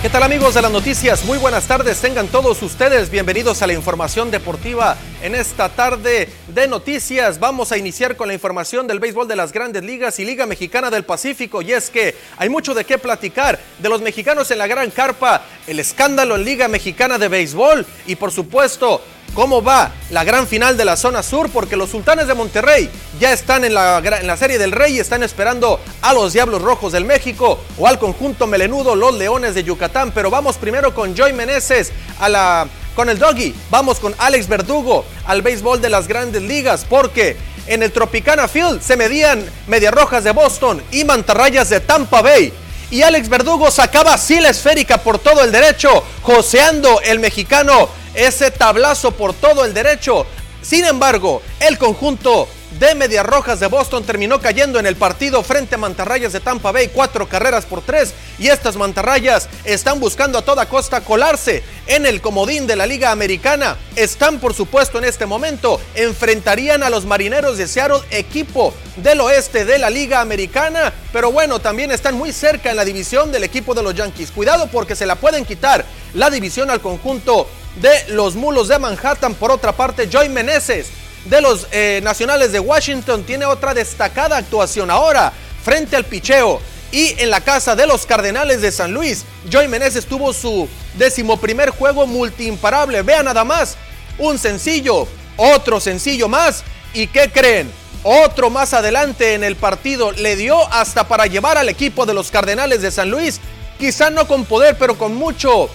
¿Qué 0.08 0.14
tal 0.14 0.24
amigos 0.24 0.54
de 0.54 0.62
las 0.62 0.72
noticias? 0.72 1.26
Muy 1.26 1.38
buenas 1.38 1.68
tardes, 1.68 2.00
tengan 2.00 2.30
todos 2.30 2.64
ustedes 2.64 3.10
bienvenidos 3.10 3.62
a 3.62 3.68
la 3.68 3.74
información 3.74 4.32
deportiva 4.32 4.96
en 5.22 5.36
esta 5.36 5.68
tarde 5.68 6.30
de 6.48 6.68
noticias. 6.70 7.42
Vamos 7.42 7.74
a 7.74 7.78
iniciar 7.78 8.16
con 8.16 8.30
la 8.30 8.34
información 8.34 8.88
del 8.88 9.02
béisbol 9.02 9.28
de 9.28 9.36
las 9.36 9.52
grandes 9.52 9.84
ligas 9.84 10.18
y 10.20 10.24
Liga 10.24 10.46
Mexicana 10.46 10.90
del 10.90 11.04
Pacífico 11.04 11.62
y 11.62 11.74
es 11.74 11.90
que 11.90 12.16
hay 12.38 12.48
mucho 12.48 12.74
de 12.74 12.86
qué 12.86 12.98
platicar 12.98 13.60
de 13.80 13.90
los 13.90 14.02
mexicanos 14.02 14.50
en 14.50 14.60
la 14.60 14.68
gran 14.68 14.92
carpa, 14.92 15.44
el 15.68 15.78
escándalo 15.78 16.38
en 16.38 16.46
Liga 16.46 16.70
Mexicana 16.70 17.18
de 17.18 17.28
Béisbol 17.28 17.86
y 18.06 18.16
por 18.16 18.32
supuesto 18.32 19.02
cómo 19.38 19.62
va 19.62 19.92
la 20.10 20.24
gran 20.24 20.48
final 20.48 20.78
de 20.78 20.84
la 20.84 20.98
zona 20.98 21.22
sur, 21.22 21.52
porque 21.52 21.78
los 21.78 21.92
sultanes 21.92 22.26
de 22.26 22.34
Monterrey 22.34 22.90
ya 23.20 23.32
están 23.32 23.64
en 23.66 23.76
la, 23.76 24.00
en 24.00 24.26
la, 24.26 24.36
serie 24.36 24.58
del 24.58 24.72
Rey 24.72 24.96
y 24.96 25.00
están 25.00 25.22
esperando 25.22 25.80
a 26.02 26.12
los 26.12 26.34
Diablos 26.34 26.60
Rojos 26.60 26.92
del 26.92 27.06
México 27.06 27.60
o 27.78 27.86
al 27.86 28.00
conjunto 28.00 28.48
melenudo, 28.48 28.96
los 28.96 29.14
Leones 29.14 29.54
de 29.54 29.64
Yucatán. 29.64 30.12
Pero 30.12 30.32
vamos 30.32 30.58
primero 30.58 30.92
con 30.96 31.16
Joy 31.16 31.34
Meneses 31.34 31.92
a 32.20 32.30
la, 32.30 32.68
con 32.96 33.10
el 33.10 33.20
Doggy, 33.20 33.54
vamos 33.70 34.00
con 34.00 34.16
Alex 34.18 34.48
Verdugo 34.48 35.06
al 35.28 35.44
béisbol 35.44 35.82
de 35.82 35.90
las 35.92 36.08
grandes 36.08 36.42
ligas, 36.42 36.84
porque 36.90 37.38
en 37.68 37.84
el 37.84 37.92
Tropicana 37.92 38.48
Field 38.48 38.82
se 38.82 38.98
medían 38.98 39.46
Medias 39.68 39.94
Rojas 39.94 40.24
de 40.24 40.32
Boston 40.32 40.82
y 40.92 41.04
Mantarrayas 41.04 41.70
de 41.70 41.80
Tampa 41.80 42.24
Bay 42.24 42.52
y 42.90 43.02
Alex 43.02 43.30
Verdugo 43.30 43.70
sacaba 43.72 44.14
así 44.14 44.40
la 44.40 44.50
esférica 44.50 45.00
por 45.00 45.20
todo 45.20 45.44
el 45.44 45.52
derecho, 45.52 46.04
joseando 46.22 47.02
el 47.02 47.20
mexicano 47.20 47.90
ese 48.14 48.52
tablazo 48.52 49.12
por 49.12 49.34
todo 49.34 49.66
el 49.66 49.74
derecho. 49.74 50.26
Sin 50.62 50.86
embargo, 50.86 51.42
el 51.60 51.78
conjunto 51.78 52.48
de 52.72 52.96
Medias 52.96 53.26
Rojas 53.26 53.60
de 53.60 53.68
Boston 53.68 54.04
terminó 54.04 54.42
cayendo 54.42 54.80
en 54.80 54.86
el 54.86 54.96
partido 54.96 55.42
frente 55.42 55.76
a 55.76 55.78
Mantarrayas 55.78 56.34
de 56.34 56.40
Tampa 56.40 56.72
Bay, 56.72 56.90
cuatro 56.90 57.28
carreras 57.28 57.66
por 57.66 57.82
tres. 57.82 58.14
Y 58.38 58.48
estas 58.48 58.76
Mantarrayas 58.76 59.48
están 59.64 60.00
buscando 60.00 60.38
a 60.38 60.42
toda 60.44 60.68
costa 60.68 61.02
colarse 61.02 61.64
en 61.88 62.06
el 62.06 62.22
comodín 62.22 62.68
de 62.68 62.76
la 62.76 62.86
Liga 62.86 63.12
Americana. 63.12 63.78
Están, 63.96 64.40
por 64.40 64.54
supuesto, 64.54 64.98
en 64.98 65.06
este 65.06 65.26
momento, 65.26 65.80
enfrentarían 65.96 66.84
a 66.84 66.90
los 66.90 67.06
Marineros 67.06 67.58
de 67.58 67.68
Seattle, 67.68 68.02
equipo 68.12 68.74
del 68.98 69.22
oeste 69.22 69.66
de 69.66 69.80
la 69.80 69.90
Liga 69.90 70.22
Americana. 70.22 70.94
Pero 71.14 71.32
bueno, 71.32 71.60
también 71.60 71.92
están 71.92 72.16
muy 72.16 72.32
cerca 72.32 72.70
en 72.70 72.76
la 72.76 72.86
división 72.86 73.32
del 73.32 73.44
equipo 73.44 73.74
de 73.74 73.84
los 73.84 73.96
Yankees. 73.96 74.32
Cuidado 74.32 74.68
porque 74.68 74.96
se 74.96 75.06
la 75.06 75.16
pueden 75.16 75.46
quitar 75.46 75.86
la 76.14 76.30
división 76.30 76.70
al 76.70 76.82
conjunto 76.82 77.48
de 77.82 78.14
los 78.14 78.36
Mulos 78.36 78.68
de 78.68 78.80
Manhattan. 78.80 79.36
Por 79.36 79.52
otra 79.52 79.72
parte, 79.72 80.10
Joy 80.10 80.30
Meneses 80.30 80.88
de 81.26 81.42
los 81.42 81.68
eh, 81.72 82.00
Nacionales 82.04 82.52
de 82.52 82.60
Washington 82.60 83.24
tiene 83.24 83.46
otra 83.46 83.74
destacada 83.74 84.38
actuación 84.38 84.90
ahora 84.90 85.34
frente 85.64 85.96
al 85.96 86.06
picheo 86.06 86.62
Y 86.92 87.16
en 87.22 87.30
la 87.30 87.42
casa 87.42 87.76
de 87.76 87.86
los 87.86 88.06
Cardenales 88.06 88.62
de 88.62 88.72
San 88.72 88.94
Luis, 88.94 89.26
Joy 89.50 89.68
Meneses 89.68 90.06
tuvo 90.06 90.32
su 90.32 90.70
decimoprimer 90.94 91.72
juego 91.72 92.08
multiimparable. 92.08 93.02
Vean 93.02 93.26
nada 93.26 93.44
más, 93.44 93.76
un 94.18 94.40
sencillo, 94.40 95.08
otro 95.36 95.80
sencillo 95.82 96.30
más. 96.30 96.64
¿Y 96.94 97.08
qué 97.08 97.30
creen? 97.30 97.70
Otro 98.04 98.50
más 98.50 98.74
adelante 98.74 99.34
en 99.34 99.44
el 99.44 99.58
partido 99.58 100.14
le 100.14 100.38
dio 100.38 100.72
hasta 100.72 101.10
para 101.10 101.26
llevar 101.26 101.58
al 101.58 101.68
equipo 101.68 102.06
de 102.06 102.14
los 102.14 102.32
Cardenales 102.32 102.82
de 102.82 102.92
San 102.92 103.10
Luis, 103.10 103.42
quizá 103.78 104.10
no 104.10 104.28
con 104.28 104.46
poder, 104.46 104.78
pero 104.78 104.98
con 104.98 105.14
mucho 105.16 105.70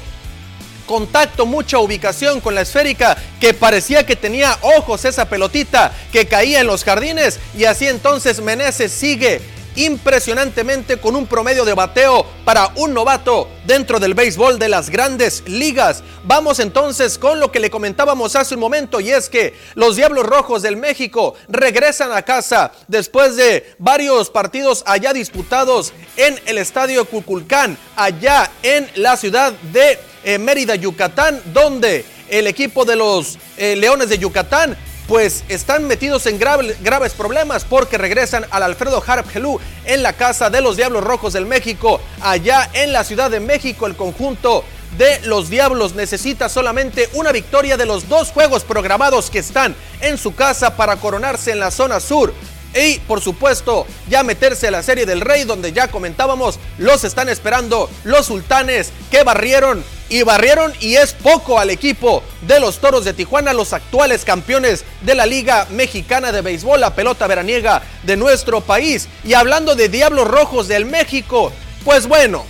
contacto, 0.93 1.47
mucha 1.47 1.78
ubicación 1.78 2.43
con 2.43 2.55
la 2.55 2.61
esférica, 2.61 3.16
que 3.40 3.55
parecía 3.55 4.05
que 4.05 4.14
tenía 4.14 4.59
ojos 4.61 5.07
esa 5.07 5.24
pelotita 5.24 5.90
que 6.12 6.26
caía 6.26 6.61
en 6.61 6.66
los 6.66 6.84
jardines 6.84 7.40
y 7.57 7.64
así 7.64 7.88
entonces 7.88 8.43
Meneses 8.43 8.93
sigue 8.93 9.40
impresionantemente 9.74 10.99
con 10.99 11.16
un 11.16 11.26
promedio 11.26 11.64
de 11.64 11.72
bateo 11.72 12.26
para 12.45 12.72
un 12.76 12.93
novato 12.93 13.49
dentro 13.64 13.99
del 14.01 14.12
béisbol 14.12 14.59
de 14.59 14.68
las 14.68 14.90
grandes 14.90 15.43
ligas. 15.47 16.03
Vamos 16.24 16.59
entonces 16.59 17.16
con 17.16 17.40
lo 17.40 17.51
que 17.51 17.59
le 17.59 17.70
comentábamos 17.70 18.36
hace 18.36 18.53
un 18.53 18.61
momento 18.61 19.01
y 19.01 19.12
es 19.12 19.30
que 19.30 19.55
los 19.74 19.97
Diablos 19.97 20.26
Rojos 20.26 20.61
del 20.61 20.76
México 20.76 21.36
regresan 21.49 22.12
a 22.12 22.20
casa 22.20 22.72
después 22.86 23.36
de 23.36 23.74
varios 23.78 24.28
partidos 24.28 24.82
allá 24.84 25.14
disputados 25.14 25.95
en 26.18 26.38
el 26.45 26.59
estadio 26.59 27.07
Cuculcán, 27.07 27.78
allá 27.97 28.51
en 28.62 28.90
la 28.97 29.16
ciudad 29.16 29.55
de 29.72 30.11
eh, 30.24 30.38
Mérida, 30.38 30.74
Yucatán, 30.74 31.40
donde 31.52 32.04
el 32.28 32.46
equipo 32.46 32.84
de 32.84 32.96
los 32.96 33.38
eh, 33.56 33.76
Leones 33.76 34.08
de 34.08 34.18
Yucatán 34.18 34.76
pues 35.06 35.44
están 35.48 35.86
metidos 35.86 36.26
en 36.26 36.38
graves 36.38 37.12
problemas 37.12 37.64
porque 37.64 37.98
regresan 37.98 38.46
al 38.50 38.62
Alfredo 38.62 39.02
Harp 39.06 39.26
Helú 39.34 39.60
en 39.84 40.02
la 40.02 40.14
casa 40.14 40.48
de 40.48 40.60
los 40.60 40.76
Diablos 40.76 41.04
Rojos 41.04 41.32
del 41.32 41.44
México, 41.44 42.00
allá 42.20 42.70
en 42.72 42.92
la 42.92 43.04
Ciudad 43.04 43.30
de 43.30 43.40
México, 43.40 43.86
el 43.86 43.96
conjunto 43.96 44.64
de 44.96 45.20
los 45.24 45.48
Diablos 45.48 45.94
necesita 45.94 46.48
solamente 46.48 47.08
una 47.14 47.32
victoria 47.32 47.76
de 47.76 47.86
los 47.86 48.08
dos 48.08 48.30
juegos 48.30 48.64
programados 48.64 49.30
que 49.30 49.38
están 49.38 49.74
en 50.00 50.18
su 50.18 50.34
casa 50.34 50.76
para 50.76 50.96
coronarse 50.96 51.50
en 51.50 51.60
la 51.60 51.70
zona 51.70 51.98
sur. 52.00 52.32
Y 52.74 52.98
por 53.00 53.20
supuesto, 53.20 53.86
ya 54.08 54.22
meterse 54.22 54.68
a 54.68 54.70
la 54.70 54.82
serie 54.82 55.06
del 55.06 55.20
Rey, 55.20 55.44
donde 55.44 55.72
ya 55.72 55.88
comentábamos, 55.88 56.58
los 56.78 57.04
están 57.04 57.28
esperando 57.28 57.90
los 58.04 58.26
sultanes 58.26 58.92
que 59.10 59.24
barrieron 59.24 59.84
y 60.08 60.22
barrieron 60.22 60.72
y 60.80 60.96
es 60.96 61.14
poco 61.14 61.58
al 61.58 61.70
equipo 61.70 62.22
de 62.42 62.60
los 62.60 62.78
Toros 62.78 63.04
de 63.04 63.14
Tijuana, 63.14 63.52
los 63.52 63.72
actuales 63.72 64.24
campeones 64.24 64.84
de 65.00 65.14
la 65.14 65.24
Liga 65.24 65.66
Mexicana 65.70 66.32
de 66.32 66.42
Béisbol, 66.42 66.80
la 66.80 66.94
pelota 66.94 67.26
veraniega 67.26 67.82
de 68.02 68.16
nuestro 68.16 68.60
país. 68.60 69.08
Y 69.24 69.34
hablando 69.34 69.74
de 69.74 69.88
Diablos 69.88 70.28
Rojos 70.28 70.68
del 70.68 70.84
México, 70.84 71.52
pues 71.84 72.06
bueno, 72.06 72.44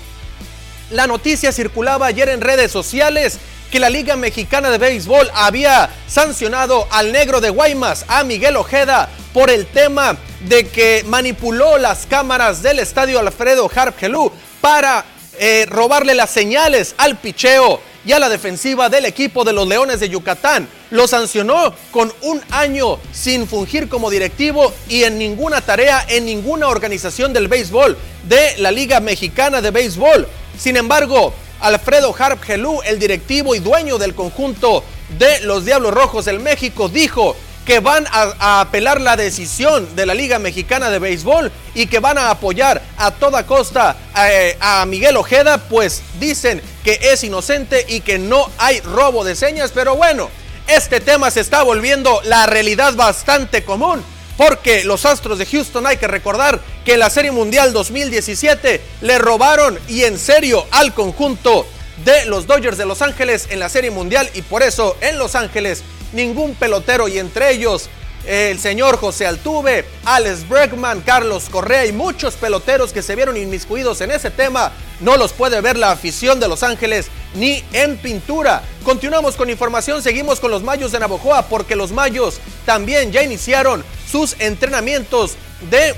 la 0.93 1.07
noticia 1.07 1.53
circulaba 1.53 2.07
ayer 2.07 2.28
en 2.28 2.40
redes 2.40 2.70
sociales 2.70 3.38
que 3.70 3.80
la 3.80 3.88
Liga 3.88 4.16
Mexicana 4.16 4.70
de 4.70 4.78
Béisbol 4.78 5.30
había 5.34 5.88
sancionado 6.07 6.86
al 6.90 7.11
negro 7.11 7.40
de 7.40 7.49
Guaymas, 7.49 8.05
a 8.09 8.22
Miguel 8.22 8.57
Ojeda, 8.57 9.09
por 9.32 9.51
el 9.51 9.66
tema 9.66 10.18
de 10.47 10.68
que 10.68 11.05
manipuló 11.07 11.78
las 11.78 12.05
cámaras 12.07 12.62
del 12.62 12.78
estadio 12.78 13.18
Alfredo 13.18 13.70
Harp 13.74 13.97
para 14.61 15.07
eh, 15.38 15.66
robarle 15.68 16.14
las 16.14 16.30
señales 16.30 16.95
al 16.99 17.16
picheo 17.16 17.80
y 18.05 18.12
a 18.12 18.18
la 18.18 18.28
defensiva 18.28 18.88
del 18.88 19.05
equipo 19.05 19.44
de 19.44 19.53
los 19.53 19.66
Leones 19.66 20.00
de 20.00 20.09
Yucatán. 20.09 20.68
Lo 20.90 21.07
sancionó 21.07 21.74
con 21.90 22.12
un 22.22 22.40
año 22.50 22.98
sin 23.12 23.46
fungir 23.46 23.88
como 23.88 24.11
directivo 24.11 24.72
y 24.88 25.05
en 25.05 25.18
ninguna 25.18 25.61
tarea, 25.61 26.05
en 26.09 26.24
ninguna 26.24 26.68
organización 26.68 27.32
del 27.32 27.48
béisbol 27.48 27.96
de 28.28 28.57
la 28.59 28.70
Liga 28.70 29.00
Mexicana 29.00 29.61
de 29.61 29.70
Béisbol. 29.70 30.28
Sin 30.59 30.76
embargo, 30.76 31.32
Alfredo 31.61 32.14
Harp 32.18 32.42
Gelú, 32.42 32.80
el 32.84 32.98
directivo 32.98 33.55
y 33.55 33.61
dueño 33.61 33.98
del 33.98 34.14
conjunto 34.14 34.84
de 35.18 35.40
los 35.40 35.64
Diablos 35.64 35.94
Rojos 35.94 36.24
del 36.24 36.40
México, 36.40 36.88
dijo 36.88 37.36
que 37.64 37.78
van 37.78 38.07
a, 38.11 38.61
apelar 38.61 39.00
la 39.00 39.16
decisión 39.16 39.94
de 39.94 40.07
la 40.07 40.14
Liga 40.14 40.40
Mexicana 40.40 40.90
de 40.90 40.98
Béisbol 40.98 41.53
y 41.74 41.86
que 41.86 42.00
van 42.00 42.18
a 42.18 42.30
apoyar 42.30 42.82
a 42.96 43.12
toda 43.12 43.46
costa 43.46 43.96
eh, 44.28 44.57
a 44.61 44.84
Miguel 44.86 45.16
Ojeda, 45.16 45.59
pues 45.59 46.03
dicen 46.18 46.61
que 46.84 46.98
es 47.02 47.24
inocente 47.24 47.84
y 47.88 48.00
que 48.00 48.18
no 48.18 48.50
hay 48.58 48.80
robo 48.80 49.24
de 49.24 49.36
señas, 49.36 49.72
pero 49.74 49.96
bueno, 49.96 50.30
este 50.68 51.00
tema 51.00 51.30
se 51.30 51.40
está 51.40 51.62
volviendo 51.62 52.20
la 52.24 52.46
realidad 52.46 52.94
bastante 52.94 53.64
común. 53.64 54.02
Porque 54.36 54.84
los 54.84 55.04
Astros 55.04 55.38
de 55.38 55.46
Houston 55.46 55.86
hay 55.86 55.98
que 55.98 56.08
recordar 56.08 56.60
que 56.84 56.96
la 56.96 57.10
Serie 57.10 57.30
Mundial 57.30 57.72
2017 57.72 58.80
le 59.02 59.18
robaron 59.18 59.78
y 59.88 60.04
en 60.04 60.18
serio 60.18 60.66
al 60.70 60.94
conjunto 60.94 61.66
de 62.04 62.24
los 62.24 62.46
Dodgers 62.46 62.78
de 62.78 62.86
Los 62.86 63.02
Ángeles 63.02 63.48
en 63.50 63.60
la 63.60 63.68
Serie 63.68 63.90
Mundial 63.90 64.28
y 64.34 64.42
por 64.42 64.62
eso 64.62 64.96
en 65.00 65.18
Los 65.18 65.34
Ángeles 65.34 65.82
ningún 66.12 66.54
pelotero 66.54 67.08
y 67.08 67.18
entre 67.18 67.52
ellos 67.52 67.90
el 68.26 68.58
señor 68.58 68.98
José 68.98 69.26
Altuve, 69.26 69.84
Alex 70.04 70.48
Bregman, 70.48 71.00
Carlos 71.00 71.48
Correa 71.50 71.86
y 71.86 71.92
muchos 71.92 72.34
peloteros 72.34 72.92
que 72.92 73.02
se 73.02 73.16
vieron 73.16 73.36
inmiscuidos 73.36 74.00
en 74.00 74.10
ese 74.10 74.30
tema, 74.30 74.72
no 75.00 75.16
los 75.16 75.32
puede 75.32 75.60
ver 75.60 75.76
la 75.76 75.90
afición 75.90 76.38
de 76.38 76.48
Los 76.48 76.62
Ángeles 76.62 77.08
ni 77.34 77.64
en 77.72 77.96
pintura. 77.96 78.62
Continuamos 78.84 79.36
con 79.36 79.50
información, 79.50 80.02
seguimos 80.02 80.38
con 80.38 80.50
los 80.50 80.62
Mayos 80.62 80.92
de 80.92 81.00
Navojoa 81.00 81.48
porque 81.48 81.76
los 81.76 81.92
Mayos 81.92 82.40
también 82.64 83.10
ya 83.10 83.22
iniciaron 83.22 83.84
sus 84.10 84.36
entrenamientos 84.38 85.36
de 85.70 85.94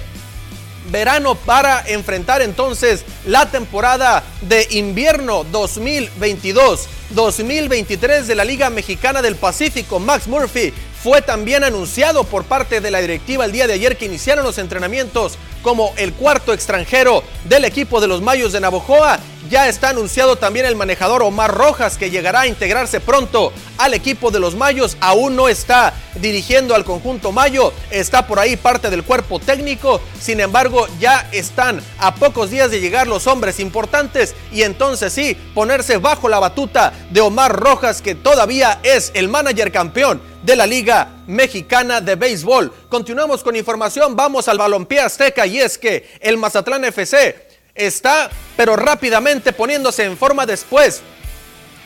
verano 0.90 1.34
para 1.34 1.82
enfrentar 1.86 2.42
entonces 2.42 3.04
la 3.26 3.50
temporada 3.50 4.22
de 4.42 4.66
invierno 4.70 5.44
2022-2023 5.46 8.24
de 8.24 8.34
la 8.34 8.44
Liga 8.44 8.70
Mexicana 8.70 9.22
del 9.22 9.36
Pacífico. 9.36 9.98
Max 9.98 10.26
Murphy 10.26 10.74
fue 11.04 11.20
también 11.20 11.64
anunciado 11.64 12.24
por 12.24 12.44
parte 12.44 12.80
de 12.80 12.90
la 12.90 13.02
directiva 13.02 13.44
el 13.44 13.52
día 13.52 13.66
de 13.66 13.74
ayer 13.74 13.98
que 13.98 14.06
iniciaron 14.06 14.42
los 14.42 14.56
entrenamientos 14.56 15.36
como 15.60 15.92
el 15.98 16.14
cuarto 16.14 16.54
extranjero 16.54 17.22
del 17.44 17.66
equipo 17.66 18.00
de 18.00 18.06
los 18.08 18.22
Mayos 18.22 18.52
de 18.52 18.60
Navojoa. 18.60 19.20
Ya 19.50 19.68
está 19.68 19.90
anunciado 19.90 20.36
también 20.36 20.64
el 20.64 20.74
manejador 20.74 21.22
Omar 21.22 21.52
Rojas 21.52 21.98
que 21.98 22.10
llegará 22.10 22.42
a 22.42 22.46
integrarse 22.46 23.00
pronto 23.00 23.52
al 23.76 23.92
equipo 23.92 24.30
de 24.30 24.40
los 24.40 24.54
Mayos. 24.54 24.96
Aún 25.00 25.36
no 25.36 25.48
está 25.48 25.92
dirigiendo 26.14 26.74
al 26.74 26.84
conjunto 26.84 27.30
Mayo, 27.30 27.72
está 27.90 28.26
por 28.26 28.38
ahí 28.38 28.56
parte 28.56 28.88
del 28.88 29.04
cuerpo 29.04 29.38
técnico. 29.38 30.00
Sin 30.18 30.40
embargo, 30.40 30.86
ya 30.98 31.28
están 31.30 31.82
a 31.98 32.14
pocos 32.14 32.50
días 32.50 32.70
de 32.70 32.80
llegar 32.80 33.06
los 33.06 33.26
hombres 33.26 33.60
importantes 33.60 34.34
y 34.50 34.62
entonces 34.62 35.12
sí, 35.12 35.36
ponerse 35.54 35.98
bajo 35.98 36.28
la 36.28 36.38
batuta 36.38 36.92
de 37.10 37.20
Omar 37.20 37.54
Rojas 37.54 38.00
que 38.00 38.14
todavía 38.14 38.80
es 38.82 39.10
el 39.14 39.28
manager 39.28 39.70
campeón 39.70 40.22
de 40.44 40.56
la 40.56 40.66
Liga 40.66 41.08
Mexicana 41.26 42.00
de 42.00 42.16
Béisbol. 42.16 42.70
Continuamos 42.88 43.42
con 43.42 43.56
información, 43.56 44.14
vamos 44.14 44.46
al 44.46 44.58
balompié 44.58 45.00
azteca 45.00 45.46
y 45.46 45.58
es 45.58 45.78
que 45.78 46.06
el 46.20 46.36
Mazatlán 46.36 46.84
FC 46.84 47.43
está, 47.74 48.30
pero 48.56 48.76
rápidamente 48.76 49.52
poniéndose 49.52 50.04
en 50.04 50.16
forma 50.16 50.46
después 50.46 51.02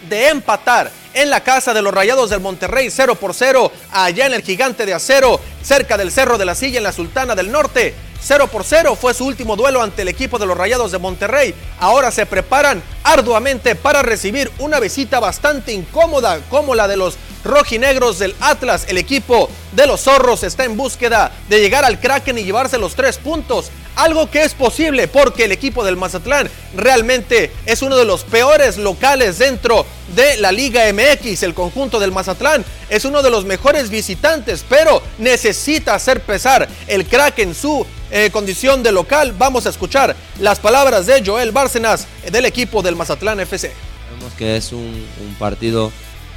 de 0.09 0.29
empatar 0.29 0.91
en 1.15 1.31
la 1.31 1.43
casa 1.43 1.75
de 1.75 1.83
los 1.83 1.93
Rayados 1.93 2.31
del 2.31 2.41
Monterrey 2.41 2.91
0 2.91 3.15
por 3.17 3.35
0 3.35 3.73
allá 3.91 4.27
en 4.27 4.35
el 4.35 4.43
Gigante 4.43 4.87
de 4.87 4.95
Acero, 4.95 5.41
cerca 5.63 5.97
del 5.97 6.13
Cerro 6.13 6.39
de 6.39 6.45
la 6.45 6.55
Silla 6.55 6.79
en 6.79 6.85
la 6.85 6.93
Sultana 6.93 7.35
del 7.35 7.51
Norte. 7.51 7.95
0 8.21 8.49
por 8.49 8.65
0 8.65 8.97
fue 9.01 9.15
su 9.15 9.25
último 9.25 9.57
duelo 9.57 9.81
ante 9.81 10.03
el 10.03 10.09
equipo 10.09 10.39
de 10.39 10.47
los 10.47 10.59
Rayados 10.59 10.93
de 10.93 10.99
Monterrey. 10.99 11.55
Ahora 11.79 12.11
se 12.11 12.27
preparan 12.27 12.83
arduamente 13.03 13.75
para 13.75 14.03
recibir 14.03 14.51
una 14.59 14.81
visita 14.81 15.21
bastante 15.21 15.73
incómoda 15.73 16.41
como 16.51 16.75
la 16.75 16.87
de 16.87 16.97
los 16.97 17.17
rojinegros 17.45 18.19
del 18.19 18.35
Atlas. 18.41 18.87
El 18.89 18.99
equipo 18.99 19.49
de 19.73 19.87
los 19.87 20.03
zorros 20.03 20.43
está 20.43 20.65
en 20.65 20.77
búsqueda 20.77 21.33
de 21.49 21.61
llegar 21.61 21.85
al 21.85 22.01
Kraken 22.01 22.39
y 22.39 22.45
llevarse 22.45 22.77
los 22.77 22.95
tres 22.95 23.19
puntos. 23.19 23.71
Algo 23.99 24.31
que 24.31 24.45
es 24.45 24.55
posible 24.55 25.09
porque 25.09 25.47
el 25.47 25.51
equipo 25.51 25.85
del 25.85 25.97
Mazatlán 25.97 26.49
realmente 26.77 27.51
es 27.67 27.83
uno 27.83 27.97
de 27.97 28.05
los 28.05 28.23
peores 28.23 28.79
locales 28.79 29.41
dentro 29.41 29.85
de 30.15 30.37
la 30.37 30.53
Liga 30.53 30.83
MX. 30.93 31.43
El 31.43 31.53
conjunto 31.53 31.99
del 31.99 32.13
Mazatlán 32.13 32.65
es 32.91 33.05
uno 33.05 33.23
de 33.23 33.31
los 33.31 33.45
mejores 33.45 33.91
visitantes, 33.91 34.65
pero 34.69 35.03
necesita 35.19 35.97
hacer 35.97 36.21
pesar 36.21 36.69
el 36.87 37.07
Kraken 37.07 37.57
su 37.57 37.85
eh, 38.13 38.31
condición 38.31 38.85
de 38.85 38.93
local. 38.93 39.35
Vamos 39.37 39.67
a 39.67 39.71
escuchar 39.71 40.15
las 40.39 40.61
palabras 40.61 41.07
de 41.07 41.21
Joel 41.27 41.51
Bárcenas 41.51 42.07
del 42.31 42.45
equipo 42.45 42.83
del 42.83 42.95
Mazatlán 42.95 43.41
FC. 43.41 43.73
Vemos 44.17 44.33
que 44.35 44.57
es 44.57 44.71
un 44.71 45.09
partido 45.41 45.91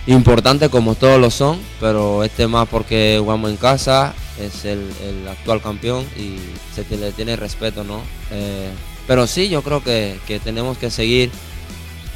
importante 0.07 0.69
como 0.69 0.95
todos 0.95 1.19
lo 1.19 1.29
son, 1.29 1.59
pero 1.79 2.23
este 2.23 2.47
más 2.47 2.67
porque 2.67 3.17
jugamos 3.19 3.51
en 3.51 3.57
casa, 3.57 4.13
es 4.39 4.65
el, 4.65 4.89
actual 5.29 5.61
campeón 5.61 6.05
y 6.17 6.37
se 6.73 6.97
le 6.97 7.11
tiene 7.11 7.35
respeto, 7.35 7.83
¿no? 7.83 8.01
Eh, 8.31 8.69
pero 9.07 9.27
sí, 9.27 9.49
yo 9.49 9.61
creo 9.61 9.83
que, 9.83 10.19
tenemos 10.43 10.77
que 10.77 10.89
seguir 10.89 11.31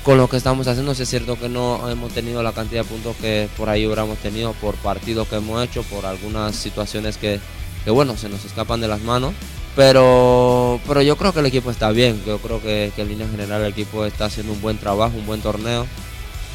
con 0.03 0.17
lo 0.17 0.29
que 0.29 0.37
estamos 0.37 0.67
haciendo. 0.67 0.91
es 0.91 1.09
cierto 1.09 1.37
que 1.37 1.49
no 1.49 1.89
hemos 1.89 2.11
tenido 2.13 2.41
la 2.43 2.53
cantidad 2.53 2.83
de 2.83 2.89
puntos 2.89 3.15
que 3.17 3.49
por 3.57 3.69
ahí 3.69 3.85
hubiéramos 3.85 4.17
tenido 4.19 4.53
por 4.53 4.75
partidos 4.75 5.27
que 5.27 5.35
hemos 5.35 5.63
hecho, 5.63 5.83
por 5.83 6.05
algunas 6.05 6.55
situaciones 6.55 7.17
que, 7.17 7.39
que 7.83 7.91
bueno, 7.91 8.15
se 8.17 8.29
nos 8.29 8.45
escapan 8.45 8.81
de 8.81 8.87
las 8.87 9.01
manos. 9.01 9.33
Pero, 9.75 10.79
pero 10.87 11.01
yo 11.01 11.17
creo 11.17 11.33
que 11.33 11.41
el 11.41 11.47
equipo 11.47 11.69
está 11.69 11.91
bien, 11.91 12.21
yo 12.25 12.37
creo 12.39 12.61
que, 12.61 12.93
en 12.95 13.07
línea 13.09 13.27
general 13.27 13.61
el 13.61 13.71
equipo 13.73 14.05
está 14.05 14.25
haciendo 14.25 14.53
un 14.53 14.61
buen 14.61 14.77
trabajo, 14.77 15.17
un 15.17 15.25
buen 15.25 15.41
torneo. 15.41 15.85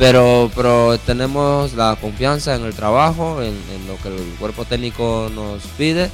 Pero, 0.00 0.50
pero 0.56 0.98
tenemos 0.98 1.74
la 1.74 1.94
confianza 2.00 2.54
en 2.54 2.64
el 2.64 2.72
trabajo, 2.72 3.42
en, 3.42 3.54
lo 3.86 3.98
que 3.98 4.08
el 4.08 4.34
cuerpo 4.38 4.64
técnico 4.64 5.30
nos 5.34 5.62
pide. 5.76 6.10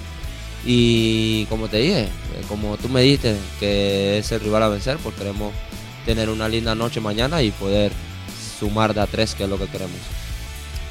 Y 0.64 1.46
como 1.46 1.68
te 1.68 1.76
dije, 1.76 2.00
eh, 2.00 2.10
como 2.48 2.76
tú 2.78 2.88
me 2.88 3.02
dijiste 3.02 3.36
que 3.60 4.18
es 4.18 4.32
el 4.32 4.40
rival 4.40 4.64
a 4.64 4.68
vencer, 4.68 4.96
pues 4.96 5.14
queremos 5.14 5.52
tener 6.04 6.30
una 6.30 6.48
linda 6.48 6.74
noche 6.74 7.00
mañana 7.00 7.42
y 7.42 7.52
poder 7.52 7.92
sumar 8.58 8.92
de 8.92 9.02
a 9.02 9.06
tres, 9.06 9.36
que 9.36 9.44
es 9.44 9.48
lo 9.48 9.56
que 9.56 9.68
queremos. 9.68 10.00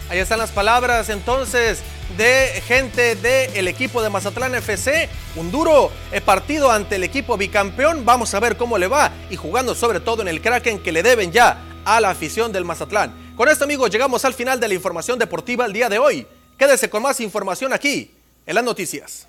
Ahí 0.10 0.20
están 0.20 0.40
las 0.40 0.52
palabras 0.52 1.10
entonces 1.10 1.84
de 2.16 2.64
gente 2.66 3.16
del 3.18 3.68
equipo 3.68 4.02
de 4.02 4.10
Mazatlán 4.10 4.56
FC. 4.56 5.10
Un 5.36 5.52
duro 5.52 5.92
eh, 6.14 6.22
partido 6.22 6.72
ante 6.72 6.96
el 6.96 7.04
equipo 7.04 7.36
bicampeón. 7.36 8.06
Vamos 8.06 8.34
a 8.34 8.40
ver 8.40 8.56
cómo 8.56 8.78
le 8.78 8.88
va 8.88 9.12
y 9.30 9.36
jugando 9.36 9.76
sobre 9.76 10.00
todo 10.00 10.22
en 10.22 10.30
el 10.30 10.40
Kraken 10.40 10.80
que 10.80 10.94
le 10.94 11.04
deben 11.04 11.34
ya 11.34 11.75
a 11.86 12.02
la 12.02 12.10
afición 12.10 12.52
del 12.52 12.66
Mazatlán. 12.66 13.34
Con 13.38 13.48
esto 13.48 13.64
amigos 13.64 13.90
llegamos 13.90 14.26
al 14.26 14.34
final 14.34 14.60
de 14.60 14.68
la 14.68 14.74
información 14.74 15.18
deportiva 15.18 15.66
el 15.66 15.74
día 15.74 15.88
de 15.88 16.00
hoy. 16.00 16.28
Quédese 16.58 16.90
con 16.90 17.04
más 17.04 17.20
información 17.20 17.72
aquí 17.74 18.12
en 18.46 18.56
las 18.56 18.64
noticias. 18.64 19.28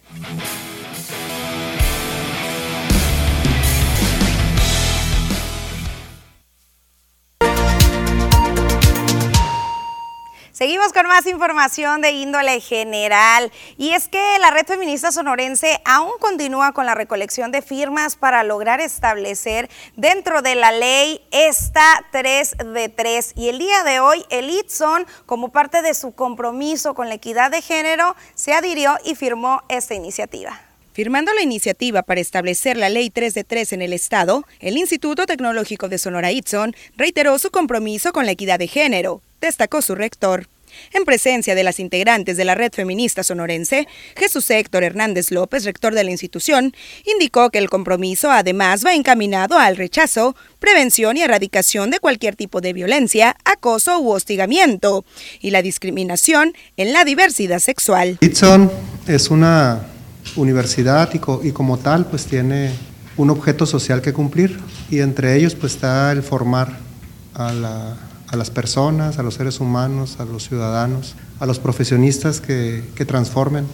Seguimos 10.56 10.94
con 10.94 11.06
más 11.06 11.26
información 11.26 12.00
de 12.00 12.12
índole 12.12 12.60
general 12.62 13.52
y 13.76 13.90
es 13.90 14.08
que 14.08 14.38
la 14.40 14.50
red 14.50 14.64
feminista 14.64 15.12
sonorense 15.12 15.82
aún 15.84 16.12
continúa 16.18 16.72
con 16.72 16.86
la 16.86 16.94
recolección 16.94 17.52
de 17.52 17.60
firmas 17.60 18.16
para 18.16 18.42
lograr 18.42 18.80
establecer 18.80 19.68
dentro 19.96 20.40
de 20.40 20.54
la 20.54 20.72
ley 20.72 21.20
esta 21.30 22.06
3 22.10 22.56
de 22.72 22.88
3 22.88 23.34
y 23.36 23.50
el 23.50 23.58
día 23.58 23.84
de 23.84 24.00
hoy 24.00 24.24
el 24.30 24.48
ITSON 24.48 25.04
como 25.26 25.50
parte 25.50 25.82
de 25.82 25.92
su 25.92 26.12
compromiso 26.12 26.94
con 26.94 27.10
la 27.10 27.16
equidad 27.16 27.50
de 27.50 27.60
género 27.60 28.16
se 28.34 28.54
adhirió 28.54 28.96
y 29.04 29.14
firmó 29.14 29.60
esta 29.68 29.94
iniciativa. 29.94 30.58
Firmando 30.94 31.34
la 31.34 31.42
iniciativa 31.42 32.02
para 32.02 32.22
establecer 32.22 32.78
la 32.78 32.88
Ley 32.88 33.10
3 33.10 33.34
de 33.34 33.44
3 33.44 33.74
en 33.74 33.82
el 33.82 33.92
Estado, 33.92 34.46
el 34.60 34.78
Instituto 34.78 35.26
Tecnológico 35.26 35.90
de 35.90 35.98
Sonora 35.98 36.32
Itson 36.32 36.74
reiteró 36.96 37.38
su 37.38 37.50
compromiso 37.50 38.14
con 38.14 38.24
la 38.24 38.32
equidad 38.32 38.58
de 38.58 38.68
género, 38.68 39.20
destacó 39.40 39.82
su 39.82 39.94
rector. 39.94 40.48
En 40.92 41.04
presencia 41.04 41.54
de 41.54 41.64
las 41.64 41.80
integrantes 41.80 42.36
de 42.36 42.44
la 42.44 42.54
red 42.54 42.72
feminista 42.72 43.22
sonorense, 43.22 43.86
Jesús 44.16 44.50
Héctor 44.50 44.84
Hernández 44.84 45.30
López, 45.30 45.64
rector 45.64 45.94
de 45.94 46.04
la 46.04 46.10
institución, 46.10 46.74
indicó 47.04 47.50
que 47.50 47.58
el 47.58 47.70
compromiso 47.70 48.30
además 48.30 48.84
va 48.84 48.94
encaminado 48.94 49.58
al 49.58 49.76
rechazo, 49.76 50.36
prevención 50.58 51.16
y 51.16 51.22
erradicación 51.22 51.90
de 51.90 51.98
cualquier 51.98 52.36
tipo 52.36 52.60
de 52.60 52.72
violencia, 52.72 53.36
acoso 53.44 53.98
u 54.00 54.10
hostigamiento 54.10 55.04
y 55.40 55.50
la 55.50 55.62
discriminación 55.62 56.54
en 56.76 56.92
la 56.92 57.04
diversidad 57.04 57.60
sexual. 57.60 58.18
Itson 58.20 58.70
es 59.06 59.30
una 59.30 59.86
universidad 60.34 61.10
y, 61.14 61.52
como 61.52 61.78
tal 61.78 62.06
pues 62.06 62.26
tiene 62.26 62.72
un 63.16 63.30
objeto 63.30 63.64
social 63.64 64.02
que 64.02 64.12
cumplir 64.12 64.58
y 64.90 64.98
entre 64.98 65.36
ellos 65.36 65.54
pues 65.54 65.74
está 65.74 66.12
el 66.12 66.22
formar 66.22 66.78
a, 67.34 67.96
las 68.34 68.50
personas, 68.50 69.18
a 69.18 69.22
los 69.22 69.34
seres 69.34 69.60
humanos, 69.60 70.16
a 70.18 70.24
los 70.24 70.48
ciudadanos, 70.48 71.14
a 71.38 71.46
los 71.46 71.60
profesionistas 71.60 72.40
que, 72.40 72.82
transformen 73.06 73.66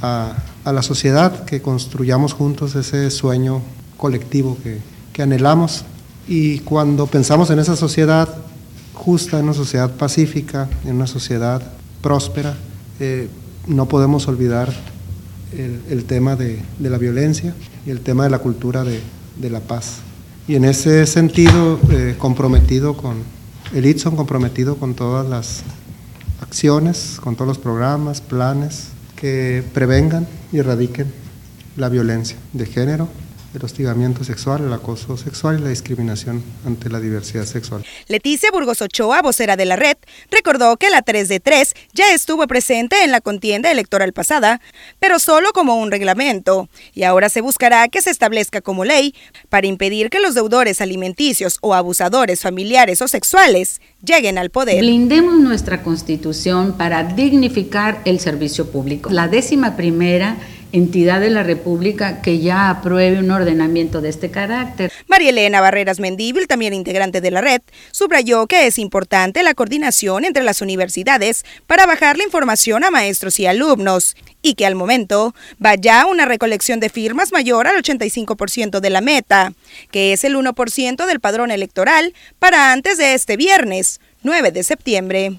a, 0.00 0.34
la 0.64 0.82
sociedad, 0.82 1.44
que 1.44 1.62
construyamos 1.62 2.32
juntos 2.32 2.74
ese 2.74 3.10
sueño 3.10 3.62
colectivo 3.96 4.58
que, 4.62 5.22
anhelamos. 5.22 5.84
Y 6.26 6.60
cuando 6.60 7.06
pensamos 7.06 7.50
en 7.50 7.60
esa 7.60 7.76
sociedad 7.76 8.28
justa, 8.94 9.38
en 9.38 9.44
una 9.44 9.54
sociedad 9.54 9.90
pacífica, 9.90 10.68
en 10.84 10.96
una 10.96 11.06
sociedad 11.06 11.62
próspera, 12.00 12.56
eh, 12.98 13.28
no 13.68 13.86
podemos 13.86 14.26
olvidar 14.26 14.72
el, 15.56 16.04
tema 16.04 16.34
de, 16.34 16.60
la 16.80 16.98
violencia 16.98 17.54
y 17.86 17.90
el 17.90 18.00
tema 18.00 18.24
de 18.24 18.30
la 18.30 18.38
cultura 18.38 18.84
de, 18.84 19.50
la 19.50 19.60
paz. 19.60 19.98
Y 20.48 20.56
en 20.56 20.64
ese 20.64 21.06
sentido, 21.06 21.78
eh, 21.90 22.16
comprometido 22.18 22.96
con 22.96 23.16
el 23.74 23.86
ITSON, 23.86 24.16
comprometido 24.16 24.76
con 24.76 24.94
todas 24.94 25.28
las 25.28 25.62
acciones, 26.40 27.18
con 27.22 27.36
todos 27.36 27.48
los 27.48 27.58
programas, 27.58 28.20
planes 28.20 28.88
que 29.16 29.64
prevengan 29.72 30.26
y 30.52 30.58
erradiquen 30.58 31.12
la 31.76 31.88
violencia 31.88 32.36
de 32.52 32.66
género 32.66 33.08
el 33.54 33.64
hostigamiento 33.64 34.24
sexual, 34.24 34.64
el 34.64 34.72
acoso 34.72 35.16
sexual 35.16 35.58
y 35.58 35.62
la 35.62 35.68
discriminación 35.68 36.42
ante 36.66 36.88
la 36.88 37.00
diversidad 37.00 37.44
sexual. 37.44 37.84
Leticia 38.08 38.50
Burgos 38.50 38.82
Ochoa, 38.82 39.22
vocera 39.22 39.56
de 39.56 39.64
la 39.64 39.76
red, 39.76 39.96
recordó 40.30 40.76
que 40.76 40.90
la 40.90 41.02
3 41.02 41.28
de 41.28 41.40
3 41.40 41.74
ya 41.92 42.12
estuvo 42.12 42.46
presente 42.46 43.04
en 43.04 43.10
la 43.10 43.20
contienda 43.20 43.70
electoral 43.70 44.12
pasada, 44.12 44.60
pero 44.98 45.18
solo 45.18 45.52
como 45.52 45.76
un 45.76 45.90
reglamento, 45.90 46.68
y 46.94 47.02
ahora 47.02 47.28
se 47.28 47.40
buscará 47.40 47.88
que 47.88 48.02
se 48.02 48.10
establezca 48.10 48.60
como 48.60 48.84
ley 48.84 49.14
para 49.48 49.66
impedir 49.66 50.10
que 50.10 50.20
los 50.20 50.34
deudores 50.34 50.80
alimenticios 50.80 51.58
o 51.60 51.74
abusadores 51.74 52.40
familiares 52.40 53.02
o 53.02 53.08
sexuales 53.08 53.80
lleguen 54.04 54.38
al 54.38 54.50
poder. 54.50 54.80
Blindemos 54.80 55.38
nuestra 55.38 55.82
constitución 55.82 56.76
para 56.76 57.04
dignificar 57.04 58.00
el 58.04 58.20
servicio 58.20 58.70
público. 58.70 59.10
La 59.10 59.28
décima 59.28 59.76
primera 59.76 60.36
entidad 60.72 61.20
de 61.20 61.30
la 61.30 61.42
República 61.42 62.22
que 62.22 62.38
ya 62.38 62.70
apruebe 62.70 63.18
un 63.18 63.30
ordenamiento 63.30 64.00
de 64.00 64.08
este 64.08 64.30
carácter. 64.30 64.90
María 65.06 65.30
Elena 65.30 65.60
Barreras 65.60 66.00
Mendíbil, 66.00 66.48
también 66.48 66.74
integrante 66.74 67.20
de 67.20 67.30
la 67.30 67.40
red, 67.40 67.60
subrayó 67.90 68.46
que 68.46 68.66
es 68.66 68.78
importante 68.78 69.42
la 69.42 69.54
coordinación 69.54 70.24
entre 70.24 70.42
las 70.42 70.62
universidades 70.62 71.44
para 71.66 71.86
bajar 71.86 72.16
la 72.16 72.24
información 72.24 72.84
a 72.84 72.90
maestros 72.90 73.38
y 73.38 73.46
alumnos 73.46 74.16
y 74.40 74.54
que 74.54 74.66
al 74.66 74.74
momento 74.74 75.34
va 75.64 75.74
ya 75.76 76.06
una 76.06 76.24
recolección 76.24 76.80
de 76.80 76.88
firmas 76.88 77.32
mayor 77.32 77.66
al 77.66 77.82
85% 77.82 78.80
de 78.80 78.90
la 78.90 79.00
meta, 79.00 79.52
que 79.90 80.12
es 80.12 80.24
el 80.24 80.36
1% 80.36 81.06
del 81.06 81.20
padrón 81.20 81.50
electoral 81.50 82.14
para 82.38 82.72
antes 82.72 82.98
de 82.98 83.14
este 83.14 83.36
viernes, 83.36 84.00
9 84.22 84.50
de 84.50 84.62
septiembre. 84.62 85.32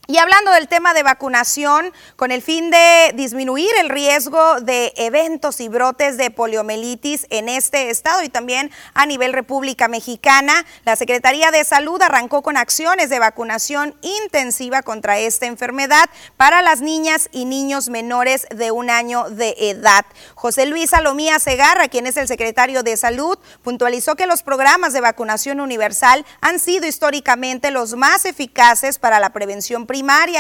Y 0.07 0.19
hablando 0.19 0.53
del 0.53 0.69
tema 0.69 0.93
de 0.93 1.03
vacunación, 1.03 1.91
con 2.17 2.31
el 2.31 2.43
fin 2.43 2.71
de 2.71 3.13
disminuir 3.15 3.71
el 3.81 3.89
riesgo 3.89 4.61
de 4.61 4.93
eventos 4.97 5.61
y 5.61 5.69
brotes 5.69 6.19
de 6.19 6.31
poliomielitis 6.31 7.27
en 7.31 7.49
este 7.49 7.89
estado 7.89 8.23
y 8.23 8.29
también 8.29 8.71
a 8.93 9.07
nivel 9.07 9.33
República 9.33 9.89
Mexicana, 9.89 10.67
la 10.85 10.97
Secretaría 10.97 11.51
de 11.51 11.65
Salud 11.65 12.03
arrancó 12.03 12.43
con 12.43 12.59
acciones 12.59 13.09
de 13.09 13.19
vacunación 13.19 13.95
intensiva 14.03 14.83
contra 14.83 15.19
esta 15.19 15.47
enfermedad 15.47 16.05
para 16.37 16.61
las 16.61 16.83
niñas 16.83 17.31
y 17.33 17.47
niños 17.47 17.89
menores 17.89 18.47
de 18.55 18.73
un 18.73 18.91
año 18.91 19.31
de 19.31 19.55
edad. 19.59 20.05
José 20.35 20.67
Luis 20.67 20.91
Salomía 20.91 21.39
Segarra, 21.39 21.89
quien 21.89 22.07
es 22.07 22.19
el 22.19 22.29
secretario 22.29 22.83
de 22.83 22.99
Salud, 22.99 23.39
puntualizó 23.63 24.17
que 24.17 24.27
los 24.27 24.43
programas 24.43 24.93
de 24.93 25.01
vacunación 25.01 25.61
universal 25.61 26.27
han 26.43 26.61
sido 26.61 26.87
históricamente 26.87 27.71
los 27.71 27.95
más 27.95 28.27
eficaces 28.27 28.99
para 28.99 29.19
la 29.19 29.31
prevención 29.31 29.87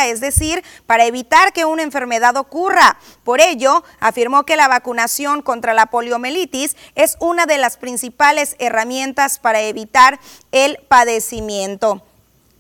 es 0.07 0.21
decir, 0.21 0.65
para 0.87 1.05
evitar 1.05 1.53
que 1.53 1.65
una 1.65 1.83
enfermedad 1.83 2.37
ocurra. 2.37 2.99
Por 3.23 3.41
ello, 3.41 3.85
afirmó 4.01 4.45
que 4.45 4.57
la 4.57 4.69
vacunación 4.69 5.43
contra 5.43 5.75
la 5.75 5.87
poliomielitis 5.87 6.77
es 6.95 7.17
una 7.21 7.47
de 7.47 7.59
las 7.59 7.77
principales 7.77 8.57
herramientas 8.59 9.39
para 9.39 9.61
evitar 9.61 10.19
el 10.51 10.79
padecimiento. 10.89 12.03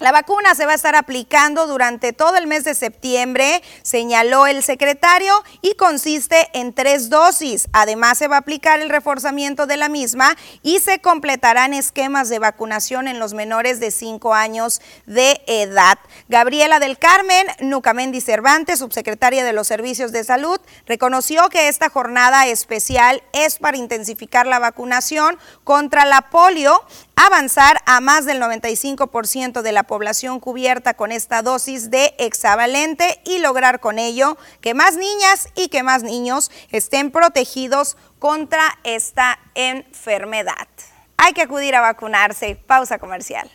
La 0.01 0.11
vacuna 0.11 0.57
se 0.57 0.66
va 0.66 0.72
a 0.72 0.74
estar 0.74 0.97
aplicando 0.97 1.68
durante 1.68 2.12
todo 2.12 2.36
el 2.36 2.49
mes 2.49 2.64
de 2.64 2.74
septiembre, 2.74 3.62
señaló 3.82 4.49
el 4.49 4.64
secretario, 4.64 5.32
y 5.62 5.74
consiste 5.74 6.49
en 6.53 6.72
tres 6.72 7.11
dosis. 7.11 7.68
Además, 7.72 8.18
se 8.18 8.26
va 8.26 8.36
a 8.36 8.40
aplicar 8.40 8.80
el 8.80 8.90
reforzamiento 8.90 9.66
de 9.66 9.76
la 9.76 9.88
misma 9.88 10.36
y 10.62 10.80
se 10.80 10.99
completarán 10.99 11.74
esquemas 11.74 12.28
de 12.28 12.40
vacunación 12.40 13.07
en 13.07 13.20
los 13.20 13.34
menores 13.34 13.78
de 13.78 13.92
5 13.92 14.34
años 14.34 14.82
de 15.07 15.40
edad. 15.47 15.99
Gabriela 16.28 16.80
del 16.80 16.99
Carmen 16.99 17.47
Nucamendi 17.61 18.20
Cervantes, 18.20 18.80
subsecretaria 18.80 19.45
de 19.45 19.53
los 19.53 19.68
Servicios 19.68 20.11
de 20.11 20.24
Salud, 20.24 20.61
reconoció 20.86 21.49
que 21.51 21.68
esta 21.68 21.88
jornada 21.88 22.49
especial 22.49 23.22
es 23.32 23.59
para 23.59 23.76
intensificar 23.76 24.49
la 24.49 24.59
vacunación 24.59 25.38
contra 25.62 26.05
la 26.05 26.22
polio 26.30 26.82
avanzar 27.16 27.78
a 27.86 28.00
más 28.00 28.26
del 28.26 28.40
95% 28.40 29.62
de 29.62 29.72
la 29.72 29.84
población 29.84 30.40
cubierta 30.40 30.94
con 30.94 31.12
esta 31.12 31.42
dosis 31.42 31.90
de 31.90 32.14
hexavalente 32.18 33.20
y 33.24 33.38
lograr 33.38 33.80
con 33.80 33.98
ello 33.98 34.36
que 34.60 34.74
más 34.74 34.96
niñas 34.96 35.48
y 35.54 35.68
que 35.68 35.82
más 35.82 36.02
niños 36.02 36.50
estén 36.70 37.10
protegidos 37.10 37.96
contra 38.18 38.78
esta 38.84 39.38
enfermedad. 39.54 40.68
Hay 41.16 41.32
que 41.32 41.42
acudir 41.42 41.74
a 41.74 41.80
vacunarse. 41.80 42.56
Pausa 42.66 42.98
comercial. 42.98 43.50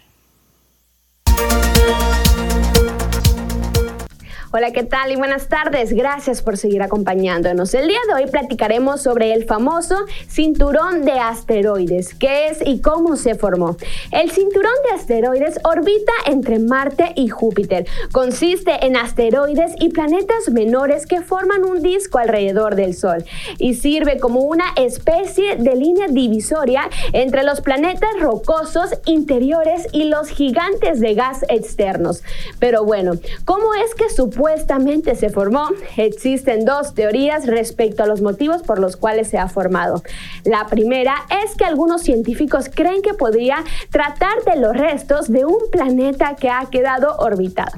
Hola, 4.51 4.71
¿qué 4.71 4.83
tal? 4.83 5.11
Y 5.11 5.15
buenas 5.15 5.47
tardes. 5.47 5.93
Gracias 5.93 6.41
por 6.41 6.57
seguir 6.57 6.81
acompañándonos. 6.81 7.71
El 7.75 7.87
día 7.87 7.99
de 8.07 8.15
hoy 8.15 8.31
platicaremos 8.31 8.99
sobre 8.99 9.31
el 9.31 9.45
famoso 9.45 9.95
cinturón 10.27 11.05
de 11.05 11.11
asteroides, 11.11 12.15
qué 12.15 12.47
es 12.47 12.57
y 12.65 12.81
cómo 12.81 13.15
se 13.15 13.35
formó. 13.35 13.77
El 14.11 14.31
cinturón 14.31 14.73
de 14.89 14.95
asteroides 14.95 15.59
orbita 15.63 16.13
entre 16.25 16.57
Marte 16.57 17.13
y 17.15 17.27
Júpiter. 17.27 17.85
Consiste 18.11 18.87
en 18.87 18.97
asteroides 18.97 19.73
y 19.79 19.89
planetas 19.89 20.49
menores 20.49 21.05
que 21.05 21.21
forman 21.21 21.63
un 21.63 21.83
disco 21.83 22.17
alrededor 22.17 22.73
del 22.73 22.95
Sol 22.95 23.25
y 23.59 23.75
sirve 23.75 24.17
como 24.17 24.39
una 24.39 24.65
especie 24.77 25.57
de 25.57 25.75
línea 25.75 26.07
divisoria 26.07 26.89
entre 27.13 27.43
los 27.43 27.61
planetas 27.61 28.19
rocosos 28.19 28.97
interiores 29.05 29.85
y 29.91 30.05
los 30.05 30.29
gigantes 30.29 30.99
de 30.99 31.13
gas 31.13 31.45
externos. 31.49 32.23
Pero 32.57 32.83
bueno, 32.83 33.11
¿cómo 33.45 33.75
es 33.75 33.93
que 33.93 34.09
su 34.09 34.31
supuestamente 34.39 35.15
se 35.15 35.29
formó, 35.29 35.67
existen 35.97 36.63
dos 36.63 36.93
teorías 36.93 37.45
respecto 37.45 38.03
a 38.03 38.05
los 38.05 38.21
motivos 38.21 38.63
por 38.63 38.79
los 38.79 38.95
cuales 38.95 39.27
se 39.27 39.37
ha 39.37 39.49
formado. 39.49 40.01
La 40.45 40.65
primera 40.67 41.13
es 41.43 41.57
que 41.57 41.65
algunos 41.65 42.03
científicos 42.03 42.69
creen 42.73 43.01
que 43.01 43.13
podría 43.13 43.65
tratar 43.89 44.41
de 44.45 44.55
los 44.55 44.77
restos 44.77 45.29
de 45.29 45.43
un 45.43 45.59
planeta 45.69 46.37
que 46.37 46.49
ha 46.49 46.65
quedado 46.71 47.17
orbitado. 47.17 47.77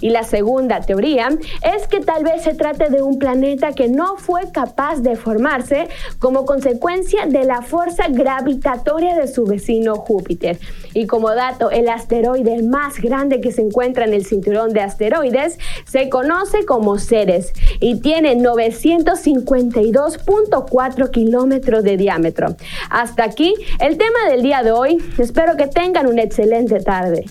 Y 0.00 0.10
la 0.10 0.24
segunda 0.24 0.80
teoría 0.80 1.28
es 1.62 1.86
que 1.88 2.00
tal 2.00 2.24
vez 2.24 2.42
se 2.42 2.54
trate 2.54 2.90
de 2.90 3.02
un 3.02 3.18
planeta 3.18 3.72
que 3.72 3.88
no 3.88 4.16
fue 4.16 4.50
capaz 4.52 5.00
de 5.00 5.16
formarse 5.16 5.88
como 6.18 6.44
consecuencia 6.44 7.24
de 7.26 7.44
la 7.44 7.62
fuerza 7.62 8.08
gravitatoria 8.08 9.16
de 9.16 9.28
su 9.28 9.44
vecino 9.44 9.96
Júpiter. 9.96 10.58
Y 10.94 11.06
como 11.06 11.34
dato, 11.34 11.70
el 11.70 11.88
asteroide 11.88 12.62
más 12.62 13.00
grande 13.00 13.40
que 13.40 13.52
se 13.52 13.62
encuentra 13.62 14.04
en 14.04 14.12
el 14.14 14.24
cinturón 14.24 14.72
de 14.72 14.80
asteroides 14.80 15.58
se 15.84 16.08
conoce 16.08 16.64
como 16.64 16.98
Ceres 16.98 17.52
y 17.80 18.00
tiene 18.00 18.36
952.4 18.36 21.10
kilómetros 21.10 21.84
de 21.84 21.96
diámetro. 21.96 22.56
Hasta 22.90 23.22
aquí 23.24 23.54
el 23.80 23.98
tema 23.98 24.28
del 24.30 24.42
día 24.42 24.62
de 24.62 24.72
hoy. 24.72 24.98
Espero 25.18 25.56
que 25.56 25.66
tengan 25.66 26.06
una 26.06 26.22
excelente 26.22 26.80
tarde. 26.80 27.26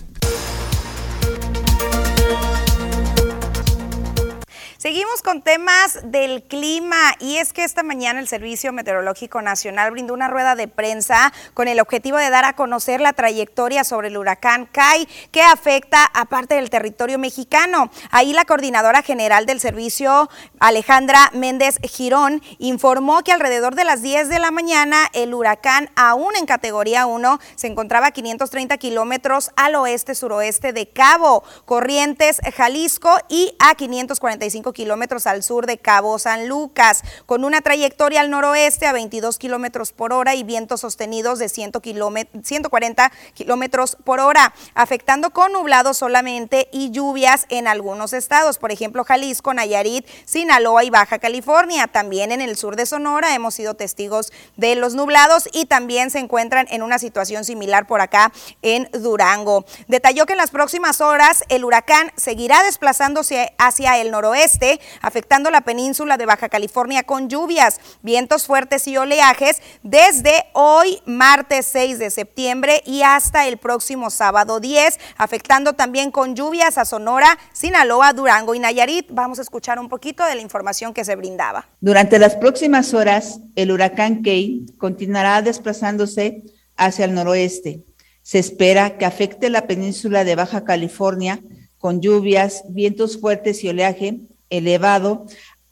Seguimos 4.78 5.22
con 5.22 5.42
temas 5.42 5.98
del 6.04 6.44
clima 6.44 7.12
y 7.18 7.38
es 7.38 7.52
que 7.52 7.64
esta 7.64 7.82
mañana 7.82 8.20
el 8.20 8.28
Servicio 8.28 8.72
Meteorológico 8.72 9.42
Nacional 9.42 9.90
brindó 9.90 10.14
una 10.14 10.28
rueda 10.28 10.54
de 10.54 10.68
prensa 10.68 11.32
con 11.52 11.66
el 11.66 11.80
objetivo 11.80 12.16
de 12.16 12.30
dar 12.30 12.44
a 12.44 12.52
conocer 12.52 13.00
la 13.00 13.12
trayectoria 13.12 13.82
sobre 13.82 14.06
el 14.06 14.16
huracán 14.16 14.66
Kai 14.66 15.08
que 15.32 15.42
afecta 15.42 16.04
a 16.04 16.26
parte 16.26 16.54
del 16.54 16.70
territorio 16.70 17.18
mexicano. 17.18 17.90
Ahí 18.12 18.32
la 18.32 18.44
coordinadora 18.44 19.02
general 19.02 19.46
del 19.46 19.58
servicio, 19.58 20.30
Alejandra 20.60 21.32
Méndez 21.34 21.80
Girón, 21.82 22.40
informó 22.58 23.24
que 23.24 23.32
alrededor 23.32 23.74
de 23.74 23.82
las 23.82 24.00
10 24.00 24.28
de 24.28 24.38
la 24.38 24.52
mañana 24.52 25.08
el 25.12 25.34
huracán, 25.34 25.90
aún 25.96 26.36
en 26.36 26.46
categoría 26.46 27.06
1, 27.06 27.40
se 27.56 27.66
encontraba 27.66 28.06
a 28.06 28.10
530 28.12 28.78
kilómetros 28.78 29.50
al 29.56 29.74
oeste-suroeste 29.74 30.72
de 30.72 30.88
Cabo, 30.88 31.42
Corrientes, 31.64 32.40
Jalisco 32.54 33.18
y 33.28 33.56
a 33.58 33.74
545 33.74 34.67
kilómetros 34.72 35.26
al 35.26 35.42
sur 35.42 35.66
de 35.66 35.78
Cabo 35.78 36.18
San 36.18 36.48
Lucas, 36.48 37.02
con 37.26 37.44
una 37.44 37.60
trayectoria 37.60 38.20
al 38.20 38.30
noroeste 38.30 38.86
a 38.86 38.92
22 38.92 39.38
kilómetros 39.38 39.92
por 39.92 40.12
hora 40.12 40.34
y 40.34 40.44
vientos 40.44 40.80
sostenidos 40.80 41.38
de 41.38 41.48
140 41.48 43.12
kilómetros 43.34 43.96
por 44.04 44.20
hora, 44.20 44.54
afectando 44.74 45.30
con 45.30 45.52
nublado 45.52 45.94
solamente 45.94 46.68
y 46.72 46.90
lluvias 46.90 47.46
en 47.48 47.68
algunos 47.68 48.12
estados, 48.12 48.58
por 48.58 48.72
ejemplo 48.72 49.04
Jalisco, 49.04 49.54
Nayarit, 49.54 50.06
Sinaloa 50.24 50.84
y 50.84 50.90
Baja 50.90 51.18
California. 51.18 51.86
También 51.86 52.32
en 52.32 52.40
el 52.40 52.56
sur 52.56 52.76
de 52.76 52.86
Sonora 52.86 53.34
hemos 53.34 53.54
sido 53.54 53.74
testigos 53.74 54.32
de 54.56 54.74
los 54.74 54.94
nublados 54.94 55.48
y 55.52 55.66
también 55.66 56.10
se 56.10 56.18
encuentran 56.18 56.66
en 56.70 56.82
una 56.82 56.98
situación 56.98 57.44
similar 57.44 57.86
por 57.86 58.00
acá 58.00 58.32
en 58.62 58.88
Durango. 58.92 59.64
Detalló 59.86 60.26
que 60.26 60.32
en 60.32 60.38
las 60.38 60.50
próximas 60.50 61.00
horas 61.00 61.44
el 61.48 61.64
huracán 61.64 62.12
seguirá 62.16 62.62
desplazándose 62.62 63.54
hacia 63.58 63.98
el 63.98 64.10
noroeste 64.10 64.57
afectando 65.00 65.50
la 65.50 65.62
península 65.62 66.16
de 66.16 66.26
Baja 66.26 66.48
California 66.48 67.02
con 67.02 67.28
lluvias, 67.28 67.80
vientos 68.02 68.46
fuertes 68.46 68.88
y 68.88 68.96
oleajes 68.96 69.62
desde 69.82 70.32
hoy, 70.52 71.00
martes 71.06 71.66
6 71.66 71.98
de 71.98 72.10
septiembre 72.10 72.82
y 72.84 73.02
hasta 73.02 73.46
el 73.46 73.58
próximo 73.58 74.10
sábado 74.10 74.60
10, 74.60 74.98
afectando 75.16 75.74
también 75.74 76.10
con 76.10 76.34
lluvias 76.34 76.78
a 76.78 76.84
Sonora, 76.84 77.38
Sinaloa, 77.52 78.12
Durango 78.12 78.54
y 78.54 78.58
Nayarit. 78.58 79.06
Vamos 79.10 79.38
a 79.38 79.42
escuchar 79.42 79.78
un 79.78 79.88
poquito 79.88 80.24
de 80.24 80.34
la 80.34 80.42
información 80.42 80.94
que 80.94 81.04
se 81.04 81.16
brindaba. 81.16 81.68
Durante 81.80 82.18
las 82.18 82.36
próximas 82.36 82.94
horas, 82.94 83.40
el 83.54 83.70
huracán 83.70 84.22
Key 84.22 84.66
continuará 84.78 85.42
desplazándose 85.42 86.42
hacia 86.76 87.04
el 87.04 87.14
noroeste. 87.14 87.84
Se 88.22 88.38
espera 88.38 88.98
que 88.98 89.04
afecte 89.04 89.50
la 89.50 89.66
península 89.66 90.24
de 90.24 90.34
Baja 90.34 90.64
California 90.64 91.40
con 91.78 92.00
lluvias, 92.00 92.64
vientos 92.68 93.20
fuertes 93.20 93.62
y 93.64 93.68
oleaje 93.68 94.20
elevado 94.50 95.26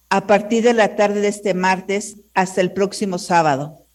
a 0.08 0.26
partir 0.26 0.62
de 0.62 0.74
la 0.74 0.96
tarde 0.96 1.20
de 1.20 1.28
este 1.28 1.54
martes 1.54 2.16
hasta 2.34 2.60
el 2.60 2.72
próximo 2.72 3.18
sábado. 3.18 3.86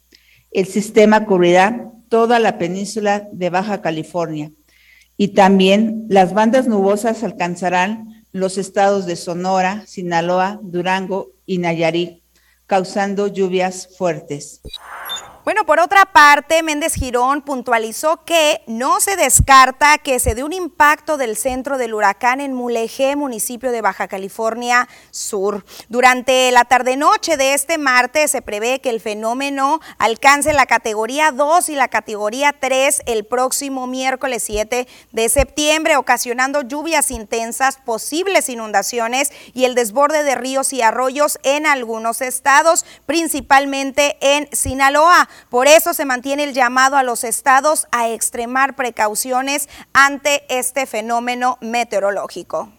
El 0.51 0.65
sistema 0.65 1.25
cubrirá 1.25 1.91
toda 2.09 2.39
la 2.39 2.57
península 2.57 3.27
de 3.31 3.49
Baja 3.49 3.81
California 3.81 4.51
y 5.17 5.29
también 5.29 6.05
las 6.09 6.33
bandas 6.33 6.67
nubosas 6.67 7.23
alcanzarán 7.23 8.25
los 8.31 8.57
estados 8.57 9.05
de 9.05 9.15
Sonora, 9.15 9.83
Sinaloa, 9.87 10.59
Durango 10.61 11.31
y 11.45 11.57
Nayarit, 11.57 12.21
causando 12.65 13.27
lluvias 13.27 13.89
fuertes. 13.97 14.61
Bueno, 15.43 15.65
por 15.65 15.79
otra 15.79 16.05
parte, 16.05 16.61
Méndez 16.61 16.93
Girón 16.93 17.41
puntualizó 17.41 18.23
que 18.25 18.61
no 18.67 18.99
se 18.99 19.15
descarta 19.15 19.97
que 19.97 20.19
se 20.19 20.35
dé 20.35 20.43
un 20.43 20.53
impacto 20.53 21.17
del 21.17 21.35
centro 21.35 21.79
del 21.79 21.95
huracán 21.95 22.41
en 22.41 22.53
Mulegé, 22.53 23.15
municipio 23.15 23.71
de 23.71 23.81
Baja 23.81 24.07
California 24.07 24.87
Sur. 25.09 25.65
Durante 25.89 26.51
la 26.51 26.65
tarde-noche 26.65 27.37
de 27.37 27.55
este 27.55 27.79
martes 27.79 28.29
se 28.29 28.43
prevé 28.43 28.81
que 28.81 28.91
el 28.91 29.01
fenómeno 29.01 29.79
alcance 29.97 30.53
la 30.53 30.67
categoría 30.67 31.31
2 31.31 31.69
y 31.69 31.75
la 31.75 31.87
categoría 31.87 32.53
3 32.59 33.01
el 33.07 33.25
próximo 33.25 33.87
miércoles 33.87 34.43
7 34.43 34.87
de 35.11 35.29
septiembre, 35.29 35.97
ocasionando 35.97 36.61
lluvias 36.61 37.09
intensas, 37.09 37.77
posibles 37.77 38.47
inundaciones 38.47 39.31
y 39.55 39.65
el 39.65 39.73
desborde 39.73 40.23
de 40.23 40.35
ríos 40.35 40.71
y 40.71 40.83
arroyos 40.83 41.39
en 41.41 41.65
algunos 41.65 42.21
estados, 42.21 42.85
principalmente 43.07 44.17
en 44.21 44.47
Sinaloa. 44.51 45.29
Por 45.49 45.67
eso 45.67 45.93
se 45.93 46.05
mantiene 46.05 46.43
el 46.43 46.53
llamado 46.53 46.97
a 46.97 47.03
los 47.03 47.23
estados 47.23 47.87
a 47.91 48.09
extremar 48.09 48.75
precauciones 48.75 49.69
ante 49.93 50.43
este 50.49 50.85
fenómeno 50.85 51.57
meteorológico. 51.61 52.69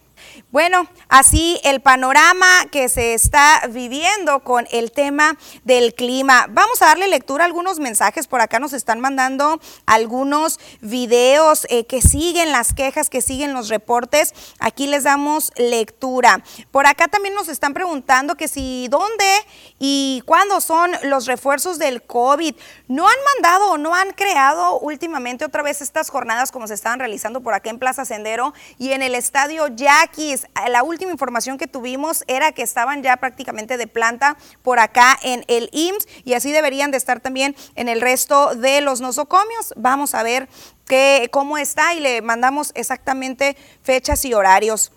Bueno, 0.51 0.87
así 1.09 1.59
el 1.63 1.81
panorama 1.81 2.47
que 2.71 2.89
se 2.89 3.13
está 3.13 3.61
viviendo 3.69 4.39
con 4.41 4.67
el 4.71 4.91
tema 4.91 5.37
del 5.63 5.93
clima. 5.93 6.47
Vamos 6.49 6.81
a 6.81 6.85
darle 6.87 7.07
lectura 7.07 7.43
a 7.43 7.47
algunos 7.47 7.79
mensajes. 7.79 8.27
Por 8.27 8.41
acá 8.41 8.59
nos 8.59 8.73
están 8.73 8.99
mandando 8.99 9.59
algunos 9.85 10.59
videos 10.81 11.65
eh, 11.69 11.85
que 11.85 12.01
siguen 12.01 12.51
las 12.51 12.73
quejas, 12.73 13.09
que 13.09 13.21
siguen 13.21 13.53
los 13.53 13.69
reportes. 13.69 14.33
Aquí 14.59 14.87
les 14.87 15.03
damos 15.03 15.51
lectura. 15.57 16.43
Por 16.71 16.85
acá 16.85 17.07
también 17.07 17.35
nos 17.35 17.47
están 17.47 17.73
preguntando 17.73 18.35
que 18.35 18.47
si 18.47 18.87
dónde 18.89 19.25
y 19.79 20.21
cuándo 20.25 20.61
son 20.61 20.91
los 21.03 21.25
refuerzos 21.25 21.79
del 21.79 22.03
COVID. 22.03 22.55
No 22.87 23.07
han 23.07 23.17
mandado 23.33 23.71
o 23.71 23.77
no 23.77 23.93
han 23.95 24.11
creado 24.11 24.79
últimamente 24.79 25.45
otra 25.45 25.63
vez 25.63 25.81
estas 25.81 26.09
jornadas 26.09 26.51
como 26.51 26.67
se 26.67 26.73
estaban 26.73 26.99
realizando 26.99 27.41
por 27.41 27.53
acá 27.53 27.69
en 27.69 27.79
Plaza 27.79 28.05
Sendero 28.05 28.53
y 28.77 28.91
en 28.91 29.01
el 29.01 29.15
estadio 29.15 29.67
Yaquis 30.23 30.47
la 30.69 30.83
última 30.83 31.11
información 31.11 31.57
que 31.57 31.67
tuvimos 31.67 32.23
era 32.27 32.51
que 32.51 32.63
estaban 32.63 33.03
ya 33.03 33.17
prácticamente 33.17 33.77
de 33.77 33.87
planta 33.87 34.37
por 34.61 34.79
acá 34.79 35.17
en 35.23 35.43
el 35.47 35.69
IMSS 35.71 36.07
y 36.23 36.33
así 36.33 36.51
deberían 36.51 36.91
de 36.91 36.97
estar 36.97 37.19
también 37.19 37.55
en 37.75 37.89
el 37.89 38.01
resto 38.01 38.55
de 38.55 38.81
los 38.81 39.01
nosocomios. 39.01 39.73
Vamos 39.75 40.15
a 40.15 40.23
ver 40.23 40.47
qué, 40.85 41.29
cómo 41.31 41.57
está 41.57 41.93
y 41.93 41.99
le 41.99 42.21
mandamos 42.21 42.71
exactamente 42.75 43.57
fechas 43.83 44.25
y 44.25 44.33
horarios. 44.33 44.91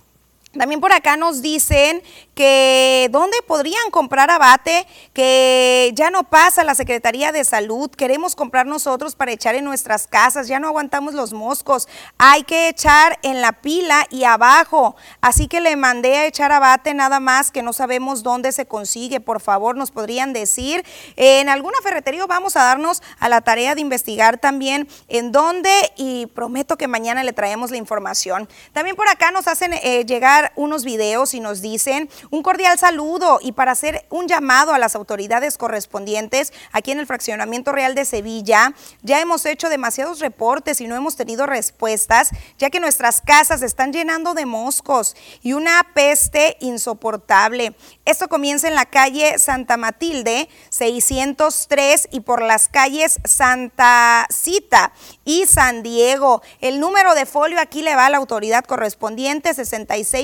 También 0.59 0.81
por 0.81 0.93
acá 0.93 1.17
nos 1.17 1.43
dicen 1.43 2.03
que 2.35 3.09
dónde 3.11 3.39
podrían 3.47 3.91
comprar 3.91 4.31
abate, 4.31 4.87
que 5.15 5.91
ya 5.95 6.11
no 6.11 6.25
pasa 6.25 6.65
la 6.65 6.75
Secretaría 6.75 7.33
de 7.33 7.45
Salud, 7.45 7.91
queremos 7.91 8.37
comprar 8.37 8.67
nosotros 8.67 9.15
para 9.15 9.33
echar 9.33 9.55
en 9.55 9.65
nuestras 9.65 10.07
casas, 10.07 10.47
ya 10.47 10.61
no 10.61 10.69
aguantamos 10.69 11.15
los 11.15 11.33
moscos, 11.33 11.89
hay 12.19 12.43
que 12.43 12.69
echar 12.69 13.19
en 13.23 13.41
la 13.41 13.53
pila 13.53 14.07
y 14.11 14.25
abajo, 14.25 14.97
así 15.23 15.49
que 15.49 15.61
le 15.61 15.77
mandé 15.77 16.17
a 16.17 16.27
echar 16.27 16.53
abate 16.53 16.93
nada 16.93 17.21
más 17.21 17.51
que 17.51 17.63
no 17.63 17.73
sabemos 17.73 18.23
dónde 18.23 18.53
se 18.53 18.67
consigue, 18.67 19.21
por 19.21 19.41
favor 19.41 19.77
nos 19.77 19.91
podrían 19.91 20.35
decir, 20.35 20.85
en 21.17 21.49
alguna 21.49 21.79
ferretería 21.83 22.27
vamos 22.27 22.57
a 22.57 22.65
darnos 22.65 23.03
a 23.19 23.29
la 23.29 23.41
tarea 23.41 23.75
de 23.75 23.81
investigar 23.81 24.39
también 24.39 24.89
en 25.09 25.33
dónde 25.33 25.71
y 25.97 26.27
prometo 26.27 26.77
que 26.77 26.89
mañana 26.89 27.25
le 27.25 27.33
traemos 27.33 27.71
la 27.71 27.77
información. 27.77 28.49
También 28.73 28.97
por 28.97 29.09
acá 29.09 29.31
nos 29.31 29.49
hacen 29.49 29.73
eh, 29.73 30.05
llegar 30.07 30.46
unos 30.55 30.85
videos 30.85 31.35
y 31.35 31.41
nos 31.41 31.61
dicen 31.61 32.09
un 32.31 32.43
cordial 32.43 32.79
saludo 32.79 33.39
y 33.43 33.53
para 33.53 33.73
hacer 33.73 34.07
un 34.11 34.29
llamado 34.29 34.73
a 34.73 34.79
las 34.79 34.95
autoridades 34.95 35.59
correspondientes 35.59 36.53
aquí 36.73 36.91
en 36.91 37.01
el 37.01 37.07
Fraccionamiento 37.07 37.73
Real 37.73 37.95
de 37.95 38.05
Sevilla. 38.05 38.75
Ya 39.03 39.21
hemos 39.21 39.47
hecho 39.47 39.69
demasiados 39.69 40.21
reportes 40.21 40.81
y 40.81 40.89
no 40.89 40.97
hemos 40.97 41.17
tenido 41.17 41.47
respuestas, 41.47 42.31
ya 42.59 42.71
que 42.71 42.81
nuestras 42.81 43.21
casas 43.21 43.63
están 43.63 43.93
llenando 43.93 44.35
de 44.35 44.47
moscos 44.47 45.17
y 45.43 45.53
una 45.53 45.87
peste 45.95 46.57
insoportable. 46.61 47.75
Esto 48.05 48.29
comienza 48.29 48.69
en 48.69 48.75
la 48.75 48.87
calle 48.87 49.39
Santa 49.39 49.77
Matilde, 49.77 50.49
603, 50.71 52.09
y 52.11 52.21
por 52.21 52.43
las 52.43 52.69
calles 52.69 53.19
Santa 53.25 54.27
Cita 54.31 54.93
y 55.25 55.47
San 55.47 55.83
Diego. 55.83 56.43
El 56.61 56.81
número 56.81 57.15
de 57.15 57.27
folio 57.27 57.61
aquí 57.61 57.83
le 57.83 57.97
va 57.97 58.07
a 58.07 58.11
la 58.11 58.19
autoridad 58.19 58.65
correspondiente, 58.65 59.55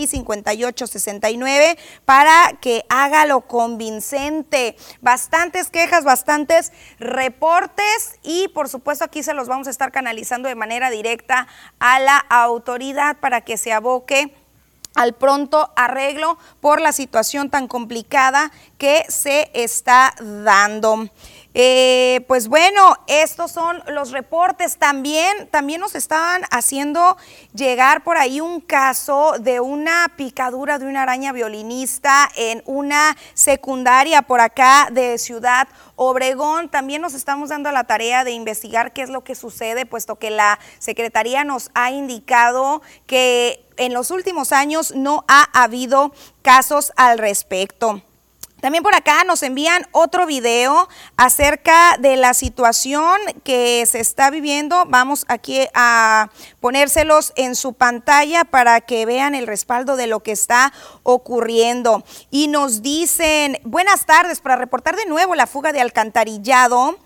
665869 0.07 1.79
para 2.05 2.59
que 2.61 2.85
haga 2.89 3.27
lo 3.27 3.43
convincente. 3.43 4.77
Bastantes 5.01 5.71
quejas, 5.71 6.05
bastantes 6.05 6.73
reportes 6.99 8.19
y 8.23 8.49
por 8.49 8.69
supuesto 8.69 9.05
aquí 9.05 9.23
se 9.23 9.35
los 9.35 9.49
vamos 9.49 9.67
a 9.67 9.71
estar 9.71 9.93
canalizando 9.93 10.49
de 10.49 10.55
manera 10.55 10.91
directa 10.91 11.47
a 11.79 11.99
la 11.99 12.17
autoridad 12.17 13.17
para 13.19 13.41
que 13.41 13.57
se 13.57 13.73
aboque 13.73 14.35
al 14.95 15.15
pronto 15.15 15.73
arreglo 15.77 16.39
por 16.61 16.81
la 16.81 16.93
situación 16.93 17.51
tan 17.51 17.69
complicada 17.69 18.51
que 18.79 19.05
se 19.09 19.51
está 19.55 20.15
dando. 20.21 21.09
Eh, 21.55 22.25
pues 22.29 22.49
bueno, 22.49 22.97
estos 23.07 23.51
son 23.51 23.83
los 23.89 24.11
reportes. 24.11 24.79
También, 24.79 25.49
también 25.51 25.81
nos 25.81 25.95
estaban 25.95 26.43
haciendo 26.51 27.17
llegar 27.55 28.05
por 28.05 28.17
ahí 28.17 28.41
un 28.41 28.61
caso 28.61 29.35
de 29.39 29.61
una 29.61 30.13
picadura 30.17 30.79
de 30.79 30.87
una 30.87 31.03
araña 31.03 31.33
violinista 31.33 32.31
en 32.37 32.63
una 32.65 33.17
secundaria 33.35 34.23
por 34.23 34.41
acá 34.41 34.89
de 34.91 35.19
Ciudad 35.19 35.69
Obregón. 35.97 36.71
También 36.71 37.03
nos 37.03 37.15
estamos 37.15 37.51
dando 37.51 37.71
la 37.71 37.85
tarea 37.85 38.25
de 38.25 38.33
investigar 38.33 38.93
qué 38.93 39.03
es 39.03 39.11
lo 39.11 39.23
que 39.23 39.35
sucede, 39.35 39.85
puesto 39.85 40.17
que 40.17 40.31
la 40.31 40.59
Secretaría 40.79 41.45
nos 41.45 41.71
ha 41.75 41.91
indicado 41.91 42.83
que 43.07 43.67
en 43.77 43.93
los 43.93 44.11
últimos 44.11 44.53
años 44.53 44.95
no 44.95 45.25
ha 45.29 45.49
habido 45.53 46.13
casos 46.43 46.93
al 46.97 47.19
respecto. 47.19 48.03
También 48.63 48.85
por 48.85 48.95
acá 48.95 49.25
nos 49.25 49.43
envían 49.43 49.89
otro 49.91 50.25
video 50.25 50.89
acerca 51.17 51.97
de 51.99 52.17
la 52.17 52.33
situación 52.33 53.19
que 53.43 53.85
se 53.87 53.99
está 53.99 54.31
viviendo. 54.31 54.85
Vamos 54.87 55.25
aquí 55.27 55.67
a 55.75 56.31
ponérselos 56.61 57.33
en 57.35 57.57
su 57.57 57.73
pantalla 57.73 58.45
para 58.45 58.81
que 58.81 59.05
vean 59.05 59.35
el 59.35 59.49
respaldo 59.49 59.97
de 59.97 60.07
lo 60.07 60.21
que 60.21 60.31
está 60.31 60.73
ocurriendo. 61.03 62.05
Y 62.31 62.47
nos 62.47 62.83
dicen, 62.83 63.59
buenas 63.65 64.07
tardes, 64.07 64.41
para 64.41 64.55
reportar 64.55 64.95
de 64.95 65.07
nuevo 65.07 65.35
la 65.35 65.49
fuga 65.49 65.73
de 65.73 65.81
alcantarillado. 65.81 67.01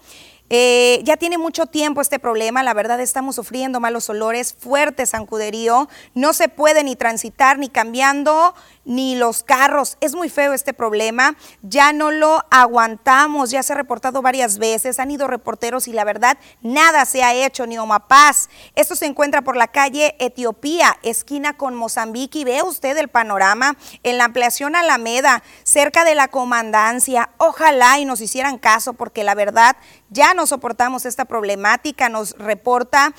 Eh, 0.49 1.01
ya 1.03 1.17
tiene 1.17 1.39
mucho 1.39 1.67
tiempo 1.67 2.01
este 2.01 2.21
problema, 2.21 2.63
la 2.63 2.73
verdad 2.73 3.01
estamos 3.01 3.35
sufriendo 3.35 3.81
malos 3.81 4.09
olores 4.09 4.55
fuertes, 4.55 5.11
Sancuderío. 5.11 5.89
No 6.15 6.33
se 6.33 6.49
puede 6.49 6.85
ni 6.85 6.95
transitar 6.95 7.59
ni 7.59 7.69
cambiando 7.69 8.55
ni 8.87 9.17
los 9.17 9.43
carros. 9.43 9.99
Es 10.01 10.15
muy 10.15 10.31
feo 10.31 10.55
este 10.55 10.73
problema, 10.73 11.37
ya 11.61 11.93
no 11.93 12.11
lo 12.11 12.47
aguantamos, 12.51 13.51
ya 13.51 13.63
se 13.63 13.75
ha 13.75 13.77
reportado 13.77 14.23
varias 14.23 14.59
veces, 14.59 14.99
han 14.99 15.11
ido 15.11 15.27
reporteros 15.27 15.89
y 15.89 15.93
la 15.93 16.05
verdad 16.05 16.39
nada 16.63 17.05
se 17.05 17.23
ha 17.23 17.35
hecho, 17.35 17.67
ni 17.67 17.77
Omapaz. 17.77 18.49
Esto 18.75 18.97
se 18.97 19.07
encuentra 19.07 19.43
por 19.43 19.57
la 19.57 19.69
calle 19.69 20.17
Etiopía, 20.19 20.97
esquina 21.03 21.57
con 21.57 21.75
Mozambique 21.75 22.39
y 22.39 22.45
ve 22.45 22.63
usted 22.63 22.97
el 22.97 23.09
panorama 23.09 23.77
en 24.03 24.17
la 24.17 24.25
ampliación 24.25 24.77
Alameda, 24.77 25.43
cerca 25.65 26.05
de 26.05 26.15
la 26.15 26.29
comandancia. 26.29 27.31
Ojalá 27.39 27.99
y 27.99 28.05
nos 28.05 28.21
hicieran 28.21 28.59
caso 28.59 28.95
porque 28.95 29.25
la 29.25 29.35
verdad 29.35 29.77
ya 30.09 30.33
no 30.35 30.47
soportamos 30.47 31.05
esta 31.05 31.25
problemática, 31.25 32.09
nos 32.09 32.33
reporta 32.39 33.13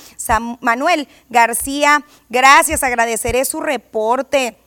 Manuel 0.62 1.10
García. 1.30 2.04
Gracias, 2.30 2.84
agradeceré 2.84 3.44
su 3.44 3.60
reporte 3.60 4.58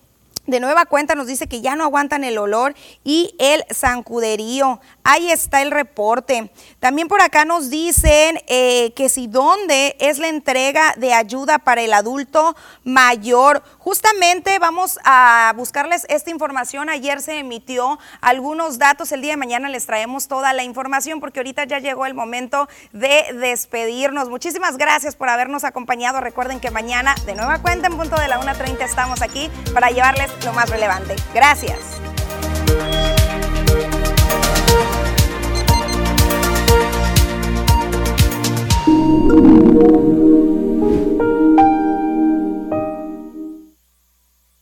de 0.47 0.61
nueva 0.61 0.87
cuenta 0.87 1.15
nos 1.15 1.27
dice 1.27 1.47
que 1.47 1.61
ya 1.61 1.77
no 1.77 1.85
aguantan 1.85 2.25
el 2.25 2.39
olor 2.39 2.75
y 3.05 3.35
el 3.39 3.65
zancuderío. 3.73 4.81
Ahí 5.11 5.29
está 5.33 5.61
el 5.61 5.73
reporte. 5.73 6.53
También 6.79 7.09
por 7.09 7.21
acá 7.21 7.45
nos 7.45 7.69
dicen 7.69 8.41
eh, 8.47 8.93
que 8.95 9.09
si 9.09 9.27
dónde 9.27 9.97
es 9.99 10.21
la 10.21 10.29
entrega 10.29 10.95
de 10.99 11.13
ayuda 11.13 11.59
para 11.59 11.81
el 11.81 11.93
adulto 11.95 12.55
mayor. 12.85 13.61
Justamente 13.79 14.57
vamos 14.61 15.01
a 15.03 15.53
buscarles 15.57 16.07
esta 16.09 16.31
información. 16.31 16.89
Ayer 16.89 17.21
se 17.23 17.41
emitió 17.41 17.99
algunos 18.21 18.79
datos. 18.79 19.11
El 19.11 19.23
día 19.23 19.33
de 19.33 19.37
mañana 19.37 19.69
les 19.69 19.85
traemos 19.85 20.29
toda 20.29 20.53
la 20.53 20.63
información 20.63 21.19
porque 21.19 21.41
ahorita 21.41 21.65
ya 21.65 21.81
llegó 21.81 22.07
el 22.07 22.15
momento 22.15 22.69
de 22.93 23.25
despedirnos. 23.35 24.29
Muchísimas 24.29 24.77
gracias 24.77 25.17
por 25.17 25.29
habernos 25.29 25.65
acompañado. 25.65 26.21
Recuerden 26.21 26.61
que 26.61 26.71
mañana 26.71 27.17
de 27.27 27.35
nueva 27.35 27.59
cuenta 27.59 27.89
en 27.89 27.97
punto 27.97 28.15
de 28.15 28.29
la 28.29 28.41
1.30 28.41 28.81
estamos 28.85 29.23
aquí 29.23 29.51
para 29.75 29.91
llevarles 29.91 30.31
lo 30.45 30.53
más 30.53 30.71
relevante. 30.71 31.17
Gracias. 31.35 31.81